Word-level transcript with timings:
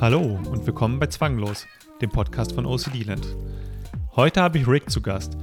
Hallo 0.00 0.38
und 0.52 0.64
willkommen 0.64 1.00
bei 1.00 1.08
Zwanglos, 1.08 1.66
dem 2.00 2.10
Podcast 2.10 2.52
von 2.52 2.66
OCD 2.66 3.02
Land. 3.02 3.26
Heute 4.14 4.40
habe 4.40 4.58
ich 4.58 4.68
Rick 4.68 4.88
zu 4.88 5.02
Gast. 5.02 5.36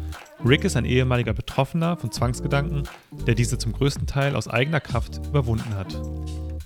Rick 0.45 0.63
ist 0.63 0.77
ein 0.77 0.85
ehemaliger 0.85 1.33
Betroffener 1.33 1.97
von 1.97 2.09
Zwangsgedanken, 2.09 2.83
der 3.27 3.35
diese 3.35 3.57
zum 3.57 3.73
größten 3.73 4.07
Teil 4.07 4.33
aus 4.33 4.47
eigener 4.47 4.79
Kraft 4.79 5.19
überwunden 5.27 5.75
hat. 5.75 6.01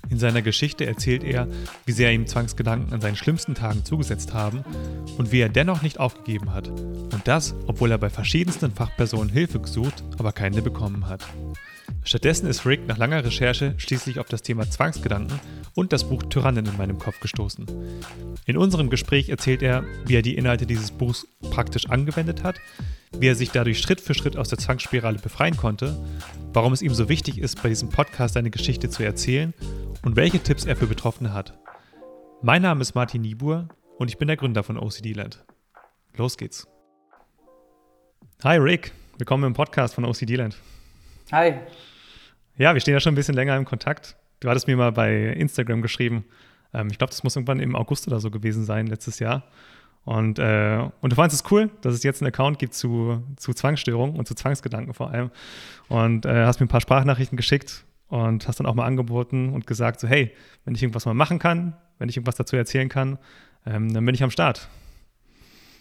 In 0.08 0.20
seiner 0.20 0.40
Geschichte 0.40 0.86
erzählt 0.86 1.24
er, 1.24 1.48
wie 1.84 1.90
sehr 1.90 2.12
ihm 2.12 2.28
Zwangsgedanken 2.28 2.94
an 2.94 3.00
seinen 3.00 3.16
schlimmsten 3.16 3.56
Tagen 3.56 3.84
zugesetzt 3.84 4.34
haben 4.34 4.64
und 5.18 5.32
wie 5.32 5.40
er 5.40 5.48
dennoch 5.48 5.82
nicht 5.82 5.98
aufgegeben 5.98 6.54
hat. 6.54 6.68
Und 6.68 7.22
das, 7.24 7.56
obwohl 7.66 7.90
er 7.90 7.98
bei 7.98 8.08
verschiedensten 8.08 8.70
Fachpersonen 8.70 9.32
Hilfe 9.32 9.58
gesucht, 9.58 10.04
aber 10.16 10.30
keine 10.30 10.62
bekommen 10.62 11.08
hat. 11.08 11.26
Stattdessen 12.04 12.46
ist 12.46 12.64
Rick 12.66 12.86
nach 12.86 12.98
langer 12.98 13.24
Recherche 13.24 13.74
schließlich 13.78 14.20
auf 14.20 14.26
das 14.26 14.42
Thema 14.42 14.70
Zwangsgedanken 14.70 15.40
und 15.74 15.92
das 15.92 16.08
Buch 16.08 16.22
Tyrannen 16.24 16.66
in 16.66 16.76
meinem 16.76 16.98
Kopf 16.98 17.20
gestoßen. 17.20 17.66
In 18.46 18.56
unserem 18.56 18.90
Gespräch 18.90 19.28
erzählt 19.28 19.62
er, 19.62 19.84
wie 20.06 20.16
er 20.16 20.22
die 20.22 20.36
Inhalte 20.36 20.66
dieses 20.66 20.90
Buchs 20.90 21.26
praktisch 21.50 21.88
angewendet 21.88 22.42
hat, 22.42 22.56
wie 23.18 23.28
er 23.28 23.34
sich 23.34 23.50
dadurch 23.50 23.80
Schritt 23.80 24.00
für 24.00 24.14
Schritt 24.14 24.36
aus 24.36 24.48
der 24.48 24.58
Zwangsspirale 24.58 25.18
befreien 25.18 25.56
konnte, 25.56 25.96
warum 26.52 26.72
es 26.72 26.82
ihm 26.82 26.94
so 26.94 27.08
wichtig 27.08 27.38
ist, 27.38 27.62
bei 27.62 27.68
diesem 27.68 27.88
Podcast 27.88 28.34
seine 28.34 28.50
Geschichte 28.50 28.90
zu 28.90 29.02
erzählen 29.02 29.54
und 30.02 30.16
welche 30.16 30.40
Tipps 30.40 30.64
er 30.64 30.76
für 30.76 30.86
Betroffene 30.86 31.32
hat. 31.32 31.58
Mein 32.42 32.62
Name 32.62 32.80
ist 32.80 32.94
Martin 32.94 33.22
Niebuhr 33.22 33.68
und 33.98 34.08
ich 34.08 34.18
bin 34.18 34.28
der 34.28 34.36
Gründer 34.36 34.62
von 34.62 34.78
OCD 34.78 35.12
Land. 35.12 35.44
Los 36.16 36.36
geht's. 36.36 36.66
Hi 38.42 38.56
Rick, 38.56 38.92
willkommen 39.18 39.44
im 39.44 39.52
Podcast 39.52 39.94
von 39.94 40.04
OCD 40.04 40.36
Land. 40.36 40.56
Hi. 41.30 41.54
Ja, 42.56 42.74
wir 42.74 42.80
stehen 42.80 42.94
ja 42.94 43.00
schon 43.00 43.12
ein 43.12 43.16
bisschen 43.16 43.34
länger 43.34 43.56
im 43.56 43.64
Kontakt. 43.64 44.16
Du 44.40 44.48
hattest 44.48 44.66
mir 44.66 44.76
mal 44.76 44.92
bei 44.92 45.26
Instagram 45.26 45.82
geschrieben. 45.82 46.24
Ähm, 46.72 46.88
ich 46.90 46.98
glaube, 46.98 47.10
das 47.10 47.22
muss 47.22 47.36
irgendwann 47.36 47.60
im 47.60 47.76
August 47.76 48.06
oder 48.08 48.20
so 48.20 48.30
gewesen 48.30 48.64
sein, 48.64 48.86
letztes 48.86 49.18
Jahr. 49.18 49.44
Und, 50.04 50.38
äh, 50.38 50.88
und 51.02 51.12
du 51.12 51.16
fandest 51.16 51.44
es 51.44 51.52
cool, 51.52 51.70
dass 51.82 51.94
es 51.94 52.02
jetzt 52.02 52.22
einen 52.22 52.28
Account 52.28 52.58
gibt 52.58 52.74
zu, 52.74 53.22
zu 53.36 53.52
Zwangsstörungen 53.52 54.16
und 54.16 54.26
zu 54.26 54.34
Zwangsgedanken 54.34 54.94
vor 54.94 55.10
allem. 55.10 55.30
Und 55.88 56.24
äh, 56.24 56.46
hast 56.46 56.58
mir 56.58 56.66
ein 56.66 56.70
paar 56.70 56.80
Sprachnachrichten 56.80 57.36
geschickt 57.36 57.84
und 58.08 58.48
hast 58.48 58.60
dann 58.60 58.66
auch 58.66 58.74
mal 58.74 58.86
angeboten 58.86 59.52
und 59.52 59.66
gesagt, 59.66 60.00
so 60.00 60.08
hey, 60.08 60.32
wenn 60.64 60.74
ich 60.74 60.82
irgendwas 60.82 61.04
mal 61.04 61.14
machen 61.14 61.38
kann, 61.38 61.76
wenn 61.98 62.08
ich 62.08 62.16
irgendwas 62.16 62.36
dazu 62.36 62.56
erzählen 62.56 62.88
kann, 62.88 63.18
ähm, 63.66 63.92
dann 63.92 64.04
bin 64.06 64.14
ich 64.14 64.22
am 64.22 64.30
Start. 64.30 64.68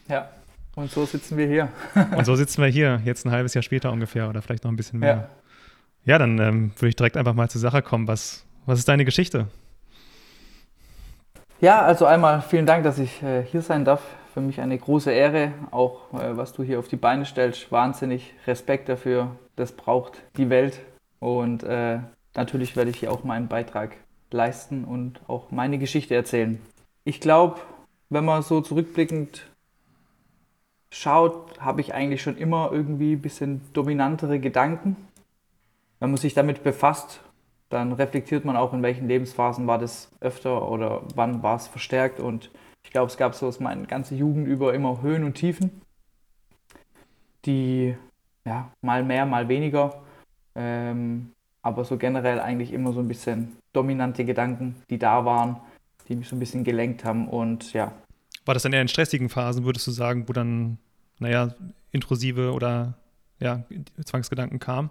Ja, 0.09 0.30
und 0.75 0.91
so 0.91 1.05
sitzen 1.05 1.37
wir 1.37 1.47
hier. 1.47 1.69
und 2.17 2.25
so 2.25 2.35
sitzen 2.35 2.61
wir 2.61 2.69
hier, 2.69 3.02
jetzt 3.05 3.25
ein 3.25 3.31
halbes 3.31 3.53
Jahr 3.53 3.63
später 3.63 3.91
ungefähr 3.91 4.27
oder 4.27 4.41
vielleicht 4.41 4.65
noch 4.65 4.71
ein 4.71 4.75
bisschen 4.75 4.99
mehr. 4.99 5.15
Ja. 5.15 5.30
Ja, 6.05 6.17
dann 6.17 6.39
ähm, 6.39 6.71
würde 6.75 6.89
ich 6.89 6.95
direkt 6.95 7.17
einfach 7.17 7.33
mal 7.33 7.49
zur 7.49 7.61
Sache 7.61 7.81
kommen. 7.81 8.07
Was, 8.07 8.45
was 8.65 8.79
ist 8.79 8.88
deine 8.88 9.05
Geschichte? 9.05 9.47
Ja, 11.61 11.81
also 11.81 12.05
einmal 12.05 12.41
vielen 12.41 12.65
Dank, 12.65 12.83
dass 12.83 12.99
ich 12.99 13.21
äh, 13.21 13.43
hier 13.43 13.61
sein 13.61 13.85
darf. 13.85 14.02
Für 14.33 14.41
mich 14.41 14.61
eine 14.61 14.77
große 14.77 15.11
Ehre, 15.11 15.53
auch 15.71 16.13
äh, 16.13 16.38
was 16.38 16.53
du 16.53 16.63
hier 16.63 16.80
auf 16.80 16.87
die 16.87 16.95
Beine 16.95 17.25
stellst. 17.25 17.71
Wahnsinnig 17.71 18.33
Respekt 18.47 18.87
dafür. 18.87 19.35
Das 19.55 19.71
braucht 19.71 20.21
die 20.37 20.49
Welt. 20.49 20.80
Und 21.19 21.63
äh, 21.63 21.99
natürlich 22.35 22.75
werde 22.75 22.91
ich 22.91 22.99
hier 22.99 23.11
auch 23.11 23.23
meinen 23.23 23.47
Beitrag 23.47 23.97
leisten 24.31 24.85
und 24.85 25.19
auch 25.27 25.52
meine 25.52 25.80
Geschichte 25.80 26.15
erzählen. 26.15 26.61
Ich 27.03 27.19
glaube, 27.19 27.59
wenn 28.09 28.23
man 28.23 28.43
so 28.43 28.61
zurückblickend 28.61 29.47
schaut, 30.91 31.59
habe 31.59 31.81
ich 31.81 31.93
eigentlich 31.93 32.21
schon 32.21 32.37
immer 32.37 32.69
irgendwie 32.71 33.13
ein 33.13 33.21
bisschen 33.21 33.61
dominantere 33.73 34.39
Gedanken 34.39 34.95
wenn 35.99 36.11
man 36.11 36.17
sich 36.17 36.33
damit 36.33 36.63
befasst, 36.63 37.21
dann 37.69 37.93
reflektiert 37.93 38.45
man 38.45 38.57
auch, 38.57 38.73
in 38.73 38.81
welchen 38.81 39.07
Lebensphasen 39.07 39.67
war 39.67 39.77
das 39.77 40.11
öfter 40.19 40.69
oder 40.69 41.03
wann 41.15 41.43
war 41.43 41.55
es 41.55 41.67
verstärkt. 41.67 42.19
Und 42.19 42.49
ich 42.83 42.91
glaube, 42.91 43.07
es 43.07 43.17
gab 43.17 43.35
so 43.35 43.47
aus 43.47 43.59
meiner 43.59 43.85
ganzen 43.85 44.17
Jugend 44.17 44.47
über 44.47 44.73
immer 44.73 45.02
Höhen 45.02 45.23
und 45.23 45.35
Tiefen, 45.35 45.81
die 47.45 47.95
ja, 48.45 48.71
mal 48.81 49.03
mehr, 49.03 49.25
mal 49.25 49.47
weniger, 49.47 50.02
ähm, 50.55 51.31
aber 51.61 51.85
so 51.85 51.97
generell 51.97 52.39
eigentlich 52.39 52.73
immer 52.73 52.93
so 52.93 52.99
ein 52.99 53.08
bisschen 53.08 53.58
dominante 53.73 54.25
Gedanken, 54.25 54.75
die 54.89 54.97
da 54.97 55.25
waren, 55.25 55.58
die 56.08 56.15
mich 56.15 56.27
so 56.27 56.35
ein 56.35 56.39
bisschen 56.39 56.63
gelenkt 56.63 57.05
haben 57.05 57.27
und 57.27 57.73
ja. 57.73 57.91
War 58.45 58.55
das 58.55 58.63
dann 58.63 58.73
eher 58.73 58.81
in 58.81 58.87
stressigen 58.87 59.29
Phasen, 59.29 59.65
würdest 59.65 59.85
du 59.85 59.91
sagen, 59.91 60.27
wo 60.27 60.33
dann, 60.33 60.79
naja, 61.19 61.53
intrusive 61.91 62.53
oder 62.53 62.95
ja, 63.39 63.63
Zwangsgedanken 64.03 64.59
kamen? 64.59 64.89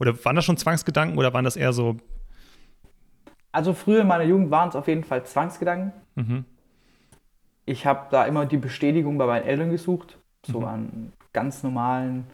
Oder 0.00 0.24
waren 0.24 0.36
das 0.36 0.44
schon 0.44 0.56
Zwangsgedanken 0.56 1.18
oder 1.18 1.32
waren 1.32 1.44
das 1.44 1.56
eher 1.56 1.72
so? 1.72 1.96
Also 3.52 3.72
früher 3.72 4.02
in 4.02 4.06
meiner 4.06 4.24
Jugend 4.24 4.50
waren 4.50 4.68
es 4.68 4.76
auf 4.76 4.88
jeden 4.88 5.04
Fall 5.04 5.24
Zwangsgedanken. 5.24 5.92
Mhm. 6.14 6.44
Ich 7.64 7.86
habe 7.86 8.06
da 8.10 8.24
immer 8.24 8.46
die 8.46 8.56
Bestätigung 8.56 9.18
bei 9.18 9.26
meinen 9.26 9.44
Eltern 9.44 9.70
gesucht, 9.70 10.18
so 10.46 10.60
mhm. 10.60 10.64
an 10.66 11.12
ganz 11.32 11.62
normalen, 11.62 12.26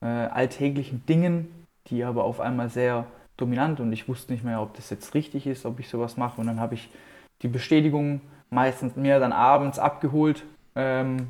äh, 0.00 0.06
alltäglichen 0.06 1.04
Dingen, 1.06 1.66
die 1.88 2.04
aber 2.04 2.24
auf 2.24 2.40
einmal 2.40 2.68
sehr 2.68 3.06
dominant 3.36 3.80
und 3.80 3.92
ich 3.92 4.08
wusste 4.08 4.32
nicht 4.32 4.44
mehr, 4.44 4.60
ob 4.60 4.74
das 4.74 4.90
jetzt 4.90 5.14
richtig 5.14 5.46
ist, 5.46 5.64
ob 5.64 5.80
ich 5.80 5.88
sowas 5.88 6.16
mache. 6.16 6.40
Und 6.40 6.46
dann 6.46 6.60
habe 6.60 6.74
ich 6.74 6.90
die 7.42 7.48
Bestätigung 7.48 8.20
meistens 8.50 8.96
mir 8.96 9.20
dann 9.20 9.32
abends 9.32 9.78
abgeholt 9.78 10.44
ähm, 10.74 11.28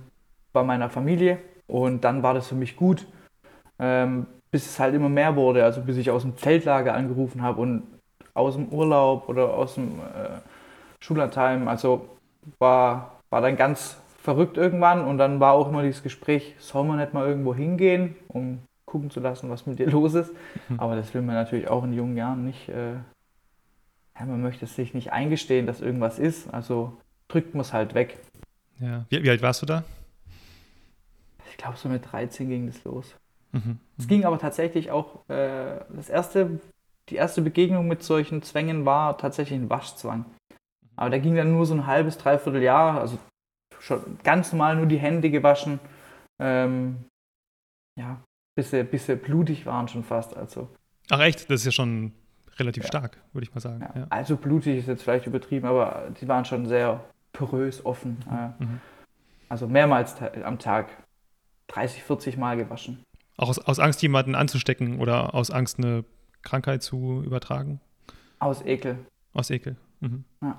bei 0.53 0.62
meiner 0.62 0.91
Familie 0.91 1.38
und 1.67 2.05
dann 2.05 2.22
war 2.22 2.34
das 2.34 2.49
für 2.49 2.55
mich 2.55 2.77
gut. 2.77 3.06
Ähm, 3.78 4.27
bis 4.50 4.66
es 4.66 4.78
halt 4.78 4.94
immer 4.94 5.09
mehr 5.09 5.36
wurde, 5.36 5.64
also 5.64 5.81
bis 5.81 5.97
ich 5.97 6.10
aus 6.10 6.22
dem 6.22 6.36
Zeltlager 6.36 6.94
angerufen 6.94 7.42
habe 7.42 7.60
und 7.60 7.82
aus 8.34 8.54
dem 8.54 8.69
Urlaub 8.69 9.28
oder 9.28 9.54
aus 9.54 9.75
dem 9.75 9.98
äh, 10.00 10.41
Schullandheim, 11.00 11.69
also 11.69 12.09
war, 12.58 13.20
war 13.31 13.41
dann 13.41 13.56
ganz 13.56 13.98
verrückt 14.22 14.56
irgendwann 14.56 15.04
und 15.04 15.19
dann 15.19 15.41
war 15.41 15.54
auch 15.54 15.69
immer 15.69 15.82
dieses 15.82 16.03
Gespräch, 16.03 16.54
soll 16.58 16.84
man 16.84 16.98
nicht 16.98 17.14
mal 17.14 17.26
irgendwo 17.26 17.54
hingehen, 17.54 18.16
um 18.28 18.60
gucken 18.84 19.10
zu 19.10 19.20
lassen, 19.20 19.50
was 19.50 19.66
mit 19.66 19.78
dir 19.78 19.91
los 19.91 20.14
ist. 20.14 20.32
Mhm. 20.69 20.81
Aber 20.81 20.97
das 20.97 21.12
will 21.14 21.22
man 21.22 21.34
natürlich 21.34 21.69
auch 21.69 21.84
in 21.84 21.92
jungen 21.92 22.16
Jahren 22.16 22.44
nicht. 22.44 22.69
Äh, 22.69 22.94
ja, 24.19 24.26
man 24.26 24.42
möchte 24.42 24.66
sich 24.66 24.94
nicht 24.94 25.12
eingestehen, 25.12 25.66
dass 25.66 25.81
irgendwas 25.81 26.19
ist, 26.19 26.53
also 26.53 26.97
drückt 27.28 27.54
man 27.54 27.60
es 27.60 27.72
halt 27.72 27.94
weg. 27.94 28.19
Ja. 28.81 29.04
Wie, 29.08 29.22
wie 29.22 29.31
alt 29.31 29.42
warst 29.42 29.62
du 29.62 29.66
da? 29.66 29.84
Ich 31.50 31.56
glaube, 31.56 31.76
so 31.76 31.88
mit 31.88 32.10
13 32.10 32.48
ging 32.48 32.66
das 32.66 32.82
los. 32.84 33.14
Mhm. 33.53 33.78
Es 33.98 34.06
ging 34.06 34.25
aber 34.25 34.38
tatsächlich 34.38 34.91
auch, 34.91 35.28
äh, 35.28 35.81
das 35.91 36.09
erste, 36.09 36.60
die 37.09 37.16
erste 37.16 37.42
Begegnung 37.42 37.88
mit 37.88 38.03
solchen 38.03 38.42
Zwängen 38.42 38.84
war 38.84 39.19
tatsächlich 39.19 39.59
ein 39.59 39.70
Waschzwang. 39.70 40.26
Aber 40.97 41.10
der 41.10 41.20
ging 41.20 41.36
dann 41.36 41.53
nur 41.53 41.64
so 41.64 41.75
ein 41.75 41.87
halbes, 41.87 42.19
dreiviertel 42.19 42.62
Jahr, 42.62 43.00
also 43.00 43.19
schon 43.81 44.19
ganz 44.25 44.53
normal 44.53 44.76
nur 44.76 44.87
die 44.87 44.98
Hände 44.98 45.31
gewaschen. 45.31 45.78
Ähm, 46.41 47.04
ja, 47.98 48.20
bis 48.56 48.70
sie, 48.70 48.84
bis 48.84 49.06
sie 49.06 49.16
blutig 49.16 49.66
waren 49.66 49.88
schon 49.88 50.04
fast. 50.04 50.37
Also. 50.37 50.69
Ach 51.10 51.20
echt, 51.20 51.50
das 51.50 51.60
ist 51.60 51.66
ja 51.66 51.72
schon 51.72 52.12
relativ 52.58 52.84
ja. 52.84 52.88
stark, 52.88 53.19
würde 53.32 53.47
ich 53.47 53.54
mal 53.54 53.60
sagen. 53.60 53.81
Ja. 53.81 54.00
Ja. 54.00 54.06
Also 54.10 54.37
blutig 54.37 54.78
ist 54.78 54.88
jetzt 54.88 55.03
vielleicht 55.03 55.26
übertrieben, 55.26 55.66
aber 55.66 56.10
die 56.20 56.26
waren 56.28 56.44
schon 56.44 56.66
sehr 56.66 57.04
porös, 57.32 57.84
offen. 57.84 58.25
Mhm. 58.58 58.81
Also 59.48 59.66
mehrmals 59.66 60.16
am 60.20 60.58
Tag, 60.58 60.88
30, 61.69 62.03
40 62.03 62.37
Mal 62.37 62.56
gewaschen. 62.56 63.04
Auch 63.38 63.49
aus, 63.49 63.59
aus 63.60 63.78
Angst, 63.78 64.03
jemanden 64.03 64.34
anzustecken 64.34 65.00
oder 65.00 65.34
aus 65.34 65.50
Angst, 65.50 65.78
eine 65.78 66.04
Krankheit 66.43 66.82
zu 66.82 67.22
übertragen? 67.25 67.81
Aus 68.41 68.62
Ekel. 68.62 68.99
Aus 69.32 69.49
Ekel. 69.50 69.76
Mhm. 70.00 70.25
Ja. 70.43 70.59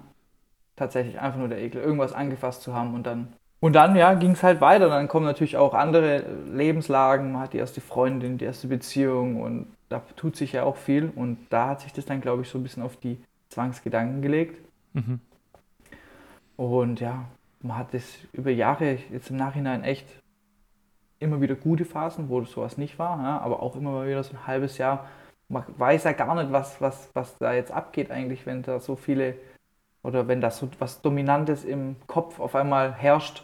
Tatsächlich 0.75 1.19
einfach 1.19 1.37
nur 1.37 1.49
der 1.49 1.61
Ekel, 1.61 1.81
irgendwas 1.81 2.13
angefasst 2.13 2.61
zu 2.61 2.73
haben 2.73 2.93
und 2.93 3.05
dann. 3.05 3.33
Und 3.59 3.73
dann, 3.73 3.97
ja, 3.97 4.13
ging 4.13 4.31
es 4.31 4.43
halt 4.43 4.61
weiter. 4.61 4.87
Dann 4.87 5.09
kommen 5.09 5.25
natürlich 5.25 5.57
auch 5.57 5.73
andere 5.73 6.23
Lebenslagen. 6.53 7.33
Man 7.33 7.41
hat 7.41 7.53
die 7.53 7.57
erste 7.57 7.81
Freundin, 7.81 8.37
die 8.37 8.45
erste 8.45 8.69
Beziehung 8.69 9.41
und 9.41 9.67
da 9.89 10.01
tut 10.15 10.37
sich 10.37 10.53
ja 10.53 10.63
auch 10.63 10.77
viel. 10.77 11.11
Und 11.13 11.37
da 11.49 11.67
hat 11.67 11.81
sich 11.81 11.91
das 11.91 12.05
dann, 12.05 12.21
glaube 12.21 12.43
ich, 12.43 12.49
so 12.49 12.57
ein 12.57 12.63
bisschen 12.63 12.81
auf 12.81 12.95
die 12.95 13.17
Zwangsgedanken 13.49 14.21
gelegt. 14.21 14.65
Mhm. 14.93 15.19
Und 16.55 17.01
ja, 17.01 17.25
man 17.61 17.77
hat 17.77 17.93
das 17.93 18.05
über 18.31 18.51
Jahre 18.51 18.99
jetzt 19.11 19.29
im 19.31 19.35
Nachhinein 19.35 19.83
echt 19.83 20.07
immer 21.19 21.41
wieder 21.41 21.55
gute 21.55 21.85
Phasen, 21.85 22.29
wo 22.29 22.43
sowas 22.43 22.77
nicht 22.77 22.99
war, 22.99 23.21
ja, 23.21 23.39
aber 23.39 23.61
auch 23.61 23.75
immer 23.75 23.91
mal 23.91 24.07
wieder 24.07 24.23
so 24.23 24.33
ein 24.33 24.47
halbes 24.47 24.77
Jahr. 24.77 25.07
Man 25.47 25.63
weiß 25.77 26.03
ja 26.03 26.11
gar 26.13 26.35
nicht, 26.35 26.51
was, 26.51 26.79
was, 26.79 27.09
was 27.13 27.37
da 27.37 27.53
jetzt 27.53 27.71
abgeht 27.71 28.11
eigentlich, 28.11 28.45
wenn 28.45 28.61
da 28.61 28.79
so 28.79 28.95
viele 28.95 29.35
oder 30.03 30.27
wenn 30.27 30.41
da 30.41 30.51
so 30.51 30.69
was 30.79 31.01
Dominantes 31.01 31.65
im 31.65 31.95
Kopf 32.07 32.39
auf 32.39 32.55
einmal 32.55 32.93
herrscht. 32.93 33.43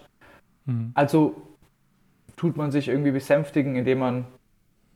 Mhm. 0.66 0.92
Also 0.94 1.36
tut 2.38 2.58
man 2.58 2.72
sich 2.72 2.88
irgendwie 2.88 3.12
besänftigen, 3.12 3.76
indem 3.76 4.00
man 4.00 4.26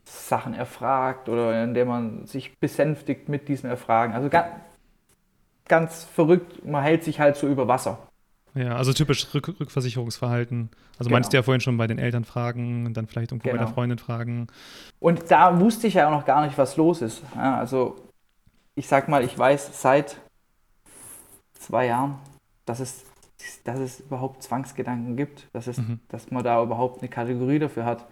Sachen 0.05 0.53
erfragt 0.53 1.29
oder 1.29 1.63
indem 1.63 1.87
man 1.87 2.25
sich 2.25 2.57
besänftigt 2.59 3.29
mit 3.29 3.47
diesen 3.47 3.69
Erfragen. 3.69 4.13
Also 4.13 4.29
ganz, 4.29 4.47
ganz 5.67 6.03
verrückt, 6.03 6.65
man 6.65 6.83
hält 6.83 7.03
sich 7.03 7.19
halt 7.19 7.35
so 7.35 7.47
über 7.47 7.67
Wasser. 7.67 8.08
Ja, 8.56 8.75
also 8.75 8.94
typisch 8.94 9.28
Rück 9.34 9.48
Rückversicherungsverhalten. 9.60 10.69
Also 10.98 11.07
genau. 11.07 11.16
meinst 11.16 11.31
du 11.31 11.38
ja 11.38 11.44
vorhin 11.44 11.62
schon 11.62 11.78
bei 11.78 11.88
den 11.88 12.00
Eltern 12.00 12.25
fragen, 12.25 12.94
dann 12.94 13.07
vielleicht 13.07 13.31
irgendwo 13.31 13.50
genau. 13.50 13.60
bei 13.60 13.66
der 13.66 13.74
Freundin 13.74 13.98
fragen. 13.98 14.48
Und 15.00 15.30
da 15.30 15.60
wusste 15.60 15.88
ich 15.88 15.96
ja 15.96 16.07
auch 16.07 16.12
noch 16.12 16.25
gar 16.25 16.46
nicht, 16.46 16.57
was 16.57 16.78
los 16.78 17.01
ist. 17.01 17.22
Ja, 17.36 17.57
also 17.57 17.96
ich 18.75 18.88
sag 18.88 19.07
mal, 19.07 19.24
ich 19.24 19.38
weiß 19.38 19.81
seit 19.81 20.18
zwei 21.54 21.86
Jahren, 21.88 22.16
dass 22.66 22.80
es 22.80 23.06
dass 23.63 23.80
es 23.80 24.00
überhaupt 24.01 24.44
Zwangsgedanken 24.44 25.16
gibt, 25.16 25.48
dass, 25.54 25.68
es, 25.68 25.78
mhm. 25.78 26.00
dass 26.10 26.30
man 26.31 26.44
da 26.44 26.62
überhaupt 26.62 27.01
eine 27.01 27.10
Kategorie 27.10 27.60
dafür 27.60 27.86
hat, 27.86 28.06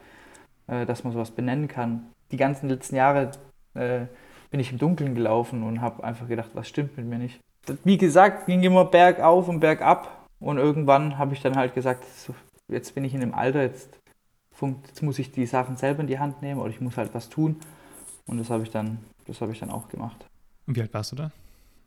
äh, 0.68 0.86
dass 0.86 1.04
man 1.04 1.14
sowas 1.14 1.32
benennen 1.32 1.68
kann. 1.68 2.08
Die 2.32 2.38
ganzen 2.38 2.70
letzten 2.70 2.96
Jahre 2.96 3.32
äh, 3.74 4.06
bin 4.50 4.60
ich 4.60 4.72
im 4.72 4.78
Dunkeln 4.78 5.16
gelaufen 5.16 5.64
und 5.64 5.82
habe 5.82 6.04
einfach 6.04 6.28
gedacht, 6.28 6.52
was 6.54 6.68
stimmt 6.68 6.98
mit 6.98 7.06
mir 7.06 7.18
nicht. 7.18 7.40
Wie 7.84 7.98
gesagt, 7.98 8.46
ging 8.46 8.64
immer 8.64 8.86
bergauf 8.86 9.50
und 9.50 9.60
bergab 9.60 10.17
und 10.40 10.58
irgendwann 10.58 11.18
habe 11.18 11.34
ich 11.34 11.42
dann 11.42 11.56
halt 11.56 11.74
gesagt, 11.74 12.06
so, 12.06 12.36
jetzt 12.68 12.96
bin 12.96 13.04
ich 13.04 13.14
in 13.14 13.22
dem 13.22 13.34
Alter, 13.34 13.62
jetzt, 13.62 14.00
jetzt 14.62 15.04
muss 15.04 15.20
ich 15.20 15.32
die 15.32 15.46
Sachen 15.46 15.78
selber 15.78 16.02
in 16.02 16.08
die 16.08 16.20
Hand 16.20 16.42
nehmen 16.42 16.60
oder 16.60 16.70
ich 16.70 16.82
muss 16.82 16.98
halt 16.98 17.14
was 17.14 17.30
tun 17.30 17.58
und 18.26 18.38
das 18.38 18.50
habe 18.50 18.64
ich 18.64 18.72
dann, 18.72 19.00
das 19.26 19.42
habe 19.42 19.52
ich 19.52 19.60
dann 19.60 19.72
auch 19.72 19.90
gemacht. 19.90 20.26
Und 20.66 20.76
wie 20.76 20.82
alt 20.82 20.94
warst 20.94 21.12
du 21.12 21.16
da? 21.16 21.32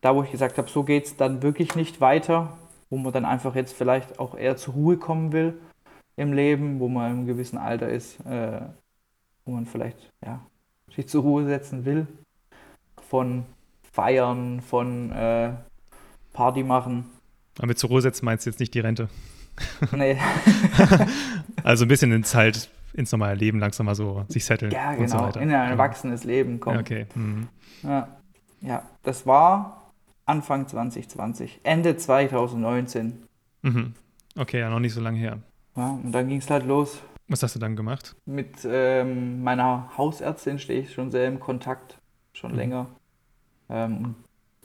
Da, 0.00 0.14
wo 0.14 0.22
ich 0.22 0.30
gesagt 0.30 0.56
habe, 0.56 0.68
so 0.68 0.82
geht 0.82 1.04
es 1.04 1.16
dann 1.16 1.42
wirklich 1.42 1.74
nicht 1.74 2.00
weiter, 2.00 2.56
wo 2.88 2.96
man 2.96 3.12
dann 3.12 3.24
einfach 3.24 3.54
jetzt 3.54 3.74
vielleicht 3.74 4.18
auch 4.18 4.34
eher 4.34 4.56
zur 4.56 4.74
Ruhe 4.74 4.96
kommen 4.96 5.32
will 5.32 5.54
im 6.16 6.32
Leben, 6.32 6.80
wo 6.80 6.88
man 6.88 7.12
im 7.12 7.26
gewissen 7.26 7.58
Alter 7.58 7.88
ist, 7.88 8.18
äh, 8.26 8.60
wo 9.44 9.52
man 9.52 9.66
vielleicht 9.66 10.10
ja, 10.24 10.40
sich 10.94 11.08
zur 11.08 11.22
Ruhe 11.22 11.44
setzen 11.44 11.84
will, 11.84 12.06
von 13.08 13.44
Feiern, 13.92 14.60
von 14.60 15.10
äh, 15.12 15.52
Party 16.32 16.62
machen. 16.62 17.10
Aber 17.58 17.66
mit 17.66 17.78
zur 17.78 17.90
Ruhe 17.90 18.02
setzen 18.02 18.24
meinst 18.24 18.46
du 18.46 18.50
jetzt 18.50 18.60
nicht 18.60 18.74
die 18.74 18.80
Rente? 18.80 19.08
Nee. 19.92 20.16
also 21.64 21.84
ein 21.84 21.88
bisschen 21.88 22.12
ins 22.12 22.34
halt 22.34 22.70
ins 22.92 23.12
normale 23.12 23.34
Leben 23.34 23.58
langsam 23.58 23.86
mal 23.86 23.94
so 23.94 24.24
sich 24.28 24.44
setteln. 24.44 24.72
Ja, 24.72 24.94
genau. 24.94 25.30
So 25.32 25.40
in 25.40 25.52
ein 25.52 25.70
erwachsenes 25.70 26.24
Leben 26.24 26.60
kommen. 26.60 26.78
Okay. 26.78 27.06
Mhm. 27.14 27.48
Ja. 27.82 28.08
ja, 28.60 28.82
das 29.02 29.26
war 29.26 29.92
Anfang 30.26 30.66
2020, 30.66 31.60
Ende 31.62 31.96
2019. 31.96 33.22
Mhm. 33.62 33.94
Okay, 34.36 34.60
ja, 34.60 34.70
noch 34.70 34.80
nicht 34.80 34.94
so 34.94 35.00
lange 35.00 35.18
her. 35.18 35.38
Ja, 35.76 35.90
und 35.90 36.12
dann 36.12 36.28
ging 36.28 36.38
es 36.38 36.50
halt 36.50 36.66
los. 36.66 37.00
Was 37.28 37.42
hast 37.42 37.54
du 37.54 37.60
dann 37.60 37.76
gemacht? 37.76 38.16
Mit 38.26 38.58
ähm, 38.64 39.42
meiner 39.42 39.90
Hausärztin 39.96 40.58
stehe 40.58 40.80
ich 40.80 40.92
schon 40.92 41.10
sehr 41.10 41.28
im 41.28 41.38
Kontakt, 41.38 41.98
schon 42.32 42.52
mhm. 42.52 42.58
länger. 42.58 42.86
Ähm, 43.68 44.16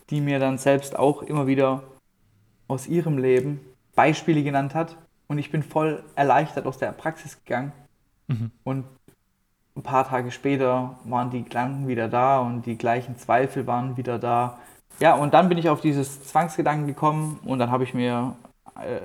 die 0.09 0.21
mir 0.21 0.39
dann 0.39 0.57
selbst 0.57 0.97
auch 0.97 1.21
immer 1.23 1.47
wieder 1.47 1.83
aus 2.67 2.87
ihrem 2.87 3.17
Leben 3.17 3.59
Beispiele 3.95 4.43
genannt 4.43 4.75
hat. 4.75 4.97
Und 5.27 5.37
ich 5.37 5.51
bin 5.51 5.63
voll 5.63 6.03
erleichtert 6.15 6.65
aus 6.67 6.77
der 6.77 6.91
Praxis 6.91 7.43
gegangen. 7.43 7.71
Mhm. 8.27 8.51
Und 8.63 8.85
ein 9.75 9.83
paar 9.83 10.07
Tage 10.07 10.31
später 10.31 10.97
waren 11.03 11.31
die 11.31 11.43
Gedanken 11.43 11.87
wieder 11.87 12.07
da 12.07 12.39
und 12.39 12.65
die 12.65 12.77
gleichen 12.77 13.17
Zweifel 13.17 13.67
waren 13.67 13.97
wieder 13.97 14.19
da. 14.19 14.59
Ja, 14.99 15.15
und 15.15 15.33
dann 15.33 15.49
bin 15.49 15.57
ich 15.57 15.67
auf 15.69 15.81
dieses 15.81 16.23
Zwangsgedanken 16.23 16.87
gekommen 16.87 17.39
und 17.43 17.59
dann 17.59 17.71
habe 17.71 17.83
ich 17.83 17.93
mir, 17.93 18.35
äh, 18.79 19.01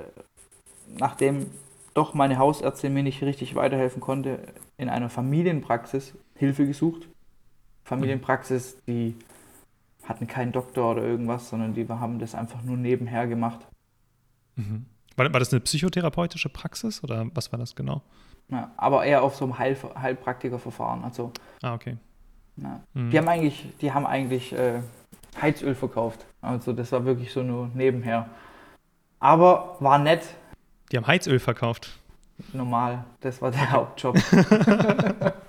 nachdem 0.97 1.47
doch 1.93 2.13
meine 2.13 2.37
Hausärztin 2.37 2.93
mir 2.93 3.03
nicht 3.03 3.21
richtig 3.21 3.55
weiterhelfen 3.55 3.99
konnte, 3.99 4.39
in 4.77 4.87
einer 4.87 5.09
Familienpraxis 5.09 6.13
Hilfe 6.35 6.65
gesucht. 6.65 7.07
Familienpraxis, 7.83 8.77
die 8.87 9.15
hatten 10.05 10.27
keinen 10.27 10.51
Doktor 10.51 10.91
oder 10.91 11.03
irgendwas, 11.03 11.49
sondern 11.49 11.73
die 11.73 11.87
haben 11.87 12.19
das 12.19 12.35
einfach 12.35 12.61
nur 12.63 12.77
nebenher 12.77 13.27
gemacht. 13.27 13.59
Mhm. 14.55 14.85
War, 15.15 15.31
war, 15.31 15.39
das 15.39 15.51
eine 15.51 15.61
psychotherapeutische 15.61 16.49
Praxis 16.49 17.03
oder 17.03 17.27
was 17.33 17.51
war 17.51 17.59
das 17.59 17.75
genau? 17.75 18.01
Ja, 18.49 18.71
aber 18.77 19.05
eher 19.05 19.23
auf 19.23 19.35
so 19.35 19.45
einem 19.45 19.57
Heil, 19.59 19.77
Heilpraktikerverfahren. 19.95 21.03
Also, 21.03 21.31
ah, 21.61 21.73
okay. 21.73 21.97
Ja. 22.57 22.81
Mhm. 22.93 23.09
Die 23.11 23.17
haben 23.17 23.27
eigentlich, 23.27 23.67
die 23.79 23.91
haben 23.91 24.05
eigentlich 24.05 24.53
äh, 24.53 24.81
Heizöl 25.41 25.75
verkauft. 25.75 26.25
Also 26.41 26.73
das 26.73 26.91
war 26.91 27.05
wirklich 27.05 27.31
so 27.31 27.43
nur 27.43 27.69
nebenher. 27.73 28.29
Aber 29.19 29.77
war 29.79 29.99
nett. 29.99 30.21
Die 30.91 30.97
haben 30.97 31.07
Heizöl 31.07 31.39
verkauft. 31.39 31.97
Normal, 32.53 33.05
das 33.21 33.41
war 33.41 33.51
der 33.51 33.71
Hauptjob. 33.71 34.17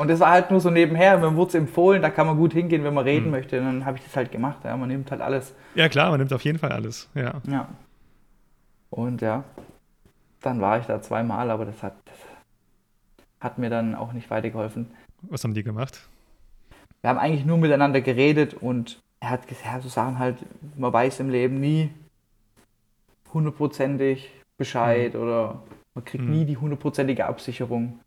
und 0.00 0.08
das 0.08 0.20
war 0.20 0.30
halt 0.30 0.50
nur 0.50 0.60
so 0.60 0.70
nebenher. 0.70 1.18
Mir 1.18 1.34
wurde 1.36 1.50
es 1.50 1.54
empfohlen, 1.54 2.02
da 2.02 2.10
kann 2.10 2.26
man 2.26 2.36
gut 2.36 2.52
hingehen, 2.52 2.84
wenn 2.84 2.94
man 2.94 3.04
reden 3.04 3.26
mhm. 3.26 3.32
möchte. 3.32 3.58
Und 3.58 3.66
dann 3.66 3.84
habe 3.84 3.98
ich 3.98 4.04
das 4.04 4.16
halt 4.16 4.32
gemacht. 4.32 4.58
Ja, 4.64 4.76
man 4.76 4.88
nimmt 4.88 5.10
halt 5.10 5.20
alles. 5.20 5.54
Ja, 5.74 5.88
klar, 5.88 6.10
man 6.10 6.18
nimmt 6.18 6.32
auf 6.32 6.44
jeden 6.44 6.58
Fall 6.58 6.72
alles. 6.72 7.08
Ja. 7.14 7.40
ja. 7.46 7.68
Und 8.90 9.20
ja, 9.22 9.44
dann 10.40 10.60
war 10.60 10.78
ich 10.78 10.86
da 10.86 11.00
zweimal, 11.00 11.50
aber 11.50 11.64
das 11.64 11.82
hat, 11.82 11.94
das 12.04 12.16
hat 13.40 13.58
mir 13.58 13.70
dann 13.70 13.94
auch 13.94 14.12
nicht 14.12 14.30
weitergeholfen. 14.30 14.88
Was 15.22 15.44
haben 15.44 15.54
die 15.54 15.62
gemacht? 15.62 16.08
wir 17.02 17.10
haben 17.10 17.18
eigentlich 17.18 17.46
nur 17.46 17.58
miteinander 17.58 18.00
geredet 18.00 18.54
und 18.54 19.00
er 19.20 19.30
hat 19.30 19.48
gesagt, 19.48 19.82
so 19.82 19.88
Sachen 19.88 20.18
halt, 20.18 20.36
man 20.76 20.92
weiß 20.92 21.20
im 21.20 21.30
Leben 21.30 21.60
nie 21.60 21.90
hundertprozentig 23.32 24.30
Bescheid 24.56 25.14
mhm. 25.14 25.20
oder 25.20 25.62
man 25.94 26.04
kriegt 26.04 26.24
mhm. 26.24 26.30
nie 26.30 26.44
die 26.44 26.56
hundertprozentige 26.56 27.26
Absicherung. 27.26 28.00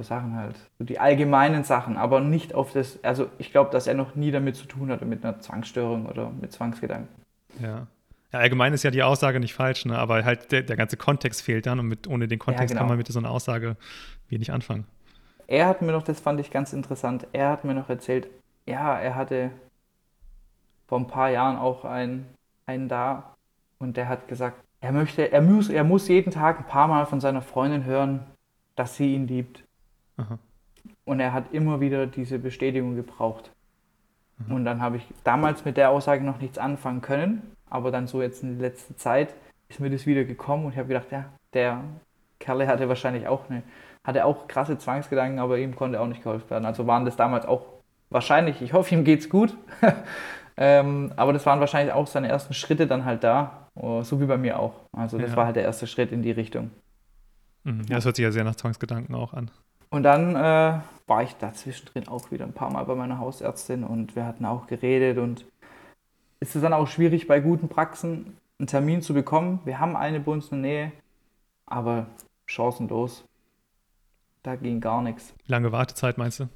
So 0.00 0.04
Sachen 0.04 0.34
halt. 0.34 0.56
So 0.78 0.84
die 0.86 0.98
allgemeinen 0.98 1.62
Sachen, 1.62 1.98
aber 1.98 2.20
nicht 2.20 2.54
auf 2.54 2.72
das, 2.72 3.04
also 3.04 3.28
ich 3.36 3.50
glaube, 3.50 3.70
dass 3.70 3.86
er 3.86 3.92
noch 3.92 4.14
nie 4.14 4.30
damit 4.30 4.56
zu 4.56 4.64
tun 4.64 4.90
hatte, 4.90 5.04
mit 5.04 5.22
einer 5.22 5.40
Zwangsstörung 5.40 6.06
oder 6.06 6.30
mit 6.30 6.52
Zwangsgedanken. 6.52 7.08
Ja. 7.60 7.86
Ja, 8.32 8.38
allgemein 8.38 8.72
ist 8.72 8.82
ja 8.82 8.90
die 8.90 9.02
Aussage 9.02 9.40
nicht 9.40 9.52
falsch, 9.52 9.84
ne? 9.84 9.98
aber 9.98 10.24
halt 10.24 10.52
der, 10.52 10.62
der 10.62 10.76
ganze 10.76 10.96
Kontext 10.96 11.42
fehlt 11.42 11.66
dann 11.66 11.80
und 11.80 11.88
mit, 11.88 12.06
ohne 12.06 12.28
den 12.28 12.38
Kontext 12.38 12.62
ja, 12.62 12.68
genau. 12.68 12.80
kann 12.80 12.88
man 12.88 12.96
mit 12.96 13.08
so 13.08 13.18
einer 13.18 13.30
Aussage 13.30 13.76
wenig 14.30 14.52
anfangen. 14.52 14.86
Er 15.48 15.66
hat 15.66 15.82
mir 15.82 15.92
noch, 15.92 16.02
das 16.02 16.18
fand 16.18 16.40
ich 16.40 16.50
ganz 16.50 16.72
interessant, 16.72 17.26
er 17.32 17.50
hat 17.50 17.64
mir 17.64 17.74
noch 17.74 17.90
erzählt, 17.90 18.28
ja, 18.66 18.98
er 18.98 19.16
hatte 19.16 19.50
vor 20.86 20.98
ein 20.98 21.08
paar 21.08 21.28
Jahren 21.28 21.58
auch 21.58 21.84
einen, 21.84 22.26
einen 22.64 22.88
da 22.88 23.34
und 23.78 23.98
der 23.98 24.08
hat 24.08 24.28
gesagt, 24.28 24.62
er 24.80 24.92
möchte, 24.92 25.30
er 25.30 25.42
muss, 25.42 25.68
er 25.68 25.84
muss 25.84 26.08
jeden 26.08 26.30
Tag 26.30 26.58
ein 26.58 26.66
paar 26.66 26.88
Mal 26.88 27.04
von 27.04 27.20
seiner 27.20 27.42
Freundin 27.42 27.84
hören, 27.84 28.24
dass 28.76 28.96
sie 28.96 29.14
ihn 29.14 29.26
liebt. 29.26 29.64
Aha. 30.20 30.38
Und 31.04 31.20
er 31.20 31.32
hat 31.32 31.52
immer 31.52 31.80
wieder 31.80 32.06
diese 32.06 32.38
Bestätigung 32.38 32.96
gebraucht. 32.96 33.50
Aha. 34.44 34.54
Und 34.54 34.64
dann 34.64 34.80
habe 34.80 34.96
ich 34.96 35.06
damals 35.24 35.64
mit 35.64 35.76
der 35.76 35.90
Aussage 35.90 36.24
noch 36.24 36.40
nichts 36.40 36.58
anfangen 36.58 37.00
können, 37.00 37.42
aber 37.68 37.90
dann 37.90 38.06
so 38.06 38.22
jetzt 38.22 38.42
in 38.42 38.58
letzter 38.58 38.96
Zeit 38.96 39.34
ist 39.68 39.80
mir 39.80 39.90
das 39.90 40.06
wieder 40.06 40.24
gekommen 40.24 40.66
und 40.66 40.72
ich 40.72 40.78
habe 40.78 40.88
gedacht, 40.88 41.10
ja, 41.10 41.26
der 41.52 41.82
Kerle 42.38 42.66
hatte 42.66 42.88
wahrscheinlich 42.88 43.28
auch 43.28 43.48
eine 43.48 43.62
hatte 44.04 44.24
auch 44.24 44.48
krasse 44.48 44.78
Zwangsgedanken, 44.78 45.38
aber 45.38 45.58
ihm 45.58 45.76
konnte 45.76 46.00
auch 46.00 46.06
nicht 46.06 46.22
geholfen 46.22 46.48
werden. 46.50 46.64
Also 46.64 46.86
waren 46.86 47.04
das 47.04 47.16
damals 47.16 47.44
auch 47.46 47.66
wahrscheinlich, 48.08 48.62
ich 48.62 48.72
hoffe, 48.72 48.94
ihm 48.94 49.04
geht's 49.04 49.28
gut. 49.28 49.56
ähm, 50.56 51.12
aber 51.16 51.32
das 51.32 51.44
waren 51.46 51.60
wahrscheinlich 51.60 51.92
auch 51.94 52.06
seine 52.06 52.28
ersten 52.28 52.54
Schritte 52.54 52.86
dann 52.86 53.04
halt 53.04 53.24
da, 53.24 53.68
oh, 53.74 54.02
so 54.02 54.20
wie 54.20 54.26
bei 54.26 54.38
mir 54.38 54.58
auch. 54.58 54.74
Also 54.92 55.18
das 55.18 55.30
ja. 55.30 55.36
war 55.36 55.46
halt 55.46 55.56
der 55.56 55.64
erste 55.64 55.86
Schritt 55.86 56.12
in 56.12 56.22
die 56.22 56.30
Richtung. 56.30 56.70
Mhm. 57.64 57.82
Ja, 57.88 57.96
das 57.96 58.04
hört 58.06 58.16
sich 58.16 58.22
ja 58.22 58.32
sehr 58.32 58.44
nach 58.44 58.56
Zwangsgedanken 58.56 59.14
auch 59.14 59.34
an. 59.34 59.50
Und 59.90 60.04
dann 60.04 60.36
äh, 60.36 60.80
war 61.06 61.22
ich 61.22 61.34
da 61.36 61.52
zwischendrin 61.52 62.08
auch 62.08 62.30
wieder 62.30 62.44
ein 62.44 62.52
paar 62.52 62.70
Mal 62.70 62.84
bei 62.84 62.94
meiner 62.94 63.18
Hausärztin 63.18 63.84
und 63.84 64.14
wir 64.14 64.24
hatten 64.24 64.44
auch 64.44 64.68
geredet 64.68 65.18
und 65.18 65.44
ist 66.38 66.54
es 66.54 66.62
dann 66.62 66.72
auch 66.72 66.86
schwierig 66.86 67.26
bei 67.26 67.40
guten 67.40 67.68
Praxen 67.68 68.36
einen 68.58 68.68
Termin 68.68 69.02
zu 69.02 69.12
bekommen. 69.12 69.60
Wir 69.64 69.80
haben 69.80 69.96
eine 69.96 70.20
bei 70.20 70.32
uns 70.32 70.48
in 70.50 70.62
der 70.62 70.70
Nähe, 70.70 70.92
aber 71.66 72.06
chancenlos. 72.46 73.24
Da 74.42 74.54
ging 74.56 74.80
gar 74.80 75.02
nichts. 75.02 75.34
Lange 75.46 75.72
Wartezeit 75.72 76.16
meinst 76.16 76.40
du? 76.40 76.48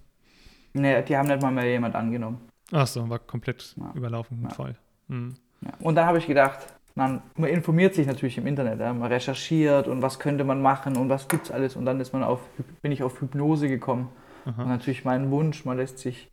Nee, 0.72 1.02
die 1.02 1.16
haben 1.16 1.28
nicht 1.28 1.42
mal 1.42 1.50
mehr 1.50 1.68
jemand 1.68 1.94
angenommen. 1.96 2.40
Ach 2.72 2.86
so, 2.86 3.08
war 3.08 3.18
komplett 3.18 3.74
ja. 3.76 3.92
überlaufen 3.94 4.42
ja. 4.42 4.50
voll. 4.50 4.76
Mhm. 5.08 5.34
Ja. 5.60 5.72
Und 5.80 5.96
dann 5.96 6.06
habe 6.06 6.18
ich 6.18 6.26
gedacht, 6.26 6.73
man, 6.94 7.22
man, 7.36 7.50
informiert 7.50 7.94
sich 7.94 8.06
natürlich 8.06 8.38
im 8.38 8.46
Internet, 8.46 8.80
ja? 8.80 8.92
man 8.92 9.10
recherchiert 9.10 9.88
und 9.88 10.02
was 10.02 10.18
könnte 10.18 10.44
man 10.44 10.62
machen 10.62 10.96
und 10.96 11.08
was 11.08 11.28
gibt's 11.28 11.50
alles 11.50 11.76
und 11.76 11.84
dann 11.84 12.00
ist 12.00 12.12
man 12.12 12.22
auf, 12.22 12.40
bin 12.82 12.92
ich 12.92 13.02
auf 13.02 13.20
Hypnose 13.20 13.68
gekommen. 13.68 14.10
Aha. 14.44 14.62
Und 14.62 14.68
natürlich 14.68 15.04
mein 15.04 15.30
Wunsch, 15.30 15.64
man 15.64 15.76
lässt 15.76 15.98
sich, 15.98 16.30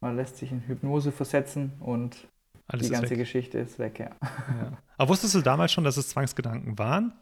man 0.00 0.16
lässt 0.16 0.36
sich 0.36 0.52
in 0.52 0.60
Hypnose 0.60 1.12
versetzen 1.12 1.72
und 1.80 2.28
alles 2.66 2.86
die 2.86 2.92
ganze 2.92 3.10
weg. 3.10 3.18
Geschichte 3.18 3.58
ist 3.58 3.78
weg, 3.78 3.98
ja. 3.98 4.10
ja. 4.30 4.78
Aber 4.96 5.10
wusstest 5.10 5.34
du 5.34 5.40
damals 5.40 5.72
schon, 5.72 5.84
dass 5.84 5.96
es 5.96 6.08
Zwangsgedanken 6.08 6.78
waren? 6.78 7.12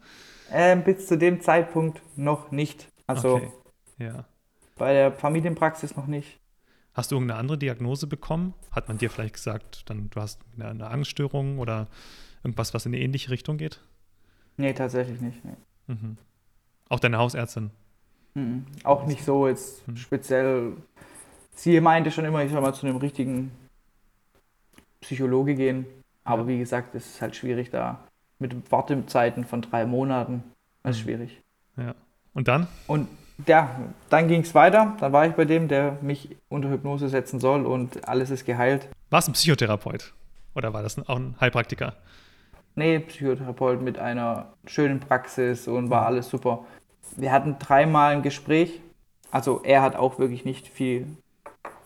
Ähm, 0.50 0.84
bis 0.84 1.06
zu 1.06 1.16
dem 1.16 1.40
Zeitpunkt 1.40 2.02
noch 2.16 2.50
nicht. 2.50 2.88
Also 3.06 3.36
okay. 3.36 3.52
ja. 3.98 4.24
bei 4.76 4.92
der 4.92 5.12
Familienpraxis 5.12 5.96
noch 5.96 6.06
nicht. 6.06 6.38
Hast 6.94 7.10
du 7.10 7.16
irgendeine 7.16 7.40
andere 7.40 7.56
Diagnose 7.56 8.06
bekommen? 8.06 8.52
Hat 8.70 8.88
man 8.88 8.98
dir 8.98 9.08
vielleicht 9.08 9.34
gesagt, 9.34 9.88
dann 9.88 10.10
du 10.10 10.20
hast 10.20 10.40
eine, 10.54 10.68
eine 10.68 10.88
Angststörung 10.88 11.58
oder 11.58 11.88
irgendwas, 12.44 12.74
was 12.74 12.86
in 12.86 12.94
eine 12.94 13.02
ähnliche 13.02 13.30
Richtung 13.30 13.56
geht? 13.56 13.80
Nee, 14.56 14.72
tatsächlich 14.72 15.20
nicht. 15.20 15.44
Nee. 15.44 15.56
Mhm. 15.86 16.16
Auch 16.88 17.00
deine 17.00 17.18
Hausärztin? 17.18 17.70
Mhm. 18.34 18.66
Auch 18.84 19.06
nicht 19.06 19.24
so 19.24 19.48
jetzt 19.48 19.86
mhm. 19.88 19.96
speziell. 19.96 20.72
Sie 21.54 21.80
meinte 21.80 22.10
schon 22.10 22.24
immer, 22.24 22.44
ich 22.44 22.50
soll 22.50 22.60
mal 22.60 22.74
zu 22.74 22.86
einem 22.86 22.96
richtigen 22.96 23.50
Psychologe 25.00 25.54
gehen. 25.54 25.86
Aber 26.24 26.42
ja. 26.42 26.48
wie 26.48 26.58
gesagt, 26.58 26.94
es 26.94 27.06
ist 27.06 27.22
halt 27.22 27.36
schwierig 27.36 27.70
da 27.70 28.00
mit 28.38 28.70
Wartezeiten 28.70 29.44
von 29.44 29.62
drei 29.62 29.86
Monaten. 29.86 30.42
Das 30.82 30.96
ist 30.96 31.02
mhm. 31.02 31.06
schwierig. 31.06 31.40
Ja. 31.76 31.94
Und 32.34 32.48
dann? 32.48 32.66
Und 32.86 33.08
ja, 33.46 33.80
dann 34.08 34.28
ging 34.28 34.42
es 34.42 34.54
weiter. 34.54 34.96
Dann 35.00 35.12
war 35.12 35.26
ich 35.26 35.32
bei 35.32 35.44
dem, 35.44 35.68
der 35.68 35.98
mich 36.02 36.36
unter 36.48 36.70
Hypnose 36.70 37.08
setzen 37.08 37.40
soll 37.40 37.66
und 37.66 38.08
alles 38.08 38.30
ist 38.30 38.44
geheilt. 38.44 38.88
War 39.10 39.18
es 39.18 39.28
ein 39.28 39.32
Psychotherapeut? 39.32 40.12
Oder 40.54 40.72
war 40.72 40.82
das 40.82 40.98
auch 40.98 41.16
ein 41.16 41.36
Heilpraktiker? 41.40 41.96
Nee, 42.74 42.98
Psychotherapeut 42.98 43.82
mit 43.82 43.98
einer 43.98 44.52
schönen 44.66 45.00
Praxis 45.00 45.68
und 45.68 45.90
war 45.90 46.06
alles 46.06 46.28
super. 46.28 46.64
Wir 47.16 47.32
hatten 47.32 47.56
dreimal 47.58 48.12
ein 48.12 48.22
Gespräch. 48.22 48.80
Also 49.30 49.60
er 49.64 49.82
hat 49.82 49.96
auch 49.96 50.18
wirklich 50.18 50.44
nicht 50.44 50.68
viel 50.68 51.06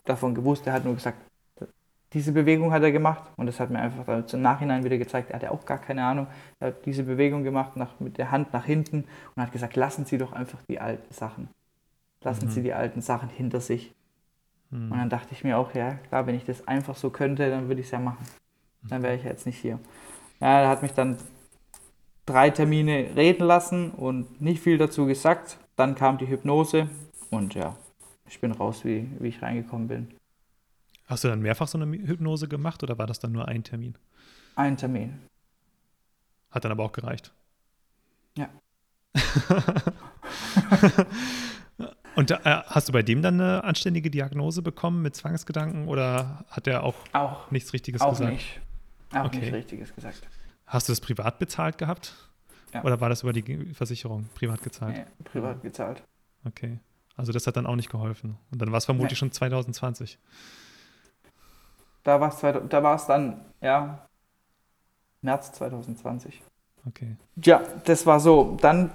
davon 0.05 0.35
gewusst. 0.35 0.67
Er 0.67 0.73
hat 0.73 0.85
nur 0.85 0.95
gesagt, 0.95 1.17
diese 2.13 2.31
Bewegung 2.31 2.71
hat 2.71 2.83
er 2.83 2.91
gemacht 2.91 3.23
und 3.35 3.47
das 3.47 3.59
hat 3.59 3.69
mir 3.69 3.79
einfach 3.79 4.05
dann 4.05 4.25
im 4.31 4.41
Nachhinein 4.41 4.83
wieder 4.83 4.97
gezeigt, 4.97 5.29
er 5.29 5.35
hatte 5.35 5.51
auch 5.51 5.65
gar 5.65 5.77
keine 5.77 6.03
Ahnung. 6.05 6.27
Er 6.59 6.67
hat 6.67 6.85
diese 6.85 7.03
Bewegung 7.03 7.43
gemacht 7.43 7.75
nach, 7.75 7.99
mit 7.99 8.17
der 8.17 8.31
Hand 8.31 8.53
nach 8.53 8.65
hinten 8.65 9.03
und 9.35 9.43
hat 9.43 9.51
gesagt, 9.51 9.75
lassen 9.75 10.05
Sie 10.05 10.17
doch 10.17 10.31
einfach 10.31 10.59
die 10.69 10.79
alten 10.79 11.13
Sachen. 11.13 11.49
Lassen 12.21 12.45
mhm. 12.45 12.51
Sie 12.51 12.63
die 12.63 12.73
alten 12.73 13.01
Sachen 13.01 13.29
hinter 13.29 13.59
sich. 13.59 13.93
Mhm. 14.69 14.91
Und 14.91 14.97
dann 14.97 15.09
dachte 15.09 15.29
ich 15.33 15.43
mir 15.43 15.57
auch, 15.57 15.73
ja, 15.73 15.95
klar, 15.95 16.25
wenn 16.27 16.35
ich 16.35 16.45
das 16.45 16.67
einfach 16.67 16.95
so 16.95 17.09
könnte, 17.09 17.49
dann 17.49 17.67
würde 17.67 17.81
ich 17.81 17.87
es 17.87 17.91
ja 17.91 17.99
machen. 17.99 18.25
Dann 18.83 19.03
wäre 19.03 19.15
ich 19.15 19.23
jetzt 19.23 19.45
nicht 19.45 19.57
hier. 19.57 19.79
Ja, 20.39 20.61
er 20.61 20.69
hat 20.69 20.81
mich 20.81 20.91
dann 20.91 21.17
drei 22.25 22.49
Termine 22.49 23.15
reden 23.15 23.45
lassen 23.45 23.91
und 23.91 24.41
nicht 24.41 24.61
viel 24.61 24.77
dazu 24.77 25.05
gesagt. 25.05 25.57
Dann 25.75 25.95
kam 25.95 26.17
die 26.17 26.27
Hypnose 26.27 26.89
und 27.29 27.55
ja, 27.55 27.75
ich 28.27 28.39
bin 28.39 28.51
raus, 28.51 28.83
wie, 28.85 29.09
wie 29.19 29.29
ich 29.29 29.41
reingekommen 29.41 29.87
bin. 29.87 30.07
Hast 31.05 31.23
du 31.23 31.29
dann 31.29 31.41
mehrfach 31.41 31.67
so 31.67 31.79
eine 31.79 31.85
Hypnose 31.91 32.47
gemacht 32.47 32.83
oder 32.83 32.97
war 32.97 33.07
das 33.07 33.19
dann 33.19 33.31
nur 33.31 33.47
ein 33.47 33.63
Termin? 33.63 33.97
Ein 34.55 34.75
Termin. 34.75 35.19
Hat 36.51 36.65
dann 36.65 36.71
aber 36.71 36.83
auch 36.83 36.91
gereicht. 36.91 37.31
Ja. 38.37 38.49
Und 42.15 42.31
äh, 42.31 42.37
hast 42.43 42.89
du 42.89 42.93
bei 42.93 43.03
dem 43.03 43.21
dann 43.21 43.39
eine 43.39 43.63
anständige 43.63 44.09
Diagnose 44.09 44.63
bekommen 44.63 45.03
mit 45.03 45.15
Zwangsgedanken 45.15 45.87
oder 45.87 46.45
hat 46.49 46.65
er 46.65 46.83
auch, 46.83 46.95
auch 47.13 47.51
nichts 47.51 47.73
Richtiges 47.73 48.01
auch 48.01 48.09
gesagt? 48.09 48.31
Nicht. 48.31 48.59
Auch 49.21 49.27
okay. 49.27 49.39
nichts 49.39 49.53
Richtiges 49.53 49.95
gesagt. 49.95 50.27
Hast 50.65 50.87
du 50.87 50.91
das 50.91 51.01
privat 51.01 51.39
bezahlt 51.39 51.77
gehabt? 51.77 52.13
Ja. 52.73 52.83
Oder 52.83 52.99
war 52.99 53.09
das 53.09 53.23
über 53.23 53.33
die 53.33 53.73
Versicherung 53.73 54.27
privat 54.35 54.61
gezahlt? 54.61 54.97
Nee, 54.97 55.05
privat 55.23 55.61
gezahlt. 55.61 56.03
Okay. 56.45 56.79
Also 57.15 57.31
das 57.31 57.47
hat 57.47 57.57
dann 57.57 57.65
auch 57.65 57.75
nicht 57.75 57.89
geholfen. 57.89 58.37
Und 58.51 58.61
dann 58.61 58.71
war 58.71 58.77
es 58.77 58.85
vermutlich 58.85 59.13
nee. 59.13 59.17
schon 59.17 59.31
2020. 59.31 60.19
Da 62.03 62.21
war 62.21 62.29
es 62.29 62.39
da 62.39 62.83
war's 62.83 63.07
dann, 63.07 63.43
ja, 63.61 64.07
März 65.21 65.51
2020. 65.53 66.41
Okay. 66.85 67.15
Ja, 67.43 67.63
das 67.85 68.05
war 68.05 68.19
so. 68.19 68.57
Dann 68.61 68.91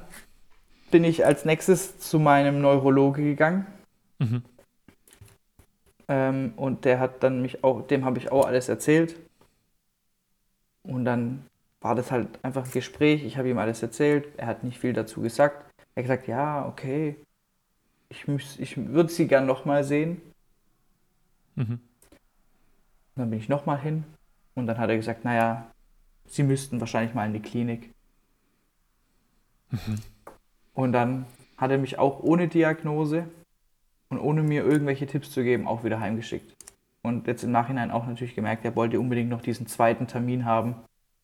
bin 0.90 1.04
ich 1.04 1.26
als 1.26 1.44
nächstes 1.44 1.98
zu 1.98 2.18
meinem 2.18 2.60
Neurologe 2.60 3.22
gegangen. 3.22 3.66
Mhm. 4.18 4.42
Ähm, 6.08 6.52
und 6.56 6.84
der 6.84 7.00
hat 7.00 7.22
dann 7.22 7.42
mich 7.42 7.64
auch, 7.64 7.86
dem 7.86 8.04
habe 8.04 8.18
ich 8.18 8.30
auch 8.30 8.46
alles 8.46 8.68
erzählt. 8.68 9.16
Und 10.82 11.04
dann 11.04 11.46
war 11.80 11.94
das 11.94 12.10
halt 12.10 12.42
einfach 12.44 12.64
ein 12.64 12.70
Gespräch. 12.70 13.24
Ich 13.24 13.36
habe 13.36 13.48
ihm 13.50 13.58
alles 13.58 13.82
erzählt. 13.82 14.26
Er 14.36 14.46
hat 14.46 14.64
nicht 14.64 14.78
viel 14.78 14.92
dazu 14.92 15.20
gesagt. 15.20 15.64
Er 15.94 16.02
hat 16.02 16.08
gesagt, 16.08 16.28
ja, 16.28 16.66
okay, 16.66 17.16
ich, 18.08 18.26
ich 18.58 18.76
würde 18.76 19.10
sie 19.10 19.26
gern 19.26 19.46
nochmal 19.46 19.84
sehen. 19.84 20.20
Mhm. 21.54 21.80
Dann 23.16 23.30
bin 23.30 23.38
ich 23.38 23.48
nochmal 23.48 23.80
hin. 23.80 24.04
Und 24.54 24.66
dann 24.66 24.78
hat 24.78 24.90
er 24.90 24.96
gesagt, 24.96 25.24
naja, 25.24 25.66
sie 26.26 26.42
müssten 26.42 26.80
wahrscheinlich 26.80 27.14
mal 27.14 27.26
in 27.26 27.32
die 27.32 27.40
Klinik. 27.40 27.90
Mhm. 29.70 29.98
Und 30.74 30.92
dann 30.92 31.26
hat 31.56 31.70
er 31.70 31.78
mich 31.78 31.98
auch 31.98 32.20
ohne 32.20 32.48
Diagnose 32.48 33.28
und 34.08 34.18
ohne 34.18 34.42
mir 34.42 34.64
irgendwelche 34.64 35.06
Tipps 35.06 35.30
zu 35.30 35.42
geben, 35.42 35.66
auch 35.66 35.84
wieder 35.84 36.00
heimgeschickt. 36.00 36.54
Und 37.02 37.26
jetzt 37.26 37.42
im 37.42 37.50
Nachhinein 37.50 37.90
auch 37.90 38.06
natürlich 38.06 38.34
gemerkt, 38.34 38.64
er 38.64 38.76
wollte 38.76 39.00
unbedingt 39.00 39.28
noch 39.28 39.42
diesen 39.42 39.66
zweiten 39.66 40.06
Termin 40.06 40.44
haben, 40.44 40.76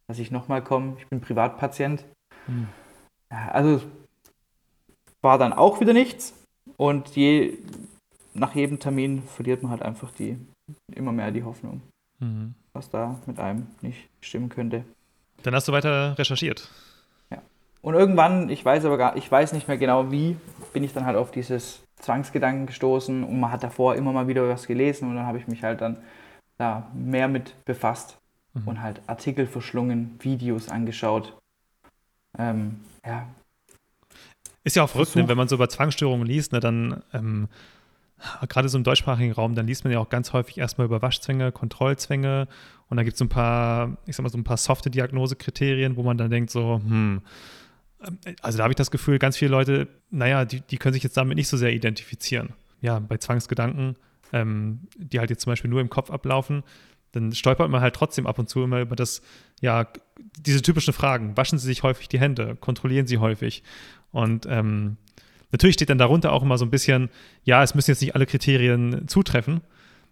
dass 0.08 0.18
ich 0.18 0.30
nochmal 0.30 0.62
komme. 0.62 0.96
Ich 0.98 1.06
bin 1.06 1.20
Privatpatient. 1.20 2.04
Mhm. 2.46 2.68
Also 3.28 3.82
war 5.22 5.38
dann 5.38 5.52
auch 5.52 5.80
wieder 5.80 5.92
nichts. 5.92 6.34
Und 6.76 7.16
je, 7.16 7.58
nach 8.34 8.54
jedem 8.54 8.78
Termin 8.78 9.22
verliert 9.22 9.62
man 9.62 9.70
halt 9.70 9.82
einfach 9.82 10.10
die, 10.12 10.38
immer 10.94 11.12
mehr 11.12 11.30
die 11.30 11.44
Hoffnung, 11.44 11.80
mhm. 12.18 12.54
was 12.72 12.90
da 12.90 13.18
mit 13.26 13.38
einem 13.38 13.66
nicht 13.80 14.08
stimmen 14.20 14.48
könnte. 14.48 14.84
Dann 15.42 15.54
hast 15.54 15.68
du 15.68 15.72
weiter 15.72 16.18
recherchiert. 16.18 16.68
Und 17.80 17.94
irgendwann, 17.94 18.50
ich 18.50 18.64
weiß 18.64 18.84
aber 18.84 18.98
gar, 18.98 19.16
ich 19.16 19.30
weiß 19.30 19.52
nicht 19.52 19.68
mehr 19.68 19.78
genau 19.78 20.10
wie, 20.10 20.36
bin 20.72 20.84
ich 20.84 20.92
dann 20.92 21.06
halt 21.06 21.16
auf 21.16 21.30
dieses 21.30 21.82
Zwangsgedanken 22.00 22.66
gestoßen 22.66 23.24
und 23.24 23.40
man 23.40 23.50
hat 23.50 23.62
davor 23.62 23.94
immer 23.94 24.12
mal 24.12 24.28
wieder 24.28 24.48
was 24.48 24.66
gelesen 24.66 25.08
und 25.08 25.16
dann 25.16 25.26
habe 25.26 25.38
ich 25.38 25.46
mich 25.48 25.62
halt 25.62 25.80
dann 25.80 25.98
da 26.56 26.88
mehr 26.92 27.28
mit 27.28 27.54
befasst 27.64 28.18
mhm. 28.54 28.68
und 28.68 28.82
halt 28.82 29.00
Artikel 29.06 29.46
verschlungen, 29.46 30.16
Videos 30.20 30.68
angeschaut. 30.68 31.36
Ähm, 32.38 32.80
ja. 33.04 33.26
Ist 34.64 34.76
ja 34.76 34.84
auch 34.84 34.90
verrückt, 34.90 35.16
ne, 35.16 35.28
wenn 35.28 35.36
man 35.36 35.48
so 35.48 35.54
über 35.54 35.68
Zwangsstörungen 35.68 36.26
liest, 36.26 36.52
ne, 36.52 36.60
dann 36.60 37.02
ähm, 37.12 37.48
gerade 38.48 38.68
so 38.68 38.76
im 38.76 38.84
deutschsprachigen 38.84 39.32
Raum, 39.32 39.54
dann 39.54 39.66
liest 39.66 39.84
man 39.84 39.92
ja 39.92 40.00
auch 40.00 40.08
ganz 40.08 40.32
häufig 40.32 40.58
erstmal 40.58 40.86
über 40.86 41.00
Waschzwänge, 41.00 41.52
Kontrollzwänge 41.52 42.48
und 42.88 42.96
da 42.96 43.02
gibt 43.02 43.14
es 43.14 43.18
so 43.18 43.24
ein 43.24 43.28
paar, 43.30 43.96
ich 44.06 44.16
sag 44.16 44.22
mal, 44.22 44.30
so 44.30 44.38
ein 44.38 44.44
paar 44.44 44.56
softe 44.56 44.90
Diagnosekriterien, 44.90 45.96
wo 45.96 46.02
man 46.02 46.18
dann 46.18 46.30
denkt, 46.30 46.50
so, 46.50 46.80
hm, 46.84 47.22
also 48.42 48.58
da 48.58 48.64
habe 48.64 48.72
ich 48.72 48.76
das 48.76 48.90
Gefühl, 48.90 49.18
ganz 49.18 49.36
viele 49.36 49.50
Leute, 49.50 49.88
naja, 50.10 50.44
die, 50.44 50.60
die 50.60 50.78
können 50.78 50.92
sich 50.92 51.02
jetzt 51.02 51.16
damit 51.16 51.36
nicht 51.36 51.48
so 51.48 51.56
sehr 51.56 51.72
identifizieren. 51.72 52.54
Ja, 52.80 53.00
bei 53.00 53.16
Zwangsgedanken, 53.16 53.96
ähm, 54.32 54.80
die 54.96 55.18
halt 55.18 55.30
jetzt 55.30 55.42
zum 55.42 55.52
Beispiel 55.52 55.70
nur 55.70 55.80
im 55.80 55.90
Kopf 55.90 56.10
ablaufen, 56.10 56.62
dann 57.12 57.32
stolpert 57.32 57.70
man 57.70 57.80
halt 57.80 57.94
trotzdem 57.94 58.26
ab 58.26 58.38
und 58.38 58.48
zu 58.48 58.62
immer 58.62 58.80
über 58.80 58.94
das, 58.94 59.22
ja, 59.60 59.88
diese 60.38 60.62
typischen 60.62 60.92
Fragen. 60.92 61.36
Waschen 61.36 61.58
Sie 61.58 61.66
sich 61.66 61.82
häufig 61.82 62.08
die 62.08 62.20
Hände? 62.20 62.56
Kontrollieren 62.56 63.06
Sie 63.06 63.18
häufig? 63.18 63.62
Und 64.12 64.46
ähm, 64.48 64.96
natürlich 65.50 65.74
steht 65.74 65.90
dann 65.90 65.98
darunter 65.98 66.32
auch 66.32 66.42
immer 66.42 66.58
so 66.58 66.64
ein 66.64 66.70
bisschen, 66.70 67.08
ja, 67.44 67.62
es 67.62 67.74
müssen 67.74 67.90
jetzt 67.90 68.02
nicht 68.02 68.14
alle 68.14 68.26
Kriterien 68.26 69.08
zutreffen. 69.08 69.62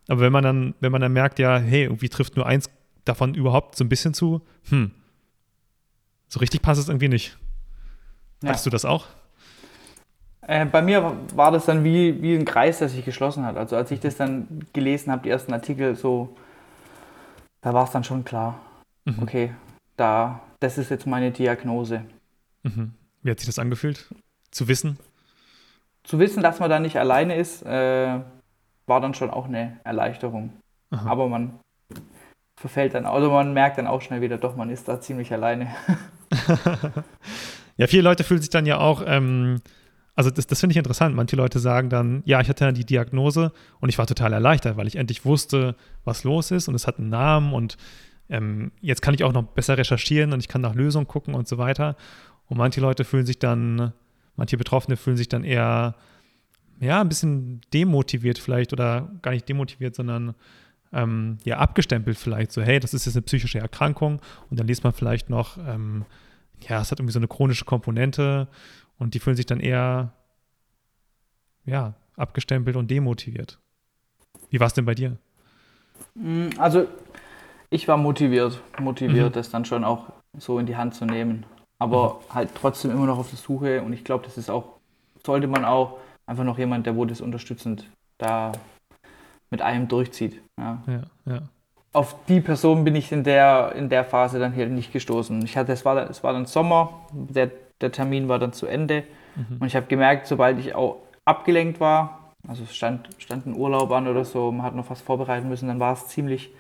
Aber 0.09 0.21
wenn 0.21 0.33
man 0.33 0.43
dann, 0.43 0.75
wenn 0.81 0.93
man 0.93 1.01
dann 1.01 1.13
merkt, 1.13 1.39
ja, 1.39 1.59
hey, 1.59 1.85
irgendwie 1.85 2.09
trifft 2.09 2.37
nur 2.37 2.47
eins 2.47 2.71
davon 3.05 3.35
überhaupt 3.35 3.77
so 3.77 3.85
ein 3.85 3.89
bisschen 3.89 4.15
zu, 4.15 4.43
hm, 4.69 4.91
so 6.29 6.41
richtig 6.41 6.63
passt 6.63 6.81
es 6.81 6.89
irgendwie 6.89 7.09
nicht. 7.09 7.37
Ja. 8.43 8.51
Weißt 8.51 8.67
du 8.67 8.71
das 8.71 8.85
auch? 8.85 9.07
Äh, 10.47 10.65
bei 10.67 10.81
mir 10.81 11.17
war 11.35 11.51
das 11.51 11.67
dann 11.67 11.83
wie, 11.83 12.23
wie 12.23 12.35
ein 12.35 12.45
Kreis, 12.45 12.79
der 12.79 12.89
sich 12.89 13.05
geschlossen 13.05 13.45
hat. 13.45 13.57
Also 13.57 13.77
als 13.77 13.91
ich 13.91 14.01
das 14.01 14.17
dann 14.17 14.67
gelesen 14.73 15.11
habe, 15.11 15.23
die 15.23 15.31
ersten 15.31 15.53
Artikel, 15.53 15.97
so, 15.97 16.37
da 17.63 17.75
war 17.75 17.85
es 17.85 17.91
dann 17.91 18.05
schon 18.05 18.25
klar. 18.25 18.61
Mhm. 19.05 19.23
Okay, 19.23 19.53
da, 19.97 20.41
das 20.61 20.79
ist 20.79 20.91
jetzt 20.91 21.07
meine 21.07 21.33
Diagnose. 21.33 22.03
Mhm. 22.63 22.93
Wie 23.23 23.31
hat 23.31 23.41
sich 23.41 23.49
das 23.49 23.59
angefühlt? 23.59 24.09
Zu 24.53 24.69
wissen? 24.69 24.99
Zu 26.05 26.21
wissen, 26.21 26.43
dass 26.43 26.61
man 26.61 26.71
da 26.71 26.79
nicht 26.79 26.97
alleine 26.97 27.35
ist, 27.35 27.63
äh, 27.63 28.21
war 28.87 29.01
dann 29.01 29.15
schon 29.15 29.31
auch 29.31 29.47
eine 29.47 29.81
Erleichterung. 29.83 30.53
Aha. 30.91 31.11
Aber 31.11 31.29
man 31.29 31.59
verfällt 32.55 32.95
dann, 32.95 33.05
also 33.05 33.31
man 33.33 33.53
merkt 33.53 33.79
dann 33.79 33.89
auch 33.89 34.01
schnell 34.01 34.21
wieder, 34.21 34.39
doch, 34.39 34.55
man 34.55 34.71
ist 34.71 34.87
da 34.87 35.01
ziemlich 35.01 35.33
alleine. 35.33 35.75
Ja, 37.77 37.87
viele 37.87 38.03
Leute 38.03 38.25
fühlen 38.25 38.41
sich 38.41 38.51
dann 38.51 38.67
ja 38.67 38.79
auch, 38.79 39.03
ähm, 39.07 39.61
also 40.15 40.31
das, 40.31 40.47
das 40.47 40.61
finde 40.61 40.73
ich 40.73 40.79
interessant. 40.79 41.15
Manche 41.15 41.37
Leute 41.37 41.59
sagen 41.59 41.91
dann, 41.91 42.23
ja, 42.25 42.41
ich 42.41 42.49
hatte 42.49 42.65
dann 42.65 42.75
die 42.75 42.87
Diagnose 42.87 43.53
und 43.81 43.89
ich 43.89 43.99
war 43.99 44.07
total 44.07 44.33
erleichtert, 44.33 44.77
weil 44.77 44.87
ich 44.87 44.97
endlich 44.97 45.25
wusste, 45.25 45.77
was 46.05 46.25
los 46.25 46.51
ist 46.51 46.69
und 46.69 46.75
es 46.75 46.87
hat 46.87 46.99
einen 46.99 47.11
Namen 47.11 47.53
und 47.53 47.77
ähm, 48.29 48.73
jetzt 48.81 49.03
kann 49.03 49.15
ich 49.15 49.25
auch 49.25 49.33
noch 49.33 49.43
besser 49.43 49.79
recherchieren 49.79 50.33
und 50.33 50.41
ich 50.41 50.49
kann 50.49 50.61
nach 50.61 50.75
Lösungen 50.75 51.07
gucken 51.07 51.35
und 51.35 51.47
so 51.47 51.59
weiter. 51.59 51.97
Und 52.49 52.57
manche 52.57 52.81
Leute 52.81 53.05
fühlen 53.05 53.27
sich 53.27 53.39
dann, 53.39 53.93
manche 54.37 54.57
Betroffene 54.57 54.97
fühlen 54.97 55.17
sich 55.17 55.29
dann 55.29 55.45
eher, 55.45 55.95
ja, 56.81 57.01
ein 57.01 57.09
bisschen 57.09 57.61
demotiviert 57.73 58.39
vielleicht 58.39 58.73
oder 58.73 59.11
gar 59.23 59.33
nicht 59.33 59.49
demotiviert, 59.49 59.95
sondern 59.95 60.35
ähm, 60.93 61.39
ja, 61.45 61.59
abgestempelt 61.59 62.17
vielleicht. 62.17 62.53
So, 62.53 62.63
hey, 62.63 62.81
das 62.81 62.95
ist 62.95 63.07
jetzt 63.07 63.17
eine 63.17 63.23
psychische 63.23 63.59
Erkrankung 63.59 64.21
und 64.51 64.59
dann 64.59 64.67
liest 64.67 64.85
man 64.85 64.93
vielleicht 64.93 65.31
noch, 65.31 65.59
ähm, 65.59 66.05
ja, 66.63 66.81
es 66.81 66.91
hat 66.91 66.99
irgendwie 66.99 67.13
so 67.13 67.19
eine 67.19 67.29
chronische 67.29 67.65
Komponente 67.65 68.49
und 68.99 69.15
die 69.15 69.19
fühlen 69.19 69.37
sich 69.37 69.47
dann 69.47 69.61
eher, 69.61 70.13
ja, 71.65 71.95
abgestempelt 72.17 72.77
und 72.77 72.91
demotiviert. 72.91 73.59
Wie 74.51 74.61
war 74.61 74.67
es 74.67 74.75
denn 74.75 74.85
bei 74.85 74.95
dir? 74.95 75.19
Mm, 76.15 76.49
also, 76.59 76.87
ich 77.71 77.89
war 77.89 77.97
motiviert, 77.97 78.61
motiviert, 78.79 79.31
mhm. 79.31 79.33
das 79.33 79.51
dann 79.51 79.65
schon 79.65 79.85
auch 79.85 80.13
so 80.39 80.59
in 80.59 80.67
die 80.67 80.77
Hand 80.77 80.95
zu 80.95 81.05
nehmen. 81.05 81.45
Aber 81.79 82.15
mhm. 82.15 82.35
halt 82.35 82.51
trotzdem 82.55 82.91
immer 82.91 83.07
noch 83.07 83.19
auf 83.19 83.29
der 83.29 83.39
Suche 83.39 83.83
und 83.83 83.93
ich 83.93 84.05
glaube, 84.05 84.25
das 84.25 84.39
ist 84.39 84.51
auch, 84.51 84.79
sollte 85.25 85.47
man 85.47 85.65
auch 85.65 85.99
einfach 86.27 86.45
noch 86.45 86.59
jemand, 86.59 86.87
der 86.87 86.97
wo 86.97 87.05
das 87.05 87.21
unterstützend 87.21 87.91
da 88.19 88.53
mit 89.51 89.61
einem 89.61 89.89
durchzieht. 89.89 90.41
Ja, 90.59 90.83
ja. 90.87 91.03
ja 91.27 91.43
auf 91.97 92.15
die 92.27 92.43
Person 92.43 92.85
bin 92.85 92.95
ich 92.95 93.11
in 93.11 93.25
der, 93.25 93.73
in 93.75 93.89
der 93.89 94.05
Phase 94.05 94.39
dann 94.39 94.53
hier 94.53 94.67
nicht 94.67 94.93
gestoßen. 94.93 95.43
Ich 95.47 95.57
hatte, 95.57 95.73
es 95.73 95.87
war, 95.87 96.11
es 96.11 96.23
war 96.23 96.35
dann 96.35 96.45
Sommer, 96.45 97.07
der, 97.11 97.51
der 97.81 97.91
Termin 97.91 98.29
war 98.29 98.39
dann 98.39 98.53
zu 98.53 98.67
Ende 98.67 99.05
mhm. 99.35 99.57
und 99.61 99.67
ich 99.67 99.75
habe 99.75 99.87
gemerkt, 99.87 100.27
sobald 100.27 100.59
ich 100.59 100.75
auch 100.75 100.99
abgelenkt 101.25 101.81
war, 101.81 102.35
also 102.47 102.65
es 102.65 102.77
stand, 102.77 103.09
stand 103.17 103.47
ein 103.47 103.57
Urlaub 103.57 103.91
an 103.93 104.09
oder 104.09 104.27
so, 104.27 104.53
man 104.53 104.67
hat 104.67 104.75
noch 104.75 104.91
was 104.91 105.01
vorbereiten 105.01 105.49
müssen, 105.49 105.69
dann 105.69 105.81
war 105.81 105.95
es 105.95 106.07
ziemlich, 106.09 106.51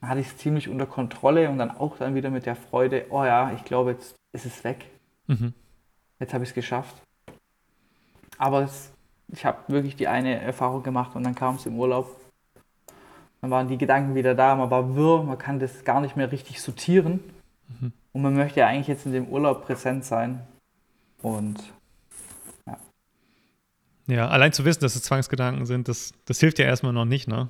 hatte 0.00 0.20
ich 0.20 0.28
es 0.28 0.36
ziemlich 0.36 0.68
unter 0.68 0.86
Kontrolle 0.86 1.50
und 1.50 1.58
dann 1.58 1.72
auch 1.72 1.98
dann 1.98 2.14
wieder 2.14 2.30
mit 2.30 2.46
der 2.46 2.54
Freude, 2.54 3.06
oh 3.10 3.24
ja, 3.24 3.52
ich 3.56 3.64
glaube, 3.64 3.90
jetzt 3.90 4.14
ist 4.32 4.46
es 4.46 4.62
weg. 4.62 4.86
Mhm. 5.26 5.52
Jetzt 6.20 6.32
habe 6.32 6.44
ich 6.44 6.50
es 6.50 6.54
geschafft. 6.54 6.94
Aber 8.38 8.62
es, 8.62 8.92
ich 9.32 9.44
habe 9.44 9.58
wirklich 9.66 9.96
die 9.96 10.06
eine 10.06 10.40
Erfahrung 10.40 10.84
gemacht 10.84 11.16
und 11.16 11.24
dann 11.24 11.34
kam 11.34 11.56
es 11.56 11.66
im 11.66 11.76
Urlaub. 11.76 12.25
Dann 13.46 13.52
waren 13.52 13.68
die 13.68 13.78
Gedanken 13.78 14.16
wieder 14.16 14.34
da, 14.34 14.56
man 14.56 14.72
war 14.72 14.96
wirr, 14.96 15.22
man 15.22 15.38
kann 15.38 15.60
das 15.60 15.84
gar 15.84 16.00
nicht 16.00 16.16
mehr 16.16 16.32
richtig 16.32 16.60
sortieren. 16.60 17.20
Mhm. 17.68 17.92
Und 18.10 18.22
man 18.22 18.34
möchte 18.34 18.58
ja 18.58 18.66
eigentlich 18.66 18.88
jetzt 18.88 19.06
in 19.06 19.12
dem 19.12 19.28
Urlaub 19.28 19.64
präsent 19.64 20.04
sein. 20.04 20.40
Und 21.22 21.62
ja. 22.66 22.76
Ja, 24.08 24.28
allein 24.28 24.52
zu 24.52 24.64
wissen, 24.64 24.80
dass 24.80 24.96
es 24.96 25.04
Zwangsgedanken 25.04 25.64
sind, 25.64 25.86
das, 25.86 26.12
das 26.24 26.40
hilft 26.40 26.58
ja 26.58 26.64
erstmal 26.64 26.92
noch 26.92 27.04
nicht, 27.04 27.28
ne? 27.28 27.48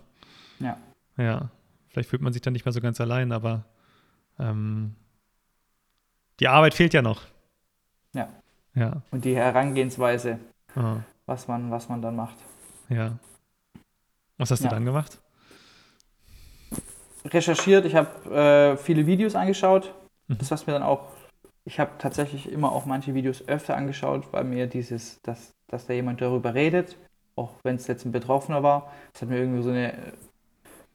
Ja. 0.58 0.76
Ja. 1.16 1.48
Vielleicht 1.88 2.10
fühlt 2.10 2.20
man 2.20 2.34
sich 2.34 2.42
dann 2.42 2.52
nicht 2.52 2.66
mehr 2.66 2.74
so 2.74 2.82
ganz 2.82 3.00
allein, 3.00 3.32
aber 3.32 3.64
ähm, 4.38 4.96
die 6.40 6.48
Arbeit 6.48 6.74
fehlt 6.74 6.92
ja 6.92 7.00
noch. 7.00 7.22
Ja. 8.12 8.28
Ja. 8.74 9.00
Und 9.12 9.24
die 9.24 9.34
Herangehensweise, 9.34 10.40
was 11.24 11.48
man, 11.48 11.70
was 11.70 11.88
man 11.88 12.02
dann 12.02 12.16
macht. 12.16 12.36
Ja. 12.90 13.12
Was 14.36 14.50
hast 14.50 14.60
ja. 14.62 14.68
du 14.68 14.74
dann 14.74 14.84
gemacht? 14.84 15.22
Recherchiert, 17.32 17.84
ich 17.84 17.94
habe 17.94 18.30
äh, 18.34 18.76
viele 18.76 19.06
Videos 19.06 19.34
angeschaut. 19.34 19.94
Mhm. 20.28 20.38
Das, 20.38 20.50
was 20.50 20.66
mir 20.66 20.72
dann 20.72 20.82
auch, 20.82 21.04
ich 21.64 21.80
habe 21.80 21.92
tatsächlich 21.98 22.50
immer 22.50 22.72
auch 22.72 22.86
manche 22.86 23.14
Videos 23.14 23.46
öfter 23.48 23.76
angeschaut, 23.76 24.32
weil 24.32 24.44
mir 24.44 24.66
dieses, 24.66 25.20
dass, 25.22 25.54
dass 25.68 25.86
da 25.86 25.94
jemand 25.94 26.20
darüber 26.20 26.54
redet, 26.54 26.96
auch 27.34 27.52
wenn 27.62 27.76
es 27.76 27.86
jetzt 27.86 28.04
ein 28.04 28.12
Betroffener 28.12 28.62
war, 28.62 28.92
das 29.12 29.22
hat 29.22 29.28
mir 29.28 29.38
irgendwie 29.38 29.62
so 29.62 29.70
eine 29.70 29.92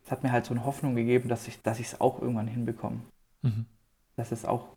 es 0.04 0.12
hat 0.12 0.24
mir 0.24 0.32
halt 0.32 0.46
so 0.46 0.54
eine 0.54 0.66
Hoffnung 0.66 0.96
gegeben, 0.96 1.30
dass 1.30 1.48
ich 1.48 1.62
dass 1.62 1.80
es 1.80 2.02
auch 2.02 2.22
irgendwann 2.22 2.48
hinbekomme. 2.48 3.00
Mhm. 3.44 3.66
Dass 4.18 4.32
es 4.32 4.46
auch 4.46 4.68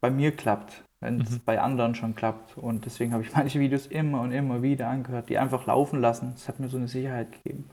bei 0.00 0.10
mir 0.10 0.32
klappt, 0.32 0.84
wenn 1.00 1.20
es 1.20 1.30
mhm. 1.30 1.40
bei 1.46 1.60
anderen 1.60 1.94
schon 1.94 2.14
klappt. 2.14 2.58
Und 2.58 2.84
deswegen 2.84 3.12
habe 3.12 3.22
ich 3.22 3.32
manche 3.36 3.58
Videos 3.60 3.86
immer 3.86 4.20
und 4.20 4.32
immer 4.32 4.60
wieder 4.62 4.88
angehört, 4.88 5.28
die 5.28 5.38
einfach 5.38 5.66
laufen 5.66 6.00
lassen. 6.00 6.32
Das 6.34 6.48
hat 6.48 6.60
mir 6.60 6.68
so 6.68 6.76
eine 6.76 6.88
Sicherheit 6.88 7.32
gegeben. 7.32 7.70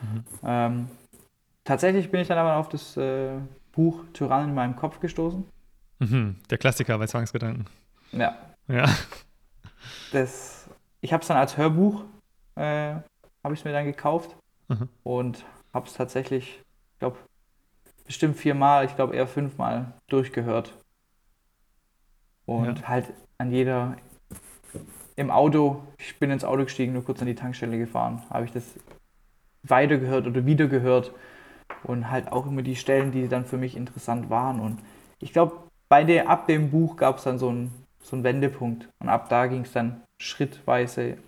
Mhm. 0.00 0.24
Ähm, 0.44 0.88
tatsächlich 1.64 2.10
bin 2.10 2.20
ich 2.20 2.28
dann 2.28 2.38
aber 2.38 2.56
auf 2.56 2.68
das 2.68 2.96
äh, 2.96 3.38
Buch 3.72 4.04
Tyrann 4.12 4.50
in 4.50 4.54
meinem 4.54 4.76
Kopf 4.76 5.00
gestoßen. 5.00 5.44
Mhm. 5.98 6.36
Der 6.50 6.58
Klassiker 6.58 6.98
bei 6.98 7.06
Zwangsgedanken. 7.06 7.66
Ja. 8.12 8.36
Ja. 8.68 8.88
Das, 10.12 10.68
ich 11.00 11.12
habe 11.12 11.22
es 11.22 11.28
dann 11.28 11.36
als 11.36 11.56
Hörbuch, 11.56 12.04
äh, 12.54 12.94
habe 13.42 13.54
ich 13.54 13.60
es 13.60 13.64
mir 13.64 13.72
dann 13.72 13.84
gekauft 13.84 14.36
mhm. 14.68 14.88
und 15.02 15.44
habe 15.72 15.86
es 15.86 15.94
tatsächlich, 15.94 16.60
ich 16.92 16.98
glaube, 16.98 17.18
bestimmt 18.06 18.36
viermal, 18.36 18.84
ich 18.84 18.94
glaube 18.94 19.16
eher 19.16 19.26
fünfmal 19.26 19.92
durchgehört. 20.08 20.76
Und 22.46 22.80
ja. 22.80 22.88
halt 22.88 23.12
an 23.38 23.52
jeder, 23.52 23.96
im 25.16 25.30
Auto, 25.30 25.82
ich 25.98 26.18
bin 26.18 26.30
ins 26.30 26.44
Auto 26.44 26.64
gestiegen, 26.64 26.92
nur 26.92 27.04
kurz 27.04 27.20
an 27.20 27.26
die 27.26 27.34
Tankstelle 27.34 27.78
gefahren, 27.78 28.22
habe 28.30 28.44
ich 28.44 28.52
das 28.52 28.64
weitergehört 29.62 30.26
oder 30.26 30.44
wiedergehört 30.44 31.12
und 31.82 32.10
halt 32.10 32.30
auch 32.30 32.46
immer 32.46 32.62
die 32.62 32.76
Stellen, 32.76 33.12
die 33.12 33.28
dann 33.28 33.44
für 33.44 33.58
mich 33.58 33.76
interessant 33.76 34.30
waren. 34.30 34.60
Und 34.60 34.78
ich 35.18 35.32
glaube, 35.32 35.56
bei 35.88 36.04
der, 36.04 36.28
ab 36.28 36.46
dem 36.46 36.70
Buch 36.70 36.96
gab 36.96 37.18
es 37.18 37.24
dann 37.24 37.38
so 37.38 37.48
einen, 37.48 37.72
so 38.02 38.16
einen 38.16 38.24
Wendepunkt 38.24 38.88
und 39.00 39.08
ab 39.08 39.28
da 39.28 39.46
ging 39.46 39.62
es 39.62 39.72
dann 39.72 40.02
schrittweise 40.20 41.18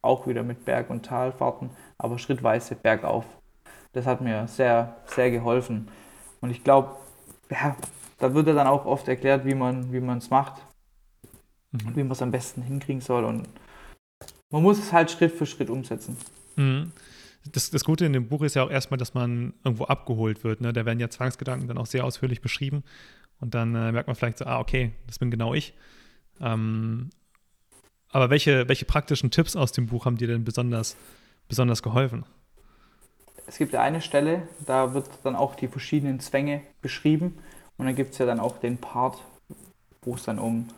auch 0.00 0.26
wieder 0.26 0.42
mit 0.42 0.64
Berg- 0.64 0.90
und 0.90 1.04
Talfahrten, 1.04 1.70
aber 1.98 2.18
schrittweise 2.18 2.74
bergauf 2.74 3.24
das 3.92 4.06
hat 4.06 4.20
mir 4.20 4.48
sehr, 4.48 4.96
sehr 5.06 5.30
geholfen. 5.30 5.88
Und 6.40 6.50
ich 6.50 6.64
glaube, 6.64 6.96
ja, 7.50 7.76
da 8.18 8.34
wird 8.34 8.46
ja 8.46 8.54
dann 8.54 8.66
auch 8.66 8.86
oft 8.86 9.06
erklärt, 9.08 9.44
wie 9.44 9.54
man 9.54 9.92
wie 9.92 9.98
es 9.98 10.30
macht, 10.30 10.62
mhm. 11.72 11.94
wie 11.94 12.02
man 12.02 12.12
es 12.12 12.22
am 12.22 12.30
besten 12.30 12.62
hinkriegen 12.62 13.00
soll. 13.00 13.24
Und 13.24 13.48
man 14.50 14.62
muss 14.62 14.78
es 14.78 14.92
halt 14.92 15.10
Schritt 15.10 15.32
für 15.32 15.46
Schritt 15.46 15.70
umsetzen. 15.70 16.16
Mhm. 16.56 16.92
Das, 17.52 17.70
das 17.70 17.84
Gute 17.84 18.04
in 18.04 18.12
dem 18.12 18.28
Buch 18.28 18.42
ist 18.42 18.54
ja 18.54 18.64
auch 18.64 18.70
erstmal, 18.70 18.98
dass 18.98 19.14
man 19.14 19.54
irgendwo 19.64 19.84
abgeholt 19.84 20.42
wird. 20.44 20.60
Ne? 20.60 20.72
Da 20.72 20.84
werden 20.84 21.00
ja 21.00 21.10
Zwangsgedanken 21.10 21.68
dann 21.68 21.78
auch 21.78 21.86
sehr 21.86 22.04
ausführlich 22.04 22.40
beschrieben. 22.40 22.82
Und 23.40 23.54
dann 23.54 23.74
äh, 23.74 23.92
merkt 23.92 24.06
man 24.06 24.16
vielleicht 24.16 24.38
so, 24.38 24.46
ah, 24.46 24.60
okay, 24.60 24.92
das 25.06 25.18
bin 25.18 25.30
genau 25.30 25.54
ich. 25.54 25.74
Ähm, 26.40 27.10
aber 28.08 28.30
welche, 28.30 28.68
welche 28.68 28.84
praktischen 28.84 29.30
Tipps 29.30 29.56
aus 29.56 29.72
dem 29.72 29.86
Buch 29.86 30.06
haben 30.06 30.16
dir 30.16 30.28
denn 30.28 30.44
besonders, 30.44 30.96
besonders 31.48 31.82
geholfen? 31.82 32.24
es 33.46 33.58
gibt 33.58 33.72
ja 33.72 33.82
eine 33.82 34.00
Stelle, 34.00 34.48
da 34.66 34.94
wird 34.94 35.06
dann 35.24 35.36
auch 35.36 35.54
die 35.54 35.68
verschiedenen 35.68 36.20
Zwänge 36.20 36.62
beschrieben 36.80 37.38
und 37.76 37.86
dann 37.86 37.94
gibt 37.94 38.12
es 38.12 38.18
ja 38.18 38.26
dann 38.26 38.40
auch 38.40 38.58
den 38.58 38.78
Part, 38.78 39.18
wo 40.02 40.14
es 40.14 40.24
dann 40.24 40.38
um 40.38 40.68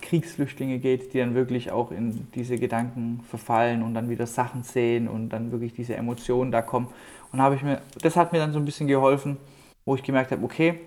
Kriegsflüchtlinge 0.00 0.78
geht, 0.78 1.12
die 1.12 1.18
dann 1.18 1.34
wirklich 1.34 1.72
auch 1.72 1.90
in 1.90 2.28
diese 2.34 2.58
Gedanken 2.58 3.24
verfallen 3.28 3.82
und 3.82 3.94
dann 3.94 4.08
wieder 4.08 4.26
Sachen 4.26 4.62
sehen 4.62 5.08
und 5.08 5.30
dann 5.30 5.50
wirklich 5.50 5.74
diese 5.74 5.96
Emotionen 5.96 6.52
da 6.52 6.62
kommen. 6.62 6.88
Und 7.32 7.40
habe 7.40 7.56
ich 7.56 7.62
mir, 7.62 7.80
das 8.00 8.14
hat 8.16 8.32
mir 8.32 8.38
dann 8.38 8.52
so 8.52 8.60
ein 8.60 8.64
bisschen 8.64 8.86
geholfen, 8.86 9.36
wo 9.84 9.96
ich 9.96 10.04
gemerkt 10.04 10.30
habe, 10.30 10.44
okay, 10.44 10.78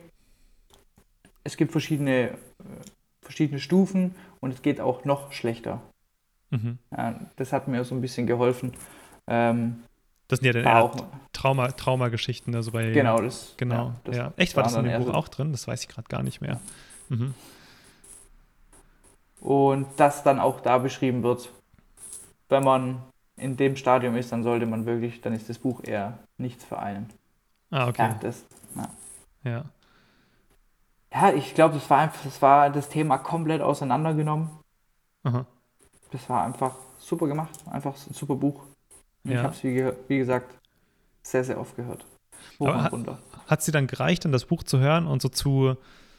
es 1.43 1.57
gibt 1.57 1.71
verschiedene, 1.71 2.29
äh, 2.29 2.33
verschiedene 3.21 3.59
Stufen 3.59 4.15
und 4.39 4.53
es 4.53 4.61
geht 4.61 4.79
auch 4.79 5.03
noch 5.03 5.33
schlechter. 5.33 5.81
Mhm. 6.49 6.77
Ja, 6.95 7.19
das 7.35 7.51
hat 7.51 7.67
mir 7.67 7.83
so 7.83 7.93
ein 7.93 8.01
bisschen 8.01 8.25
geholfen. 8.25 8.71
Ähm, 9.27 9.83
das 10.29 10.39
sind 10.39 10.45
ja 10.45 10.61
dann 10.61 10.65
eher 10.65 10.91
Trauma, 11.33 11.71
Traumageschichten, 11.71 12.55
also 12.55 12.71
bei. 12.71 12.91
Genau, 12.91 13.21
das. 13.21 13.53
Genau, 13.57 13.75
ja. 13.75 13.95
Das 14.05 14.17
ja. 14.17 14.33
Echt, 14.37 14.55
war 14.55 14.63
das 14.63 14.75
in 14.75 14.85
dem 14.85 15.03
Buch 15.03 15.13
auch 15.13 15.27
drin? 15.27 15.51
Das 15.51 15.67
weiß 15.67 15.81
ich 15.81 15.87
gerade 15.87 16.07
gar 16.07 16.23
nicht 16.23 16.41
mehr. 16.41 16.59
Mhm. 17.09 17.33
Und 19.39 19.87
das 19.97 20.23
dann 20.23 20.39
auch 20.39 20.61
da 20.61 20.77
beschrieben 20.77 21.23
wird. 21.23 21.51
Wenn 22.49 22.63
man 22.63 23.03
in 23.35 23.55
dem 23.55 23.75
Stadium 23.75 24.15
ist, 24.15 24.31
dann 24.31 24.43
sollte 24.43 24.65
man 24.65 24.85
wirklich, 24.85 25.21
dann 25.21 25.33
ist 25.33 25.49
das 25.49 25.59
Buch 25.59 25.83
eher 25.83 26.17
nichts 26.37 26.63
für 26.63 26.79
einen. 26.79 27.09
Ah, 27.69 27.87
okay. 27.87 28.01
Ja, 28.01 28.17
das, 28.21 28.45
ja. 28.75 28.89
ja. 29.51 29.65
Ja, 31.13 31.33
ich 31.33 31.53
glaube, 31.55 31.75
das 31.75 31.89
war 31.89 31.99
einfach, 31.99 32.23
das 32.23 32.41
war 32.41 32.69
das 32.69 32.89
Thema 32.89 33.17
komplett 33.17 33.61
auseinandergenommen. 33.61 34.49
Aha. 35.23 35.45
Das 36.11 36.29
war 36.29 36.43
einfach 36.43 36.75
super 36.97 37.27
gemacht, 37.27 37.51
einfach 37.69 37.95
ein 37.95 38.13
super 38.13 38.35
Buch. 38.35 38.63
Ja. 39.23 39.31
Ich 39.31 39.37
habe 39.39 39.53
es, 39.53 39.63
wie, 39.63 39.91
wie, 40.07 40.17
gesagt, 40.17 40.53
sehr, 41.21 41.43
sehr 41.43 41.59
oft 41.59 41.75
gehört. 41.75 42.05
Hat 43.47 43.59
es 43.59 43.65
dir 43.65 43.71
dann 43.71 43.87
gereicht, 43.87 44.25
dann 44.25 44.31
das 44.31 44.45
Buch 44.45 44.63
zu 44.63 44.79
hören 44.79 45.07
und 45.07 45.21
so 45.21 45.29
zu, 45.29 45.75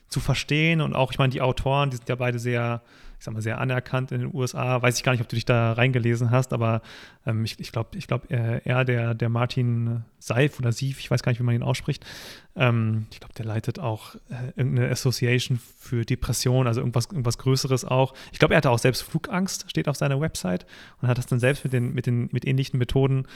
zu 0.08 0.20
verstehen? 0.20 0.80
Und 0.80 0.94
auch, 0.94 1.12
ich 1.12 1.18
meine, 1.18 1.32
die 1.32 1.40
Autoren, 1.40 1.90
die 1.90 1.96
sind 1.96 2.08
ja 2.08 2.16
beide 2.16 2.38
sehr 2.38 2.82
ich 3.18 3.24
sag 3.24 3.34
mal, 3.34 3.40
sehr 3.40 3.58
anerkannt 3.60 4.12
in 4.12 4.20
den 4.20 4.30
USA. 4.32 4.80
Weiß 4.80 4.96
ich 4.96 5.02
gar 5.02 5.10
nicht, 5.12 5.20
ob 5.20 5.28
du 5.28 5.34
dich 5.34 5.44
da 5.44 5.72
reingelesen 5.72 6.30
hast, 6.30 6.52
aber 6.52 6.82
ähm, 7.26 7.44
ich, 7.44 7.58
ich 7.58 7.72
glaube, 7.72 7.98
ich 7.98 8.06
glaub, 8.06 8.30
äh, 8.30 8.60
er, 8.64 8.84
der, 8.84 9.14
der 9.14 9.28
Martin 9.28 10.04
Seif 10.20 10.60
oder 10.60 10.70
Sief, 10.70 11.00
ich 11.00 11.10
weiß 11.10 11.24
gar 11.24 11.32
nicht, 11.32 11.40
wie 11.40 11.44
man 11.44 11.56
ihn 11.56 11.64
ausspricht, 11.64 12.06
ähm, 12.54 13.06
ich 13.10 13.18
glaube, 13.18 13.34
der 13.34 13.44
leitet 13.44 13.80
auch 13.80 14.14
äh, 14.14 14.52
irgendeine 14.54 14.88
Association 14.90 15.58
für 15.78 16.04
Depression, 16.04 16.68
also 16.68 16.80
irgendwas, 16.80 17.06
irgendwas 17.06 17.38
Größeres 17.38 17.84
auch. 17.84 18.14
Ich 18.30 18.38
glaube, 18.38 18.54
er 18.54 18.58
hatte 18.58 18.70
auch 18.70 18.78
selbst 18.78 19.02
Flugangst, 19.02 19.68
steht 19.68 19.88
auf 19.88 19.96
seiner 19.96 20.20
Website 20.20 20.64
und 21.02 21.08
hat 21.08 21.18
das 21.18 21.26
dann 21.26 21.40
selbst 21.40 21.64
mit 21.64 21.72
den, 21.72 21.94
mit 21.94 22.06
den, 22.06 22.28
mit 22.30 22.46
ähnlichen 22.46 22.78
Methoden 22.78 23.26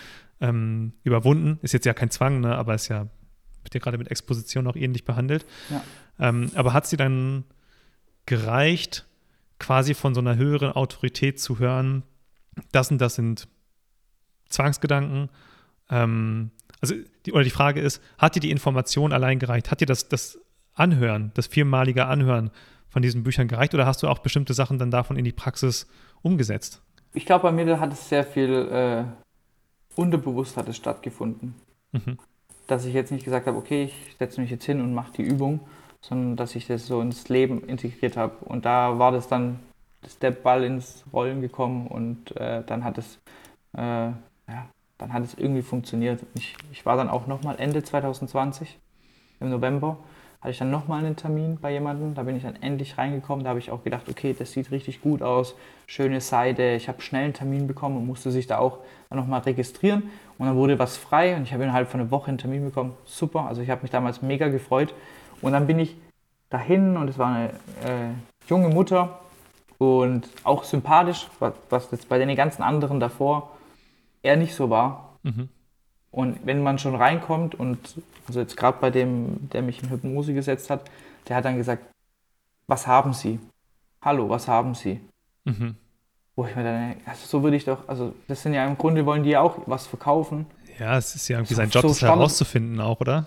ähm, 0.41 0.93
überwunden. 1.03 1.59
Ist 1.63 1.73
jetzt 1.73 1.87
ja 1.87 1.95
kein 1.95 2.11
Zwang, 2.11 2.41
ne, 2.41 2.57
aber 2.57 2.75
ist 2.75 2.87
ja, 2.87 3.09
wird 3.62 3.75
ja 3.75 3.81
gerade 3.81 3.98
mit 3.98 4.11
Exposition 4.11 4.66
auch 4.66 4.77
ähnlich 4.77 5.05
behandelt. 5.05 5.46
Ja. 5.70 5.83
Ähm, 6.18 6.51
aber 6.55 6.72
hat 6.72 6.87
sie 6.87 6.96
dann 6.96 7.44
gereicht, 8.27 9.07
quasi 9.59 9.94
von 9.94 10.14
so 10.14 10.20
einer 10.20 10.37
höheren 10.37 10.72
Autorität 10.72 11.40
zu 11.40 11.59
hören, 11.59 12.03
das 12.72 12.90
und 12.90 12.98
das 12.98 13.14
sind 13.14 13.48
Zwangsgedanken. 14.48 15.31
Ähm, 15.88 16.51
also 16.81 16.94
die, 17.27 17.33
oder 17.33 17.44
die 17.44 17.51
Frage 17.51 17.81
ist, 17.81 18.03
hat 18.18 18.35
dir 18.35 18.40
die 18.40 18.51
Information 18.51 19.12
allein 19.12 19.38
gereicht? 19.38 19.70
Hat 19.70 19.81
dir 19.81 19.87
das, 19.87 20.09
das 20.09 20.38
Anhören, 20.75 21.31
das 21.35 21.46
viermalige 21.46 22.07
Anhören 22.07 22.51
von 22.88 23.03
diesen 23.03 23.22
Büchern 23.22 23.48
gereicht 23.48 23.75
oder 23.75 23.87
hast 23.87 24.03
du 24.03 24.09
auch 24.09 24.18
bestimmte 24.18 24.53
Sachen 24.53 24.79
dann 24.79 24.90
davon 24.90 25.16
in 25.16 25.25
die 25.25 25.33
Praxis 25.33 25.87
umgesetzt? 26.20 26.83
Ich 27.14 27.25
glaube, 27.25 27.44
bei 27.44 27.53
mir 27.53 27.79
hat 27.79 27.92
es 27.92 28.09
sehr 28.09 28.25
viel 28.25 28.51
äh, 28.51 29.05
unterbewusst 29.94 30.57
hat 30.57 30.68
es 30.68 30.77
stattgefunden. 30.77 31.55
Mhm. 31.92 32.18
Dass 32.73 32.87
ich 32.87 32.95
jetzt 32.95 33.13
nicht 33.13 33.27
gesagt 33.27 33.47
habe, 33.47 33.59
okay, 33.59 33.85
ich 33.85 34.17
setze 34.19 34.41
mich 34.41 34.51
jetzt 34.51 34.65
hin 34.65 34.81
und 34.81 34.95
mache 34.95 35.13
die 35.13 35.23
Übung, 35.23 35.61
sondern 36.01 36.37
dass 36.37 36.57
ich 36.57 36.67
das 36.67 36.87
so 36.87 37.03
ins 37.03 37.29
Leben 37.29 37.63
integriert 37.69 38.17
habe. 38.17 38.43
Und 38.47 38.65
da 38.65 38.99
war 38.99 39.13
das 39.13 39.29
dann, 39.29 39.59
ist 40.01 40.23
der 40.23 40.31
Ball 40.31 40.65
ins 40.65 41.05
Rollen 41.13 41.43
gekommen 41.43 41.87
und 41.87 42.35
äh, 42.39 42.63
dann 42.65 42.83
hat 42.83 42.97
es, 42.97 43.19
äh, 43.77 43.81
ja, 43.81 44.17
dann 44.97 45.13
hat 45.13 45.23
es 45.23 45.35
irgendwie 45.35 45.61
funktioniert. 45.61 46.25
Ich, 46.33 46.57
ich 46.71 46.87
war 46.87 46.97
dann 46.97 47.11
auch 47.11 47.27
nochmal 47.27 47.57
Ende 47.59 47.83
2020, 47.83 48.79
im 49.41 49.51
November, 49.51 49.99
hatte 50.42 50.50
ich 50.50 50.59
dann 50.59 50.72
nochmal 50.72 51.05
einen 51.05 51.14
Termin 51.14 51.59
bei 51.61 51.72
jemandem. 51.72 52.14
Da 52.14 52.24
bin 52.24 52.35
ich 52.37 52.42
dann 52.42 52.61
endlich 52.61 52.98
reingekommen. 52.98 53.44
Da 53.44 53.50
habe 53.50 53.61
ich 53.61 53.70
auch 53.70 53.85
gedacht, 53.85 54.09
okay, 54.09 54.35
das 54.37 54.50
sieht 54.50 54.72
richtig 54.72 55.00
gut 55.00 55.22
aus. 55.22 55.55
Schöne 55.87 56.20
Seite. 56.20 56.64
Ich 56.72 56.88
habe 56.88 57.00
schnell 57.00 57.24
einen 57.24 57.33
Termin 57.33 57.68
bekommen 57.68 57.96
und 57.96 58.07
musste 58.09 58.33
sich 58.33 58.48
da 58.48 58.59
auch 58.59 58.78
nochmal 59.09 59.42
registrieren. 59.42 60.11
Und 60.38 60.46
dann 60.46 60.57
wurde 60.57 60.81
was 60.81 60.96
frei 60.96 61.37
und 61.37 61.44
ich 61.44 61.52
habe 61.52 61.62
innerhalb 61.62 61.88
von 61.88 62.00
einer 62.00 62.11
Woche 62.11 62.28
einen 62.28 62.38
Termin 62.38 62.64
bekommen. 62.64 62.92
Super. 63.05 63.46
Also 63.46 63.62
ich 63.62 63.70
habe 63.70 63.83
mich 63.83 63.92
damals 63.92 64.20
mega 64.20 64.48
gefreut. 64.48 64.92
Und 65.42 65.52
dann 65.52 65.68
bin 65.68 65.78
ich 65.78 65.96
dahin 66.50 66.96
und 66.96 67.09
es 67.09 67.18
war 67.18 67.35
eine 67.35 67.48
äh, 67.48 68.48
junge 68.48 68.68
Mutter 68.68 69.20
und 69.78 70.28
auch 70.42 70.64
sympathisch, 70.64 71.28
was, 71.70 71.88
jetzt 71.92 72.09
bei 72.09 72.18
den 72.18 72.35
ganzen 72.35 72.62
anderen 72.62 72.98
davor 72.98 73.50
eher 74.24 74.37
nicht 74.37 74.57
so 74.57 74.70
war. 74.70 75.18
Mhm. 75.22 75.48
Und 76.12 76.44
wenn 76.44 76.62
man 76.62 76.79
schon 76.79 76.94
reinkommt 76.94 77.55
und, 77.55 77.79
also 78.29 78.40
jetzt 78.40 78.57
gerade 78.57 78.77
bei 78.81 78.90
dem, 78.90 79.48
der 79.51 79.62
mich 79.62 79.83
in 79.83 79.88
Hypnose 79.90 80.35
gesetzt 80.35 80.68
hat, 80.70 80.83
der 81.27 81.37
hat 81.37 81.46
dann 81.46 81.57
gesagt, 81.57 81.85
was 82.66 82.87
haben 82.87 83.14
Sie? 83.14 83.40
Hallo, 84.03 84.29
was 84.29 84.46
haben 84.46 84.75
Sie? 84.75 85.01
Mhm. 85.44 85.75
Wo 86.37 86.46
ich 86.46 86.55
mir 86.55 86.64
dann, 86.64 86.96
also 87.07 87.27
so 87.27 87.42
würde 87.42 87.57
ich 87.57 87.64
doch, 87.64 87.88
also 87.88 88.14
das 88.29 88.42
sind 88.42 88.53
ja 88.53 88.66
im 88.66 88.77
Grunde 88.77 89.05
wollen 89.07 89.22
die 89.22 89.31
ja 89.31 89.40
auch 89.40 89.59
was 89.66 89.87
verkaufen. 89.87 90.46
Ja, 90.79 90.98
es 90.98 91.14
ist 91.14 91.29
ja 91.29 91.38
irgendwie 91.38 91.55
sein 91.55 91.70
Job, 91.70 91.83
so 91.83 91.88
das 91.88 92.03
herauszufinden 92.03 92.81
auch, 92.81 93.01
oder? 93.01 93.27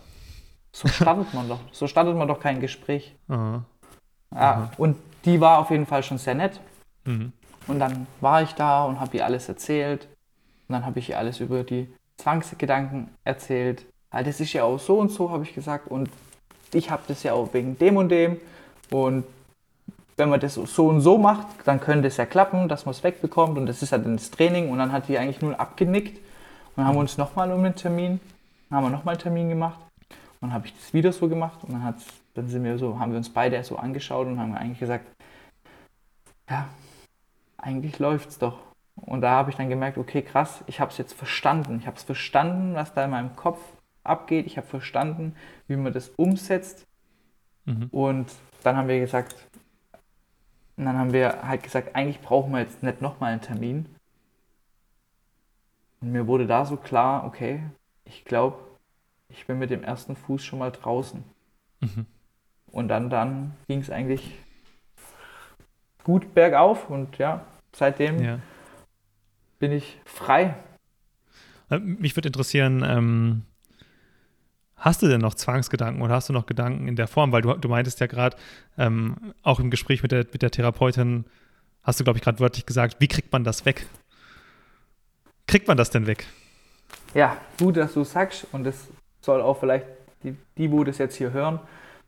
So 0.72 0.88
startet 0.88 1.34
man 1.34 1.50
doch. 1.50 1.60
So 1.72 1.88
startet 1.88 2.16
man 2.16 2.28
doch 2.28 2.40
kein 2.40 2.62
Gespräch. 2.62 3.16
Aha. 3.28 3.66
Ja, 4.34 4.52
Aha. 4.52 4.72
und 4.78 4.98
die 5.24 5.40
war 5.40 5.60
auf 5.60 5.70
jeden 5.70 5.86
Fall 5.86 6.04
schon 6.04 6.18
sehr 6.18 6.36
nett. 6.36 6.60
Mhm. 7.06 7.32
Und 7.68 7.80
dann 7.80 8.06
war 8.20 8.42
ich 8.42 8.52
da 8.54 8.84
und 8.84 9.00
habe 9.00 9.16
ihr 9.16 9.24
alles 9.24 9.48
erzählt. 9.48 10.10
Und 10.68 10.74
dann 10.74 10.86
habe 10.86 11.00
ich 11.00 11.10
ihr 11.10 11.18
alles 11.18 11.40
über 11.40 11.64
die 11.64 11.88
Zwangsgedanken 12.18 13.10
erzählt. 13.24 13.86
Das 14.12 14.40
ist 14.40 14.54
ja 14.54 14.64
auch 14.64 14.80
so 14.80 15.00
und 15.00 15.12
so, 15.12 15.30
habe 15.30 15.44
ich 15.44 15.54
gesagt. 15.54 15.88
Und 15.88 16.10
ich 16.74 16.90
habe 16.90 17.04
das 17.08 17.24
ja 17.24 17.34
auch 17.34 17.54
wegen 17.54 17.78
dem 17.78 17.98
und 17.98 18.10
dem. 18.10 18.38
Und 18.92 19.26
wenn 20.18 20.30
man 20.30 20.40
das 20.40 20.54
so 20.54 20.88
und 20.88 21.02
so 21.02 21.18
macht, 21.18 21.48
dann 21.66 21.82
könnte 21.82 22.08
es 22.08 22.18
ja 22.18 22.26
klappen, 22.26 22.70
dass 22.70 22.86
man 22.86 22.92
es 22.92 23.04
wegbekommt. 23.04 23.58
Und 23.58 23.66
das 23.66 23.82
ist 23.82 23.92
ja 23.92 23.98
dann 23.98 24.16
das 24.16 24.32
Training. 24.32 24.70
Und 24.70 24.78
dann 24.78 24.92
hat 24.92 25.08
die 25.10 25.18
eigentlich 25.18 25.42
nur 25.42 25.60
abgenickt. 25.60 26.20
Und 26.76 26.86
haben 26.86 26.96
wir 26.96 27.00
uns 27.00 27.18
nochmal 27.18 27.52
um 27.52 27.64
einen 27.64 27.76
Termin, 27.76 28.20
haben 28.70 28.86
wir 28.86 28.90
nochmal 28.90 29.16
einen 29.16 29.22
Termin 29.22 29.50
gemacht. 29.50 29.80
Und 30.10 30.50
dann 30.50 30.54
habe 30.54 30.68
ich 30.68 30.74
das 30.76 30.94
wieder 30.94 31.14
so 31.14 31.30
gemacht 31.30 31.60
und 31.64 31.74
dann, 31.74 31.96
dann 32.34 32.48
sind 32.50 32.64
wir 32.64 32.78
so, 32.78 33.00
haben 33.00 33.12
wir 33.12 33.18
uns 33.18 33.30
beide 33.30 33.64
so 33.64 33.78
angeschaut 33.78 34.28
und 34.28 34.40
haben 34.40 34.54
eigentlich 34.54 34.80
gesagt, 34.80 35.06
ja, 36.50 36.68
eigentlich 37.58 37.98
läuft 38.00 38.30
es 38.30 38.38
doch. 38.38 38.60
Und 38.96 39.22
da 39.22 39.32
habe 39.32 39.50
ich 39.50 39.58
dann 39.58 39.70
gemerkt, 39.70 39.98
okay, 39.98 40.22
krass, 40.22 40.64
ich 40.68 40.80
habe 40.80 40.92
es 40.92 40.98
jetzt 40.98 41.14
verstanden. 41.14 41.80
Ich 41.80 41.88
habe 41.88 41.98
es 41.98 42.04
verstanden, 42.04 42.76
was 42.76 42.94
da 42.94 43.04
in 43.06 43.12
meinem 43.12 43.36
Kopf 43.36 43.60
abgeht. 44.04 44.46
Ich 44.46 44.58
habe 44.58 44.68
verstanden, 44.68 45.36
wie 45.68 45.76
man 45.76 45.94
das 45.94 46.10
umsetzt. 46.10 46.88
Mhm. 47.66 47.90
Und 47.92 48.32
dann 48.64 48.78
haben 48.78 48.88
wir 48.88 49.00
gesagt, 49.00 49.36
und 50.78 50.86
dann 50.86 50.98
haben 50.98 51.14
wir 51.14 51.48
halt 51.48 51.64
gesagt, 51.64 51.96
eigentlich 51.96 52.22
brauchen 52.22 52.52
wir 52.52 52.60
jetzt 52.60 52.84
nicht 52.84 53.02
nochmal 53.02 53.34
einen 53.34 53.42
Termin. 53.42 53.86
Und 56.02 56.12
mir 56.12 56.28
wurde 56.28 56.48
da 56.48 56.66
so 56.66 56.78
klar, 56.78 57.26
okay, 57.26 57.62
ich 58.06 58.26
glaube, 58.26 58.58
ich 59.30 59.48
bin 59.48 59.58
mit 59.60 59.70
dem 59.70 59.84
ersten 59.84 60.16
Fuß 60.16 60.44
schon 60.44 60.60
mal 60.60 60.72
draußen. 60.72 61.24
Mhm. 61.82 62.06
Und 62.72 62.88
dann, 62.90 63.10
dann 63.10 63.56
ging 63.68 63.80
es 63.80 63.90
eigentlich 63.90 64.38
gut 66.04 66.34
bergauf 66.34 66.90
und 66.90 67.18
ja, 67.18 67.46
seitdem 67.74 68.24
ja. 68.24 68.40
Bin 69.60 69.72
ich 69.72 70.00
frei. 70.06 70.56
Äh, 71.70 71.80
mich 71.80 72.16
würde 72.16 72.28
interessieren, 72.28 72.84
ähm, 72.86 73.44
hast 74.76 75.02
du 75.02 75.08
denn 75.08 75.22
noch 75.22 75.34
Zwangsgedanken 75.34 76.02
oder 76.02 76.16
hast 76.16 76.30
du 76.30 76.34
noch 76.34 76.46
Gedanken 76.46 76.88
in 76.88 76.96
der 76.96 77.08
Form? 77.08 77.32
Weil 77.32 77.42
du, 77.42 77.54
du 77.54 77.70
meintest 77.70 78.00
ja 78.00 78.08
gerade, 78.08 78.38
ähm, 78.78 79.34
auch 79.44 79.60
im 79.60 79.72
Gespräch 79.72 80.04
mit 80.04 80.12
der, 80.12 80.26
mit 80.32 80.42
der 80.42 80.52
Therapeutin, 80.52 81.26
hast 81.84 82.00
du, 82.00 82.04
glaube 82.04 82.18
ich, 82.18 82.24
gerade 82.24 82.40
wörtlich 82.40 82.66
gesagt, 82.66 82.98
wie 83.00 83.08
kriegt 83.08 83.32
man 83.32 83.44
das 83.44 83.66
weg? 83.66 83.88
Kriegt 85.48 85.68
man 85.68 85.78
das 85.78 85.90
denn 85.90 86.08
weg? 86.08 86.26
Ja, 87.14 87.38
gut, 87.60 87.78
dass 87.78 87.94
du 87.94 88.04
sagst 88.04 88.48
und 88.52 88.64
das 88.64 88.88
soll 89.22 89.42
auch 89.42 89.60
vielleicht, 89.60 89.86
die, 90.24 90.36
die 90.58 90.72
wo 90.72 90.84
das 90.84 90.98
jetzt 90.98 91.16
hier 91.16 91.32
hören, 91.32 91.60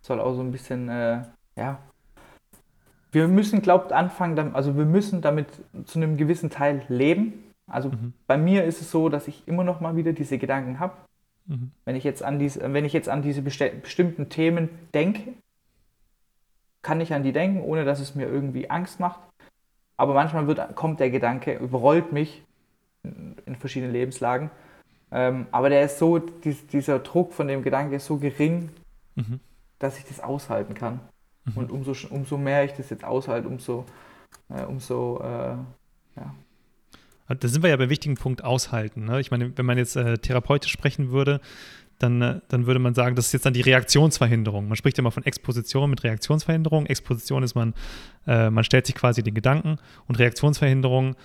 soll 0.02 0.20
auch 0.20 0.34
so 0.34 0.42
ein 0.42 0.52
bisschen, 0.52 0.90
äh, 0.90 1.24
ja, 1.56 1.80
wir 3.12 3.28
müssen, 3.28 3.62
glaubt, 3.62 3.92
anfangen, 3.94 4.56
also 4.56 4.78
wir 4.78 4.86
müssen 4.86 5.22
damit 5.22 5.48
zu 5.86 6.00
einem 6.00 6.18
gewissen 6.18 6.50
Teil 6.50 6.84
leben. 6.90 7.34
Also 7.70 7.90
mhm. 7.90 8.14
bei 8.28 8.38
mir 8.38 8.64
ist 8.64 8.82
es 8.82 8.92
so, 8.92 9.10
dass 9.10 9.28
ich 9.28 9.48
immer 9.48 9.64
noch 9.64 9.80
mal 9.80 9.96
wieder 9.96 10.14
diese 10.14 10.38
Gedanken 10.38 10.80
habe. 10.80 10.94
Mhm. 11.46 11.72
Wenn 11.86 11.96
ich 11.96 12.04
jetzt 12.04 12.24
an 12.24 12.40
diese, 12.40 12.74
wenn 12.74 12.86
ich 12.86 12.94
jetzt 12.94 13.10
an 13.10 13.22
diese 13.22 13.42
bestimmten 13.42 14.30
Themen 14.30 14.70
denke, 14.94 15.34
kann 16.82 17.02
ich 17.02 17.14
an 17.14 17.24
die 17.24 17.34
denken, 17.34 17.62
ohne 17.62 17.86
dass 17.86 18.00
es 18.00 18.16
mir 18.16 18.28
irgendwie 18.28 18.70
Angst 18.70 19.00
macht. 19.00 19.20
Aber 19.98 20.14
manchmal 20.14 20.48
wird, 20.48 20.76
kommt 20.76 21.00
der 21.00 21.10
Gedanke, 21.10 21.56
überrollt 21.58 22.12
mich 22.12 22.44
in, 23.04 23.56
verschiedenen 23.56 23.94
Lebenslagen 23.94 24.52
ähm, 25.12 25.48
aber 25.52 25.70
der 25.70 25.84
ist 25.84 26.00
so, 26.00 26.20
dies, 26.20 26.68
dieser 26.68 27.00
Druck 27.00 27.34
von 27.34 27.48
dem 27.48 27.64
Gedanke 27.64 27.96
ist 27.96 28.06
so 28.06 28.18
gering, 28.18 28.70
mhm. 29.16 29.40
dass 29.80 29.98
ich 29.98 30.06
das 30.06 30.20
aushalten 30.20 30.74
kann. 30.74 31.00
Mhm. 31.48 31.58
Und 31.58 31.72
umso, 31.72 31.94
umso 32.10 32.38
mehr 32.38 32.66
ich 32.66 32.74
das 32.74 32.90
jetzt 32.90 33.04
aushalte, 33.04 33.48
umso, 33.48 33.86
äh, 34.50 34.64
umso 34.64 35.20
äh, 35.22 35.56
ja. 36.16 36.36
Da 37.28 37.48
sind 37.48 37.62
wir 37.62 37.70
ja 37.70 37.76
beim 37.76 37.90
wichtigen 37.90 38.16
Punkt 38.16 38.44
aushalten. 38.44 39.04
Ne? 39.04 39.20
Ich 39.20 39.32
meine, 39.32 39.58
wenn 39.58 39.66
man 39.66 39.78
jetzt 39.78 39.98
äh, 39.98 40.18
therapeutisch 40.18 40.72
sprechen 40.72 41.12
würde, 41.12 41.42
dann, 42.00 42.22
äh, 42.22 42.40
dann 42.48 42.68
würde 42.68 42.80
man 42.80 42.94
sagen, 42.94 43.16
das 43.16 43.28
ist 43.28 43.34
jetzt 43.34 43.46
dann 43.46 43.54
die 43.54 43.62
Reaktionsverhinderung. 43.62 44.68
Man 44.68 44.78
spricht 44.78 44.98
ja 44.98 45.02
immer 45.02 45.12
von 45.12 45.26
Exposition 45.26 45.90
mit 45.90 46.04
Reaktionsverhinderung. 46.04 46.86
Exposition 46.86 47.44
ist 47.44 47.56
man, 47.56 47.74
äh, 48.26 48.50
man 48.50 48.64
stellt 48.64 48.86
sich 48.86 48.96
quasi 48.96 49.24
den 49.24 49.34
Gedanken 49.34 49.78
und 50.08 50.20
Reaktionsverhinderung 50.20 51.16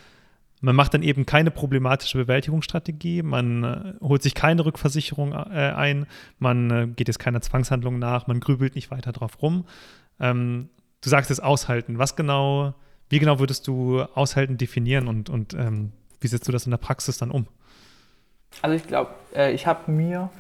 man 0.63 0.77
macht 0.77 0.95
dann 0.95 1.03
eben 1.03 1.27
keine 1.27 1.51
problematische 1.51 2.17
Bewältigungsstrategie, 2.19 3.23
man 3.23 3.65
äh, 3.65 3.95
holt 4.01 4.23
sich 4.23 4.35
keine 4.35 4.65
Rückversicherung 4.65 5.33
äh, 5.33 5.73
ein, 5.77 6.07
man 6.39 6.71
äh, 6.71 6.87
geht 6.87 7.09
jetzt 7.09 7.19
keiner 7.19 7.41
Zwangshandlung 7.41 7.99
nach, 7.99 8.29
man 8.29 8.41
grübelt 8.41 8.77
nicht 8.77 8.91
weiter 8.91 9.13
drauf 9.13 9.43
rum. 9.43 9.65
Ähm, 10.21 10.69
du 11.01 11.09
sagst 11.09 11.31
es 11.31 11.41
aushalten. 11.41 11.99
Was 11.99 12.17
genau, 12.17 12.75
wie 13.09 13.19
genau 13.19 13.39
würdest 13.39 13.67
du 13.67 14.03
aushalten 14.15 14.57
definieren 14.57 15.09
und, 15.09 15.31
und 15.31 15.55
ähm, 15.55 15.93
wie 16.21 16.29
setzt 16.29 16.49
du 16.49 16.53
das 16.53 16.67
in 16.67 16.71
der 16.71 16.79
Praxis 16.79 17.19
dann 17.19 17.31
um? 17.31 17.47
Also 18.61 18.77
ich 18.77 18.87
glaube, 18.87 19.11
äh, 19.35 19.53
ich 19.53 19.67
habe 19.67 19.91
mir 19.91 20.31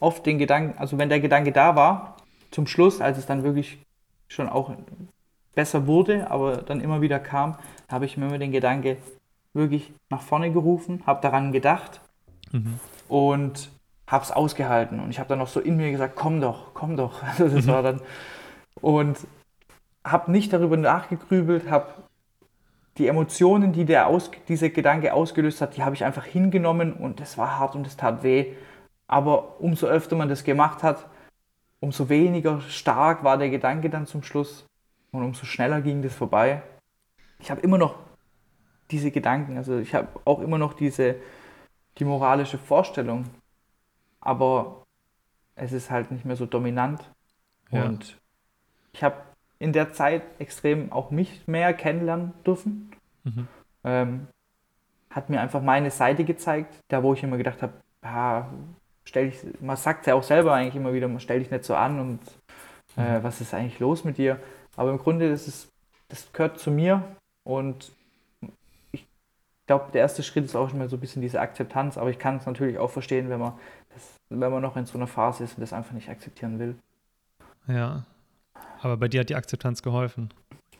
oft 0.00 0.26
den 0.26 0.38
Gedanken, 0.38 0.78
also 0.78 0.98
wenn 0.98 1.08
der 1.08 1.20
Gedanke 1.20 1.52
da 1.52 1.76
war, 1.76 2.16
zum 2.50 2.66
Schluss, 2.66 3.00
als 3.00 3.18
es 3.18 3.26
dann 3.26 3.44
wirklich 3.44 3.78
schon 4.28 4.48
auch 4.48 4.72
besser 5.54 5.86
wurde, 5.86 6.30
aber 6.30 6.58
dann 6.58 6.80
immer 6.80 7.00
wieder 7.00 7.18
kam, 7.18 7.56
habe 7.88 8.04
ich 8.04 8.16
mir 8.16 8.26
immer 8.26 8.38
den 8.38 8.52
Gedanke, 8.52 8.96
wirklich 9.54 9.92
nach 10.08 10.22
vorne 10.22 10.50
gerufen, 10.50 11.02
habe 11.06 11.20
daran 11.20 11.52
gedacht 11.52 12.00
mhm. 12.52 12.78
und 13.08 13.70
habe 14.06 14.24
es 14.24 14.30
ausgehalten. 14.30 15.00
Und 15.00 15.10
ich 15.10 15.18
habe 15.18 15.28
dann 15.28 15.38
noch 15.38 15.48
so 15.48 15.60
in 15.60 15.76
mir 15.76 15.90
gesagt, 15.90 16.16
komm 16.16 16.40
doch, 16.40 16.74
komm 16.74 16.96
doch. 16.96 17.22
Also 17.38 17.48
das 17.48 17.66
mhm. 17.66 17.70
war 17.70 17.82
dann 17.82 18.00
und 18.80 19.18
habe 20.04 20.30
nicht 20.30 20.52
darüber 20.52 20.76
nachgegrübelt, 20.76 21.70
habe 21.70 21.94
die 22.98 23.06
Emotionen, 23.06 23.72
die 23.72 23.84
der 23.84 24.06
aus, 24.06 24.30
dieser 24.48 24.68
Gedanke 24.68 25.14
ausgelöst 25.14 25.60
hat, 25.60 25.76
die 25.76 25.82
habe 25.82 25.94
ich 25.94 26.04
einfach 26.04 26.24
hingenommen 26.24 26.92
und 26.92 27.20
das 27.20 27.38
war 27.38 27.58
hart 27.58 27.74
und 27.74 27.86
es 27.86 27.96
tat 27.96 28.22
weh. 28.22 28.52
Aber 29.06 29.60
umso 29.60 29.86
öfter 29.86 30.16
man 30.16 30.28
das 30.28 30.44
gemacht 30.44 30.82
hat, 30.82 31.06
umso 31.80 32.08
weniger 32.08 32.60
stark 32.60 33.24
war 33.24 33.38
der 33.38 33.50
Gedanke 33.50 33.90
dann 33.90 34.06
zum 34.06 34.22
Schluss 34.22 34.66
und 35.10 35.22
umso 35.22 35.46
schneller 35.46 35.80
ging 35.80 36.02
das 36.02 36.14
vorbei. 36.14 36.62
Ich 37.38 37.50
habe 37.50 37.60
immer 37.60 37.78
noch 37.78 37.96
diese 38.90 39.10
Gedanken. 39.10 39.56
Also 39.56 39.78
ich 39.78 39.94
habe 39.94 40.08
auch 40.24 40.40
immer 40.40 40.58
noch 40.58 40.74
diese, 40.74 41.16
die 41.98 42.04
moralische 42.04 42.58
Vorstellung, 42.58 43.24
aber 44.20 44.84
es 45.54 45.72
ist 45.72 45.90
halt 45.90 46.10
nicht 46.10 46.24
mehr 46.24 46.36
so 46.36 46.46
dominant. 46.46 47.10
Ja. 47.70 47.84
Und 47.84 48.18
ich 48.92 49.02
habe 49.02 49.16
in 49.58 49.72
der 49.72 49.92
Zeit 49.92 50.22
extrem 50.38 50.92
auch 50.92 51.10
mich 51.10 51.46
mehr 51.46 51.72
kennenlernen 51.72 52.32
dürfen. 52.44 52.90
Mhm. 53.24 53.48
Ähm, 53.84 54.26
hat 55.10 55.30
mir 55.30 55.40
einfach 55.40 55.62
meine 55.62 55.90
Seite 55.90 56.24
gezeigt, 56.24 56.74
da 56.88 57.02
wo 57.02 57.14
ich 57.14 57.22
immer 57.22 57.36
gedacht 57.36 57.62
habe, 57.62 57.72
ah, 58.02 58.46
stell 59.04 59.30
dich, 59.30 59.40
man 59.60 59.76
sagt 59.76 60.00
es 60.00 60.06
ja 60.06 60.14
auch 60.14 60.22
selber 60.22 60.54
eigentlich 60.54 60.74
immer 60.74 60.92
wieder, 60.92 61.08
man 61.08 61.20
stell 61.20 61.38
dich 61.38 61.50
nicht 61.50 61.64
so 61.64 61.74
an 61.74 62.00
und 62.00 62.20
äh, 62.96 63.18
mhm. 63.18 63.22
was 63.22 63.40
ist 63.40 63.54
eigentlich 63.54 63.78
los 63.78 64.04
mit 64.04 64.18
dir? 64.18 64.40
Aber 64.76 64.90
im 64.90 64.98
Grunde, 64.98 65.30
das, 65.30 65.46
ist, 65.46 65.68
das 66.08 66.32
gehört 66.32 66.58
zu 66.58 66.70
mir 66.70 67.02
und 67.44 67.92
ich 68.90 69.06
glaube, 69.66 69.92
der 69.92 70.00
erste 70.00 70.22
Schritt 70.22 70.44
ist 70.44 70.56
auch 70.56 70.68
schon 70.68 70.78
mal 70.78 70.88
so 70.88 70.96
ein 70.96 71.00
bisschen 71.00 71.22
diese 71.22 71.40
Akzeptanz, 71.40 71.98
aber 71.98 72.10
ich 72.10 72.18
kann 72.18 72.36
es 72.36 72.46
natürlich 72.46 72.78
auch 72.78 72.90
verstehen, 72.90 73.28
wenn 73.28 73.40
man, 73.40 73.52
das, 73.94 74.16
wenn 74.28 74.50
man 74.50 74.62
noch 74.62 74.76
in 74.76 74.86
so 74.86 74.98
einer 74.98 75.06
Phase 75.06 75.44
ist 75.44 75.56
und 75.56 75.60
das 75.60 75.72
einfach 75.72 75.92
nicht 75.92 76.08
akzeptieren 76.08 76.58
will. 76.58 76.74
Ja. 77.66 78.04
Aber 78.80 78.96
bei 78.96 79.08
dir 79.08 79.20
hat 79.20 79.28
die 79.28 79.36
Akzeptanz 79.36 79.82
geholfen. 79.82 80.30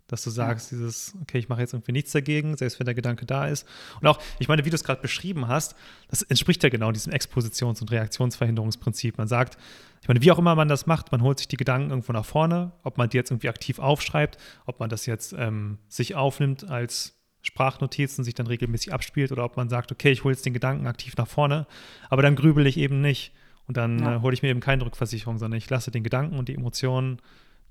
Dass 0.09 0.25
du 0.25 0.31
sagst, 0.31 0.71
ja. 0.71 0.77
dieses, 0.77 1.15
okay, 1.23 1.39
ich 1.39 1.49
mache 1.49 1.63
jetzt 1.63 1.73
irgendwie 1.73 1.93
nichts 1.93 2.13
dagegen, 2.13 2.55
selbst 2.57 2.79
wenn 2.79 2.85
der 2.85 2.95
Gedanke 2.95 3.25
da 3.25 3.47
ist. 3.47 3.67
Und 3.99 4.07
auch, 4.07 4.19
ich 4.39 4.47
meine, 4.47 4.63
wie 4.67 4.69
du 4.69 4.75
es 4.75 4.85
gerade 4.85 5.01
beschrieben 5.01 5.49
hast, 5.49 5.75
das 6.09 6.21
entspricht 6.21 6.63
ja 6.63 6.69
genau 6.69 6.93
diesem 6.93 7.15
Expositions- 7.15 7.81
und 7.81 7.91
Reaktionsverhinderungsprinzip. 7.91 9.17
Man 9.17 9.27
sagt, 9.27 9.57
ich 10.03 10.09
meine, 10.09 10.21
wie 10.21 10.31
auch 10.31 10.39
immer 10.39 10.55
man 10.55 10.69
das 10.69 10.85
macht, 10.85 11.13
man 11.13 11.23
holt 11.23 11.39
sich 11.39 11.49
die 11.49 11.57
Gedanken 11.57 11.91
irgendwo 11.91 12.13
nach 12.13 12.27
vorne, 12.27 12.73
ob 12.83 12.99
man 12.99 13.09
die 13.09 13.17
jetzt 13.17 13.31
irgendwie 13.31 13.49
aktiv 13.49 13.79
aufschreibt, 13.79 14.37
ob 14.67 14.81
man 14.81 14.91
das 14.91 15.07
jetzt 15.07 15.33
ähm, 15.33 15.79
sich 15.89 16.15
aufnimmt 16.15 16.69
als 16.69 17.15
Sprachnotizen, 17.41 18.23
sich 18.23 18.35
dann 18.35 18.47
regelmäßig 18.47 18.93
abspielt 18.93 19.33
oder 19.33 19.45
ob 19.45 19.57
man 19.57 19.69
sagt, 19.69 19.93
okay, 19.93 20.11
ich 20.11 20.25
hole 20.25 20.35
jetzt 20.35 20.45
den 20.45 20.53
Gedanken 20.53 20.87
aktiv 20.87 21.17
nach 21.17 21.29
vorne, 21.29 21.67
aber 22.11 22.21
dann 22.21 22.37
grübel 22.37 22.67
ich 22.67 22.77
eben 22.77 23.01
nicht. 23.01 23.33
Und 23.67 23.77
dann 23.77 24.01
ja. 24.01 24.17
äh, 24.17 24.21
hole 24.21 24.35
ich 24.35 24.43
mir 24.43 24.49
eben 24.49 24.61
keine 24.61 24.85
Rückversicherung, 24.85 25.39
sondern 25.39 25.57
ich 25.57 25.71
lasse 25.71 25.91
den 25.91 26.03
Gedanken 26.03 26.39
und 26.39 26.49
die 26.49 26.55
Emotionen 26.55 27.23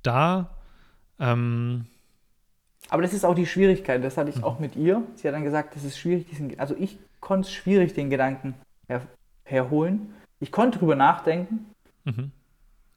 da. 0.03 0.49
Ähm, 1.19 1.85
aber 2.89 3.01
das 3.01 3.13
ist 3.13 3.25
auch 3.25 3.35
die 3.35 3.45
Schwierigkeit, 3.45 4.03
das 4.03 4.17
hatte 4.17 4.29
ich 4.29 4.37
mhm. 4.37 4.43
auch 4.43 4.59
mit 4.59 4.75
ihr. 4.75 5.03
Sie 5.15 5.27
hat 5.27 5.35
dann 5.35 5.43
gesagt, 5.43 5.75
das 5.75 5.83
ist 5.83 5.97
schwierig, 5.97 6.27
diesen, 6.27 6.59
also 6.59 6.75
ich 6.77 6.97
konnte 7.19 7.47
es 7.47 7.53
schwierig 7.53 7.93
den 7.93 8.09
Gedanken 8.09 8.55
her, 8.87 9.01
herholen. 9.43 10.13
Ich 10.39 10.51
konnte 10.51 10.79
drüber 10.79 10.95
nachdenken, 10.95 11.67
mhm. 12.03 12.31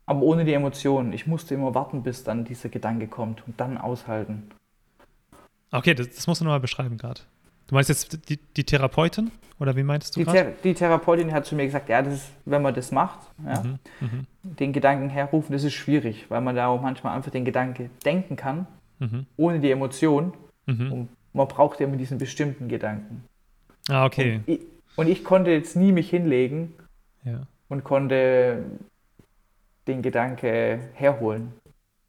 aber 0.07 0.23
ohne 0.23 0.45
die 0.45 0.55
Emotionen. 0.55 1.13
Ich 1.13 1.27
musste 1.27 1.55
immer 1.55 1.75
warten, 1.75 2.03
bis 2.03 2.25
dann 2.25 2.45
dieser 2.45 2.71
Gedanke 2.71 3.07
kommt 3.07 3.47
und 3.47 3.61
dann 3.61 3.79
aushalten. 3.79 4.51
Okay, 5.71 5.95
das, 5.95 6.09
das 6.09 6.27
musst 6.27 6.41
du 6.41 6.45
nochmal 6.45 6.61
beschreiben 6.61 6.97
gerade. 6.97 7.21
Du 7.67 7.75
meinst 7.75 7.89
jetzt 7.89 8.29
die, 8.29 8.37
die, 8.37 8.65
Therapeutin 8.65 9.31
oder 9.59 9.75
wie 9.77 9.83
meintest 9.83 10.17
du 10.17 10.21
die, 10.21 10.27
Thera 10.27 10.51
die 10.63 10.75
Therapeutin 10.75 11.33
hat 11.33 11.47
zu 11.47 11.55
mir 11.55 11.65
gesagt, 11.65 11.89
ja, 11.89 12.03
das 12.03 12.15
ist, 12.15 12.31
wenn 12.45 12.63
man 12.63 12.75
das 12.75 12.93
macht, 12.93 13.21
ja, 13.47 13.63
mhm, 13.63 13.79
mhm, 14.01 14.27
den 14.43 14.73
Gedanken 14.73 15.09
herrufen, 15.09 15.53
das 15.53 15.65
ist 15.65 15.75
schwierig, 15.75 16.27
weil 16.29 16.41
man 16.41 16.55
da 16.55 16.67
auch 16.67 16.83
manchmal 16.83 17.17
einfach 17.17 17.31
den 17.31 17.45
Gedanken 17.45 17.91
denken 18.05 18.37
kann, 18.37 18.67
mhm. 18.99 19.27
ohne 19.37 19.61
die 19.61 19.71
Emotion. 19.71 20.35
Mhm. 20.67 20.93
Und 20.93 21.09
man 21.33 21.49
braucht 21.49 21.81
ja 21.81 21.87
immer 21.87 21.97
diesen 21.97 22.19
bestimmten 22.19 22.69
Gedanken. 22.69 23.25
Ah, 23.89 24.05
okay. 24.05 24.41
Und 24.47 24.49
ich, 24.49 24.61
und 24.97 25.09
ich 25.09 25.25
konnte 25.25 25.51
jetzt 25.51 25.77
nie 25.77 25.93
mich 25.93 26.11
hinlegen 26.11 26.75
ja. 27.25 27.47
und 27.69 27.85
konnte 27.85 28.65
den 29.87 30.03
Gedanke 30.03 30.79
herholen 30.95 31.53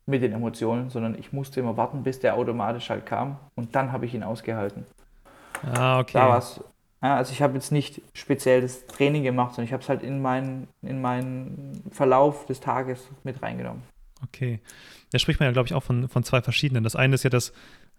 mit 0.05 0.21
den 0.21 0.33
Emotionen, 0.33 0.89
sondern 0.89 1.17
ich 1.17 1.33
musste 1.33 1.59
immer 1.59 1.77
warten, 1.77 2.03
bis 2.03 2.19
der 2.19 2.35
automatisch 2.35 2.89
halt 2.89 3.05
kam 3.05 3.37
und 3.55 3.75
dann 3.75 3.91
habe 3.91 4.05
ich 4.05 4.13
ihn 4.13 4.23
ausgehalten. 4.23 4.85
Ah, 5.65 5.99
okay. 5.99 6.13
Da 6.13 6.29
war's, 6.29 6.61
ja, 7.01 7.17
also 7.17 7.31
ich 7.33 7.41
habe 7.41 7.53
jetzt 7.55 7.71
nicht 7.71 8.01
speziell 8.13 8.61
das 8.61 8.85
Training 8.87 9.23
gemacht, 9.23 9.55
sondern 9.55 9.65
ich 9.65 9.73
habe 9.73 9.83
es 9.83 9.89
halt 9.89 10.03
in 10.03 10.21
meinen, 10.21 10.67
in 10.81 11.01
meinen 11.01 11.83
Verlauf 11.91 12.45
des 12.45 12.59
Tages 12.59 13.07
mit 13.23 13.41
reingenommen. 13.41 13.83
Okay. 14.23 14.59
Da 15.11 15.19
spricht 15.19 15.39
man 15.39 15.47
ja, 15.47 15.53
glaube 15.53 15.67
ich, 15.67 15.73
auch 15.73 15.83
von, 15.83 16.09
von 16.09 16.23
zwei 16.23 16.41
verschiedenen. 16.41 16.83
Das 16.83 16.95
eine 16.95 17.15
ist 17.15 17.23
ja 17.23 17.29
das, 17.29 17.53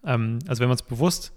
ähm, 0.05 0.38
also 0.48 0.61
wenn 0.61 0.68
man 0.68 0.76
es 0.76 0.83
bewusst 0.83 1.33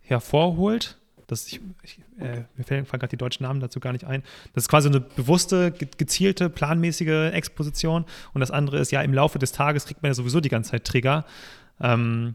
hervorholt, 0.00 0.98
das 1.26 1.46
ich, 1.46 1.60
ich 1.82 2.00
äh, 2.18 2.44
mir 2.56 2.64
fallen 2.64 2.84
gerade 2.84 3.08
die 3.08 3.16
deutschen 3.16 3.44
Namen 3.44 3.60
dazu 3.60 3.78
gar 3.80 3.92
nicht 3.92 4.04
ein. 4.04 4.22
Das 4.54 4.64
ist 4.64 4.68
quasi 4.68 4.88
eine 4.88 5.00
bewusste, 5.00 5.70
gezielte, 5.70 6.50
planmäßige 6.50 7.32
Exposition. 7.32 8.04
Und 8.32 8.40
das 8.40 8.50
andere 8.50 8.78
ist 8.78 8.90
ja, 8.90 9.02
im 9.02 9.14
Laufe 9.14 9.38
des 9.38 9.52
Tages 9.52 9.86
kriegt 9.86 10.02
man 10.02 10.10
ja 10.10 10.14
sowieso 10.14 10.40
die 10.40 10.48
ganze 10.48 10.72
Zeit 10.72 10.84
Trigger. 10.84 11.24
Ähm, 11.80 12.34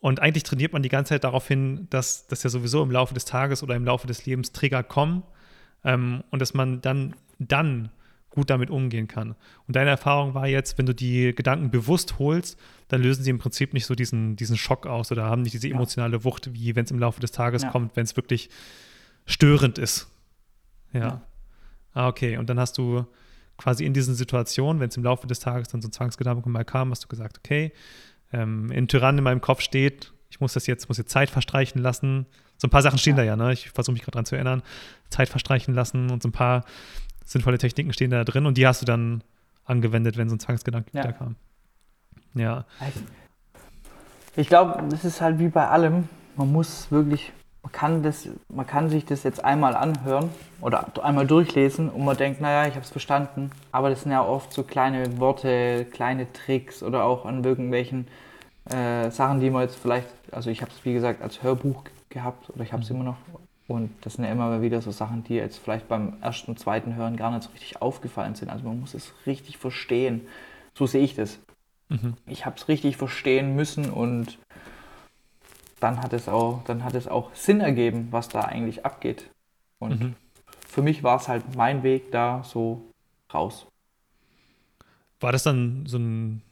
und 0.00 0.20
eigentlich 0.20 0.44
trainiert 0.44 0.72
man 0.72 0.82
die 0.82 0.88
ganze 0.88 1.10
Zeit 1.10 1.24
darauf 1.24 1.48
hin, 1.48 1.88
dass, 1.90 2.26
dass 2.26 2.42
ja 2.42 2.50
sowieso 2.50 2.82
im 2.82 2.90
Laufe 2.90 3.14
des 3.14 3.24
Tages 3.24 3.62
oder 3.62 3.74
im 3.74 3.84
Laufe 3.84 4.06
des 4.06 4.26
Lebens 4.26 4.52
Trigger 4.52 4.82
kommen 4.82 5.24
ähm, 5.84 6.22
und 6.30 6.40
dass 6.40 6.54
man 6.54 6.80
dann, 6.80 7.16
dann 7.38 7.90
gut 8.30 8.50
damit 8.50 8.70
umgehen 8.70 9.08
kann. 9.08 9.34
Und 9.66 9.74
deine 9.74 9.90
Erfahrung 9.90 10.34
war 10.34 10.46
jetzt, 10.46 10.78
wenn 10.78 10.86
du 10.86 10.94
die 10.94 11.34
Gedanken 11.34 11.70
bewusst 11.70 12.20
holst, 12.20 12.58
dann 12.86 13.02
lösen 13.02 13.24
sie 13.24 13.30
im 13.30 13.38
Prinzip 13.38 13.72
nicht 13.74 13.86
so 13.86 13.94
diesen, 13.94 14.36
diesen 14.36 14.56
Schock 14.56 14.86
aus 14.86 15.10
oder 15.10 15.24
haben 15.24 15.42
nicht 15.42 15.54
diese 15.54 15.68
emotionale 15.68 16.22
Wucht, 16.24 16.52
wie 16.54 16.76
wenn 16.76 16.84
es 16.84 16.90
im 16.92 17.00
Laufe 17.00 17.20
des 17.20 17.32
Tages 17.32 17.62
ja. 17.62 17.70
kommt, 17.70 17.96
wenn 17.96 18.04
es 18.04 18.16
wirklich 18.16 18.50
störend 19.26 19.78
ist. 19.78 20.08
Ja. 20.92 21.00
ja. 21.00 21.22
Ah, 21.94 22.06
okay. 22.06 22.36
Und 22.36 22.48
dann 22.48 22.60
hast 22.60 22.78
du 22.78 23.04
quasi 23.56 23.84
in 23.84 23.92
diesen 23.92 24.14
Situationen, 24.14 24.80
wenn 24.80 24.88
es 24.88 24.96
im 24.96 25.02
Laufe 25.02 25.26
des 25.26 25.40
Tages 25.40 25.68
dann 25.68 25.82
so 25.82 25.88
ein 25.88 25.92
Zwangsgedanke 25.92 26.48
mal 26.48 26.64
kam, 26.64 26.90
hast 26.92 27.02
du 27.02 27.08
gesagt, 27.08 27.38
okay, 27.38 27.72
ähm, 28.32 28.70
in 28.70 28.88
Tyrann 28.88 29.18
in 29.18 29.24
meinem 29.24 29.40
Kopf 29.40 29.60
steht, 29.60 30.12
ich 30.30 30.40
muss 30.40 30.52
das 30.52 30.66
jetzt, 30.66 30.88
muss 30.88 30.98
jetzt 30.98 31.10
Zeit 31.10 31.30
verstreichen 31.30 31.80
lassen. 31.80 32.26
So 32.56 32.66
ein 32.66 32.70
paar 32.70 32.82
Sachen 32.82 32.98
stehen 32.98 33.16
ja. 33.16 33.22
da 33.22 33.24
ja, 33.24 33.36
ne? 33.36 33.52
Ich 33.52 33.70
versuche 33.70 33.94
mich 33.94 34.02
gerade 34.02 34.16
dran 34.16 34.24
zu 34.24 34.34
erinnern. 34.34 34.62
Zeit 35.10 35.28
verstreichen 35.28 35.74
lassen 35.74 36.10
und 36.10 36.22
so 36.22 36.28
ein 36.28 36.32
paar 36.32 36.64
sinnvolle 37.24 37.58
Techniken 37.58 37.92
stehen 37.92 38.10
da 38.10 38.24
drin 38.24 38.46
und 38.46 38.56
die 38.56 38.66
hast 38.66 38.82
du 38.82 38.86
dann 38.86 39.22
angewendet, 39.64 40.16
wenn 40.16 40.28
so 40.28 40.36
ein 40.36 40.40
Zwangsgedanke 40.40 40.90
ja. 40.92 41.12
kam. 41.12 41.36
Ja. 42.34 42.64
Ich 44.36 44.48
glaube, 44.48 44.82
das 44.88 45.04
ist 45.04 45.20
halt 45.20 45.38
wie 45.38 45.48
bei 45.48 45.66
allem. 45.68 46.08
Man 46.36 46.52
muss 46.52 46.90
wirklich, 46.90 47.32
man 47.62 47.72
kann, 47.72 48.02
das, 48.02 48.28
man 48.48 48.66
kann 48.66 48.88
sich 48.88 49.04
das 49.04 49.24
jetzt 49.24 49.44
einmal 49.44 49.74
anhören 49.74 50.30
oder 50.60 50.86
einmal 51.02 51.26
durchlesen 51.26 51.88
und 51.88 52.04
man 52.04 52.16
denkt, 52.16 52.40
naja, 52.40 52.68
ich 52.68 52.74
habe 52.74 52.84
es 52.84 52.90
verstanden. 52.90 53.50
Aber 53.72 53.90
das 53.90 54.02
sind 54.02 54.12
ja 54.12 54.24
oft 54.24 54.52
so 54.52 54.62
kleine 54.62 55.18
Worte, 55.18 55.84
kleine 55.86 56.32
Tricks 56.32 56.82
oder 56.82 57.04
auch 57.04 57.26
an 57.26 57.44
irgendwelchen 57.44 58.08
äh, 58.70 59.10
Sachen, 59.10 59.40
die 59.40 59.50
man 59.50 59.62
jetzt 59.62 59.76
vielleicht, 59.76 60.08
also 60.32 60.50
ich 60.50 60.62
habe 60.62 60.70
es 60.70 60.84
wie 60.84 60.92
gesagt 60.92 61.22
als 61.22 61.42
Hörbuch 61.42 61.82
gehabt 62.08 62.50
oder 62.50 62.62
ich 62.62 62.72
habe 62.72 62.82
es 62.82 62.90
mhm. 62.90 62.96
immer 62.96 63.04
noch 63.04 63.16
und 63.68 63.90
das 64.00 64.14
sind 64.14 64.24
ja 64.24 64.32
immer 64.32 64.62
wieder 64.62 64.80
so 64.80 64.90
Sachen, 64.90 65.24
die 65.24 65.34
jetzt 65.34 65.58
vielleicht 65.58 65.88
beim 65.88 66.14
ersten, 66.22 66.56
zweiten 66.56 66.96
Hören 66.96 67.16
gar 67.16 67.30
nicht 67.30 67.42
so 67.42 67.50
richtig 67.50 67.82
aufgefallen 67.82 68.34
sind. 68.34 68.48
Also 68.48 68.64
man 68.64 68.80
muss 68.80 68.94
es 68.94 69.12
richtig 69.26 69.58
verstehen. 69.58 70.26
So 70.72 70.86
sehe 70.86 71.04
ich 71.04 71.14
das. 71.14 71.38
Mhm. 71.90 72.14
Ich 72.26 72.46
habe 72.46 72.56
es 72.56 72.68
richtig 72.68 72.96
verstehen 72.96 73.54
müssen 73.54 73.90
und 73.90 74.38
dann 75.80 76.02
hat 76.02 76.12
es 76.12 76.28
auch, 76.28 76.62
dann 76.64 76.84
hat 76.84 76.94
es 76.94 77.08
auch 77.08 77.34
Sinn 77.34 77.60
ergeben, 77.60 78.08
was 78.10 78.28
da 78.28 78.42
eigentlich 78.42 78.84
abgeht. 78.84 79.30
Und 79.78 80.00
mhm. 80.00 80.14
für 80.66 80.82
mich 80.82 81.02
war 81.02 81.16
es 81.16 81.28
halt 81.28 81.56
mein 81.56 81.82
Weg 81.82 82.10
da 82.10 82.42
so 82.44 82.92
raus. 83.32 83.66
War 85.20 85.32
das 85.32 85.42
dann 85.42 85.86
so 85.86 85.98
ein, 85.98 86.42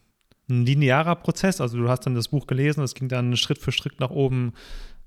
ein 0.48 0.66
linearer 0.66 1.16
Prozess? 1.16 1.60
Also 1.60 1.78
du 1.78 1.88
hast 1.88 2.00
dann 2.00 2.14
das 2.14 2.28
Buch 2.28 2.46
gelesen, 2.46 2.82
es 2.82 2.94
ging 2.94 3.08
dann 3.08 3.36
Schritt 3.36 3.58
für 3.58 3.72
Schritt 3.72 4.00
nach 4.00 4.10
oben 4.10 4.54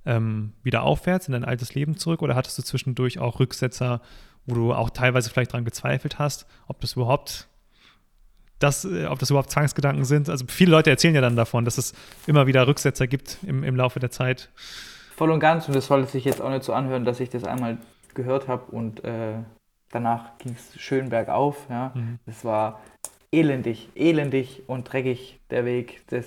ähm, 0.06 0.54
wieder 0.64 0.84
aufwärts 0.84 1.28
in 1.28 1.34
dein 1.34 1.46
altes 1.46 1.76
Leben 1.76 1.98
zurück 1.98 2.22
oder 2.22 2.36
hattest 2.36 2.58
du 2.58 2.64
zwischendurch 2.64 3.20
auch 3.20 3.40
Rücksetzer, 3.40 4.02
wo 4.46 4.56
du 4.56 4.74
auch 4.74 4.90
teilweise 4.90 5.30
vielleicht 5.30 5.52
daran 5.52 5.66
gezweifelt 5.66 6.20
hast, 6.20 6.46
ob 6.68 6.80
das 6.82 6.94
überhaupt 6.94 7.49
das, 8.60 8.86
äh, 8.86 9.06
ob 9.06 9.20
das 9.20 9.30
überhaupt 9.30 9.52
Zwangsgedanken 9.52 10.06
sind? 10.06 10.30
Also 10.30 10.46
viele 10.48 10.72
Leute 10.72 10.90
erzählen 10.90 11.16
ja 11.16 11.22
dann 11.22 11.36
davon, 11.36 11.66
dass 11.66 11.78
es 11.78 11.94
immer 12.28 12.48
wieder 12.48 12.68
Rücksetzer 12.68 13.08
gibt 13.08 13.38
im, 13.44 13.64
im 13.64 13.76
Laufe 13.76 14.00
der 14.00 14.12
Zeit. 14.12 14.50
Voll 15.16 15.32
und 15.32 15.40
ganz 15.40 15.68
und 15.68 15.76
das 15.76 15.88
sollte 15.88 16.10
sich 16.10 16.26
jetzt 16.26 16.42
auch 16.42 16.50
nicht 16.50 16.64
so 16.64 16.74
anhören, 16.74 17.06
dass 17.06 17.20
ich 17.20 17.30
das 17.30 17.44
einmal 17.44 17.78
gehört 18.14 18.48
habe 18.48 18.72
und 18.72 19.04
äh, 19.04 19.34
danach 19.92 20.38
ging 20.38 20.54
es 20.54 20.80
schön 20.80 21.10
bergauf. 21.10 21.66
Ja. 21.70 21.92
Mhm. 21.94 22.20
Das 22.26 22.46
war 22.46 22.80
elendig, 23.32 23.90
elendig 23.96 24.64
und 24.68 24.92
dreckig 24.92 25.40
der 25.50 25.66
Weg. 25.66 26.02
Das, 26.08 26.26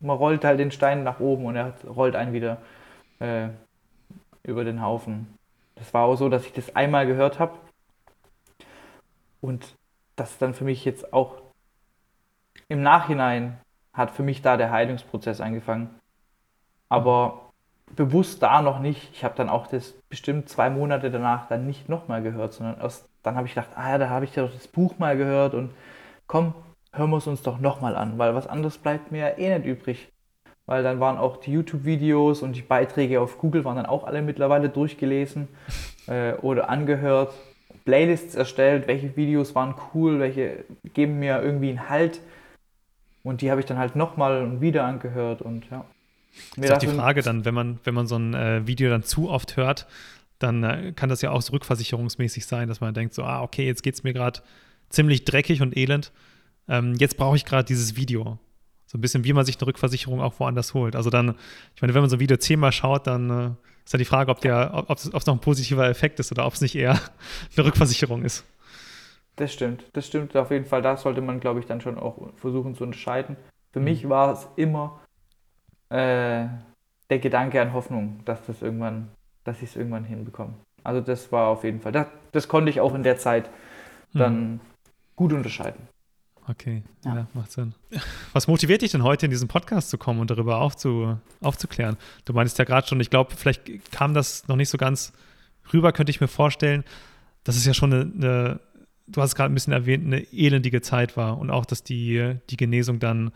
man 0.00 0.16
rollt 0.16 0.44
halt 0.44 0.60
den 0.60 0.70
Stein 0.70 1.02
nach 1.04 1.20
oben 1.20 1.46
und 1.46 1.56
er 1.56 1.74
rollt 1.86 2.16
einen 2.16 2.32
wieder 2.32 2.58
äh, 3.20 3.48
über 4.42 4.64
den 4.64 4.82
Haufen. 4.82 5.26
Das 5.76 5.92
war 5.92 6.04
auch 6.04 6.16
so, 6.16 6.28
dass 6.28 6.46
ich 6.46 6.52
das 6.52 6.74
einmal 6.74 7.06
gehört 7.06 7.38
habe 7.38 7.54
und 9.40 9.74
das 10.16 10.38
dann 10.38 10.54
für 10.54 10.64
mich 10.64 10.84
jetzt 10.84 11.12
auch 11.12 11.42
im 12.68 12.82
Nachhinein 12.82 13.58
hat 13.92 14.10
für 14.10 14.22
mich 14.22 14.42
da 14.42 14.56
der 14.56 14.70
Heilungsprozess 14.70 15.40
angefangen. 15.40 15.90
Aber 16.88 17.52
bewusst 17.94 18.42
da 18.42 18.62
noch 18.62 18.78
nicht. 18.78 19.10
Ich 19.12 19.24
habe 19.24 19.36
dann 19.36 19.48
auch 19.48 19.66
das 19.66 19.92
bestimmt 20.08 20.48
zwei 20.48 20.70
Monate 20.70 21.10
danach 21.10 21.48
dann 21.48 21.66
nicht 21.66 21.88
nochmal 21.88 22.22
gehört, 22.22 22.52
sondern 22.52 22.80
erst 22.80 23.08
dann 23.22 23.36
habe 23.36 23.46
ich 23.46 23.54
gedacht, 23.54 23.70
ah 23.76 23.90
ja, 23.90 23.98
da 23.98 24.08
habe 24.08 24.24
ich 24.24 24.34
ja 24.36 24.44
doch 24.44 24.52
das 24.52 24.68
Buch 24.68 24.98
mal 24.98 25.16
gehört 25.16 25.54
und 25.54 25.72
komm, 26.26 26.54
hören 26.92 27.10
wir 27.10 27.16
es 27.16 27.26
uns 27.26 27.42
doch 27.42 27.58
nochmal 27.58 27.96
an, 27.96 28.18
weil 28.18 28.34
was 28.34 28.46
anderes 28.46 28.78
bleibt 28.78 29.10
mir 29.10 29.28
ja 29.30 29.38
eh 29.38 29.58
nicht 29.58 29.66
übrig 29.66 30.12
weil 30.66 30.82
dann 30.82 31.00
waren 31.00 31.16
auch 31.16 31.38
die 31.38 31.52
YouTube-Videos 31.52 32.42
und 32.42 32.54
die 32.56 32.62
Beiträge 32.62 33.20
auf 33.20 33.38
Google 33.38 33.64
waren 33.64 33.76
dann 33.76 33.86
auch 33.86 34.04
alle 34.04 34.20
mittlerweile 34.20 34.68
durchgelesen 34.68 35.48
äh, 36.08 36.34
oder 36.34 36.68
angehört, 36.68 37.32
Playlists 37.84 38.34
erstellt, 38.34 38.88
welche 38.88 39.16
Videos 39.16 39.54
waren 39.54 39.74
cool, 39.94 40.18
welche 40.18 40.64
geben 40.92 41.20
mir 41.20 41.40
irgendwie 41.40 41.70
einen 41.70 41.88
Halt 41.88 42.20
und 43.26 43.40
die 43.40 43.50
habe 43.50 43.60
ich 43.60 43.66
dann 43.66 43.76
halt 43.76 43.96
nochmal 43.96 44.42
und 44.42 44.60
wieder 44.60 44.84
angehört 44.84 45.42
und 45.42 45.68
ja. 45.70 45.84
Mir 46.56 46.68
das 46.68 46.82
ist 46.82 46.88
auch 46.88 46.92
die 46.92 46.96
Frage 46.98 47.22
dann, 47.22 47.44
wenn 47.44 47.54
man, 47.54 47.80
wenn 47.84 47.94
man 47.94 48.06
so 48.06 48.16
ein 48.16 48.34
äh, 48.34 48.66
Video 48.66 48.88
dann 48.88 49.02
zu 49.02 49.28
oft 49.30 49.56
hört, 49.56 49.86
dann 50.38 50.62
äh, 50.62 50.92
kann 50.94 51.08
das 51.08 51.22
ja 51.22 51.30
auch 51.30 51.42
so 51.42 51.52
rückversicherungsmäßig 51.52 52.46
sein, 52.46 52.68
dass 52.68 52.80
man 52.80 52.94
denkt 52.94 53.14
so, 53.14 53.24
ah, 53.24 53.42
okay, 53.42 53.66
jetzt 53.66 53.82
geht 53.82 53.94
es 53.94 54.04
mir 54.04 54.12
gerade 54.12 54.40
ziemlich 54.90 55.24
dreckig 55.24 55.60
und 55.62 55.76
elend. 55.76 56.12
Ähm, 56.68 56.94
jetzt 56.98 57.16
brauche 57.16 57.36
ich 57.36 57.44
gerade 57.44 57.64
dieses 57.64 57.96
Video. 57.96 58.38
So 58.86 58.98
ein 58.98 59.00
bisschen, 59.00 59.24
wie 59.24 59.32
man 59.32 59.44
sich 59.44 59.58
eine 59.58 59.66
Rückversicherung 59.66 60.20
auch 60.20 60.38
woanders 60.38 60.74
holt. 60.74 60.94
Also 60.94 61.10
dann, 61.10 61.34
ich 61.74 61.82
meine, 61.82 61.94
wenn 61.94 62.02
man 62.02 62.10
so 62.10 62.16
ein 62.16 62.20
Video 62.20 62.36
zehnmal 62.36 62.70
schaut, 62.70 63.06
dann 63.06 63.30
äh, 63.30 63.50
ist 63.84 63.92
ja 63.92 63.98
die 63.98 64.04
Frage, 64.04 64.30
ob 64.30 64.40
der, 64.40 64.84
ob 64.88 64.98
es 64.98 65.10
noch 65.12 65.34
ein 65.34 65.40
positiver 65.40 65.88
Effekt 65.88 66.20
ist 66.20 66.30
oder 66.30 66.46
ob 66.46 66.54
es 66.54 66.60
nicht 66.60 66.76
eher 66.76 66.92
eine 67.56 67.66
Rückversicherung 67.66 68.24
ist. 68.24 68.44
Das 69.36 69.52
stimmt, 69.52 69.84
das 69.92 70.06
stimmt 70.06 70.34
auf 70.36 70.50
jeden 70.50 70.64
Fall. 70.64 70.82
Da 70.82 70.96
sollte 70.96 71.20
man, 71.20 71.40
glaube 71.40 71.60
ich, 71.60 71.66
dann 71.66 71.80
schon 71.80 71.98
auch 71.98 72.32
versuchen 72.36 72.74
zu 72.74 72.84
unterscheiden. 72.84 73.36
Für 73.72 73.80
mhm. 73.80 73.84
mich 73.84 74.08
war 74.08 74.32
es 74.32 74.48
immer 74.56 75.00
äh, 75.90 76.46
der 77.10 77.18
Gedanke 77.20 77.60
an 77.60 77.72
Hoffnung, 77.72 78.20
dass 78.24 78.44
das 78.46 78.62
irgendwann, 78.62 79.08
dass 79.44 79.58
ich 79.62 79.70
es 79.70 79.76
irgendwann 79.76 80.04
hinbekomme. 80.04 80.54
Also 80.82 81.00
das 81.00 81.30
war 81.32 81.48
auf 81.48 81.64
jeden 81.64 81.80
Fall, 81.80 81.92
das, 81.92 82.06
das 82.32 82.48
konnte 82.48 82.70
ich 82.70 82.80
auch 82.80 82.94
in 82.94 83.02
der 83.02 83.18
Zeit 83.18 83.50
dann 84.14 84.34
hm. 84.34 84.60
gut 85.16 85.32
unterscheiden. 85.32 85.88
Okay, 86.48 86.82
ja. 87.04 87.16
ja. 87.16 87.26
macht 87.34 87.50
Sinn. 87.50 87.74
Was 88.32 88.46
motiviert 88.46 88.82
dich 88.82 88.92
denn 88.92 89.02
heute 89.02 89.26
in 89.26 89.30
diesen 89.30 89.48
Podcast 89.48 89.90
zu 89.90 89.98
kommen 89.98 90.20
und 90.20 90.30
darüber 90.30 90.60
aufzu, 90.60 91.18
aufzuklären? 91.42 91.96
Du 92.24 92.32
meintest 92.32 92.58
ja 92.58 92.64
gerade 92.64 92.86
schon, 92.86 93.00
ich 93.00 93.10
glaube, 93.10 93.34
vielleicht 93.34 93.90
kam 93.90 94.14
das 94.14 94.46
noch 94.46 94.56
nicht 94.56 94.68
so 94.68 94.78
ganz 94.78 95.12
rüber, 95.72 95.92
könnte 95.92 96.10
ich 96.10 96.20
mir 96.20 96.28
vorstellen, 96.28 96.84
dass 97.42 97.56
es 97.56 97.66
ja 97.66 97.74
schon 97.74 97.92
eine, 97.92 98.12
eine 98.14 98.60
du 99.06 99.22
hast 99.22 99.34
gerade 99.34 99.52
ein 99.52 99.54
bisschen 99.54 99.72
erwähnt, 99.72 100.04
eine 100.06 100.20
elendige 100.32 100.80
Zeit 100.80 101.16
war 101.16 101.38
und 101.38 101.50
auch, 101.50 101.64
dass 101.64 101.82
die, 101.82 102.36
die 102.50 102.56
Genesung 102.56 102.98
dann 102.98 103.32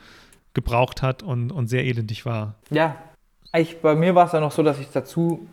gebraucht 0.55 1.03
hat 1.03 1.23
und, 1.23 1.53
und 1.53 1.69
sehr 1.69 1.85
elendig 1.85 2.27
war. 2.27 2.55
Ja, 2.71 2.97
ich, 3.55 3.81
bei 3.81 3.95
mir 3.95 4.15
war 4.15 4.27
es 4.27 4.33
ja 4.33 4.41
noch 4.41 4.53
so, 4.53 4.63
dass 4.63 4.79
ich 4.79 4.91
dazu, 4.91 5.47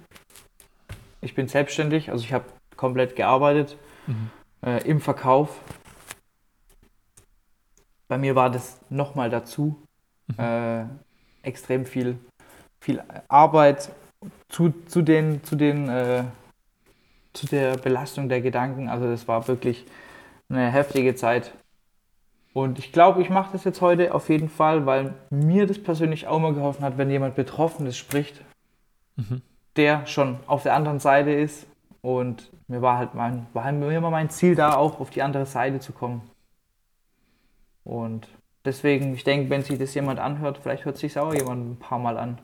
ich 1.21 1.36
bin 1.36 1.47
selbstständig, 1.47 2.12
also 2.12 2.23
ich 2.23 2.34
habe 2.34 2.45
komplett 2.75 3.15
gearbeitet 3.15 3.77
mhm. 4.08 4.30
äh, 4.65 4.84
im 4.88 5.01
Verkauf. 5.01 5.60
Bei 8.08 8.17
mir 8.17 8.36
war 8.36 8.49
das 8.49 8.80
nochmal 8.89 9.30
dazu 9.30 9.75
mhm. 10.27 10.43
äh, 10.43 10.86
extrem 11.43 11.86
viel, 11.86 12.17
viel 12.80 13.03
Arbeit 13.27 13.91
zu, 14.49 14.73
zu 14.88 15.01
den, 15.01 15.43
zu 15.43 15.56
den 15.56 15.89
äh, 15.89 16.23
zu 17.38 17.45
der 17.45 17.77
Belastung 17.77 18.30
der 18.30 18.41
Gedanken. 18.41 18.89
Also 18.89 19.06
das 19.08 19.27
war 19.27 19.47
wirklich 19.47 19.86
eine 20.50 20.72
heftige 20.72 21.16
Zeit. 21.16 21.52
Und 22.54 22.80
ich 22.80 22.92
glaube, 22.92 23.22
ich 23.22 23.30
mache 23.30 23.52
das 23.52 23.64
jetzt 23.66 23.82
heute 23.82 24.14
auf 24.14 24.30
jeden 24.30 24.50
Fall, 24.50 24.86
weil 24.86 25.14
mir 25.30 25.68
das 25.68 25.82
persönlich 25.82 26.28
auch 26.28 26.40
mal 26.40 26.54
geholfen 26.54 26.84
hat, 26.84 26.98
wenn 26.98 27.10
jemand 27.10 27.36
Betroffenes 27.36 27.96
spricht, 27.98 28.42
mhm. 29.16 29.42
der 29.76 30.08
schon 30.08 30.38
auf 30.48 30.64
der 30.64 30.74
anderen 30.74 31.00
Seite 31.00 31.32
ist. 31.32 31.68
Und 32.02 32.52
mir 32.68 32.82
war 32.82 32.98
halt 32.98 33.14
mein, 33.14 33.46
war 33.54 33.64
halt 33.64 33.76
mir 33.76 33.96
immer 33.96 34.10
mein 34.10 34.30
Ziel, 34.30 34.56
da 34.56 34.76
auch 34.76 35.00
auf 35.00 35.10
die 35.10 35.22
andere 35.22 35.46
Seite 35.46 35.80
zu 35.80 35.92
kommen. 35.92 36.22
Und 37.84 38.28
deswegen, 38.66 39.14
ich 39.14 39.24
denke, 39.24 39.50
wenn 39.50 39.64
sich 39.64 39.78
das 39.78 39.94
jemand 39.94 40.20
anhört, 40.20 40.58
vielleicht 40.58 40.86
hört 40.86 40.98
sich 40.98 41.18
auch 41.20 41.34
jemand 41.34 41.72
ein 41.72 41.80
paar 41.80 42.00
Mal 42.00 42.18
an. 42.18 42.40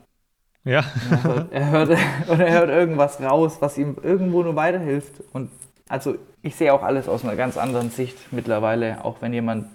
Ja. 0.64 0.84
Er 1.10 1.22
hört, 1.22 1.52
er 1.52 1.70
hört, 1.70 1.90
oder 2.28 2.46
er 2.46 2.60
hört 2.60 2.70
irgendwas 2.70 3.20
raus, 3.20 3.56
was 3.60 3.76
ihm 3.78 3.96
irgendwo 4.02 4.42
nur 4.42 4.56
weiterhilft. 4.56 5.22
Und 5.32 5.50
also 5.88 6.16
ich 6.42 6.56
sehe 6.56 6.72
auch 6.72 6.82
alles 6.82 7.08
aus 7.08 7.24
einer 7.24 7.36
ganz 7.36 7.56
anderen 7.56 7.90
Sicht 7.90 8.32
mittlerweile, 8.32 9.04
auch 9.04 9.20
wenn 9.20 9.32
jemand 9.32 9.66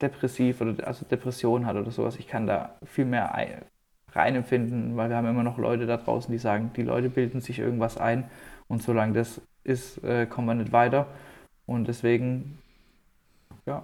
depressiv 0.00 0.60
oder 0.60 0.86
also 0.86 1.04
Depression 1.06 1.66
hat 1.66 1.76
oder 1.76 1.90
sowas. 1.90 2.16
Ich 2.16 2.28
kann 2.28 2.46
da 2.46 2.76
viel 2.84 3.04
mehr 3.04 3.34
reinempfinden, 4.12 4.96
weil 4.96 5.08
wir 5.08 5.16
haben 5.16 5.26
immer 5.26 5.42
noch 5.42 5.58
Leute 5.58 5.86
da 5.86 5.96
draußen, 5.96 6.30
die 6.30 6.38
sagen, 6.38 6.70
die 6.76 6.82
Leute 6.82 7.08
bilden 7.08 7.40
sich 7.40 7.58
irgendwas 7.58 7.96
ein 7.96 8.30
und 8.68 8.82
solange 8.82 9.14
das 9.14 9.40
ist, 9.64 10.02
äh, 10.04 10.26
kommen 10.26 10.46
wir 10.46 10.54
nicht 10.54 10.72
weiter. 10.72 11.06
Und 11.66 11.88
deswegen, 11.88 12.58
ja, 13.66 13.82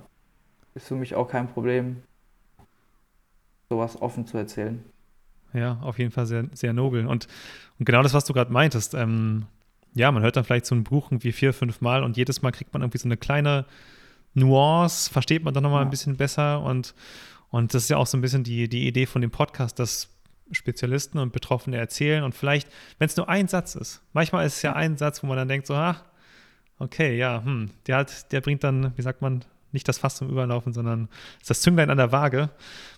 ist 0.74 0.88
für 0.88 0.94
mich 0.94 1.14
auch 1.14 1.28
kein 1.28 1.48
Problem, 1.48 2.02
sowas 3.68 4.00
offen 4.00 4.26
zu 4.26 4.38
erzählen. 4.38 4.82
Ja, 5.52 5.78
auf 5.82 5.98
jeden 5.98 6.10
Fall 6.10 6.26
sehr, 6.26 6.46
sehr 6.52 6.72
nobel. 6.72 7.06
Und, 7.06 7.28
und 7.78 7.84
genau 7.84 8.02
das, 8.02 8.14
was 8.14 8.24
du 8.24 8.32
gerade 8.32 8.52
meintest, 8.52 8.94
ähm, 8.94 9.46
ja, 9.94 10.10
man 10.10 10.22
hört 10.22 10.36
dann 10.36 10.44
vielleicht 10.44 10.66
so 10.66 10.74
ein 10.74 10.84
Buch 10.84 11.10
irgendwie 11.10 11.32
vier, 11.32 11.52
fünf 11.52 11.80
Mal 11.80 12.02
und 12.02 12.16
jedes 12.16 12.42
Mal 12.42 12.50
kriegt 12.50 12.72
man 12.72 12.82
irgendwie 12.82 12.98
so 12.98 13.08
eine 13.08 13.16
kleine 13.16 13.64
Nuance, 14.34 15.10
versteht 15.10 15.44
man 15.44 15.54
dann 15.54 15.62
nochmal 15.62 15.82
ja. 15.82 15.86
ein 15.86 15.90
bisschen 15.90 16.16
besser 16.16 16.62
und, 16.62 16.94
und 17.50 17.74
das 17.74 17.84
ist 17.84 17.88
ja 17.90 17.96
auch 17.96 18.06
so 18.06 18.18
ein 18.18 18.20
bisschen 18.20 18.44
die, 18.44 18.68
die 18.68 18.86
Idee 18.86 19.06
von 19.06 19.22
dem 19.22 19.30
Podcast, 19.30 19.78
dass 19.78 20.08
Spezialisten 20.50 21.18
und 21.18 21.32
Betroffene 21.32 21.76
erzählen 21.76 22.24
und 22.24 22.34
vielleicht, 22.34 22.68
wenn 22.98 23.06
es 23.06 23.16
nur 23.16 23.28
ein 23.28 23.48
Satz 23.48 23.76
ist, 23.76 24.02
manchmal 24.12 24.46
ist 24.46 24.56
es 24.56 24.62
ja 24.62 24.74
ein 24.74 24.96
Satz, 24.96 25.22
wo 25.22 25.28
man 25.28 25.36
dann 25.36 25.48
denkt 25.48 25.66
so, 25.66 25.74
ach, 25.74 26.04
okay, 26.78 27.16
ja, 27.16 27.42
hm, 27.44 27.70
der 27.86 27.98
hat, 27.98 28.32
der 28.32 28.40
bringt 28.40 28.64
dann, 28.64 28.92
wie 28.96 29.02
sagt 29.02 29.22
man, 29.22 29.44
nicht 29.74 29.88
das 29.88 29.98
Fass 29.98 30.16
zum 30.16 30.30
Überlaufen, 30.30 30.72
sondern 30.72 31.08
ist 31.40 31.50
das 31.50 31.60
Zünglein 31.60 31.90
an 31.90 31.98
der 31.98 32.12
Waage, 32.12 32.50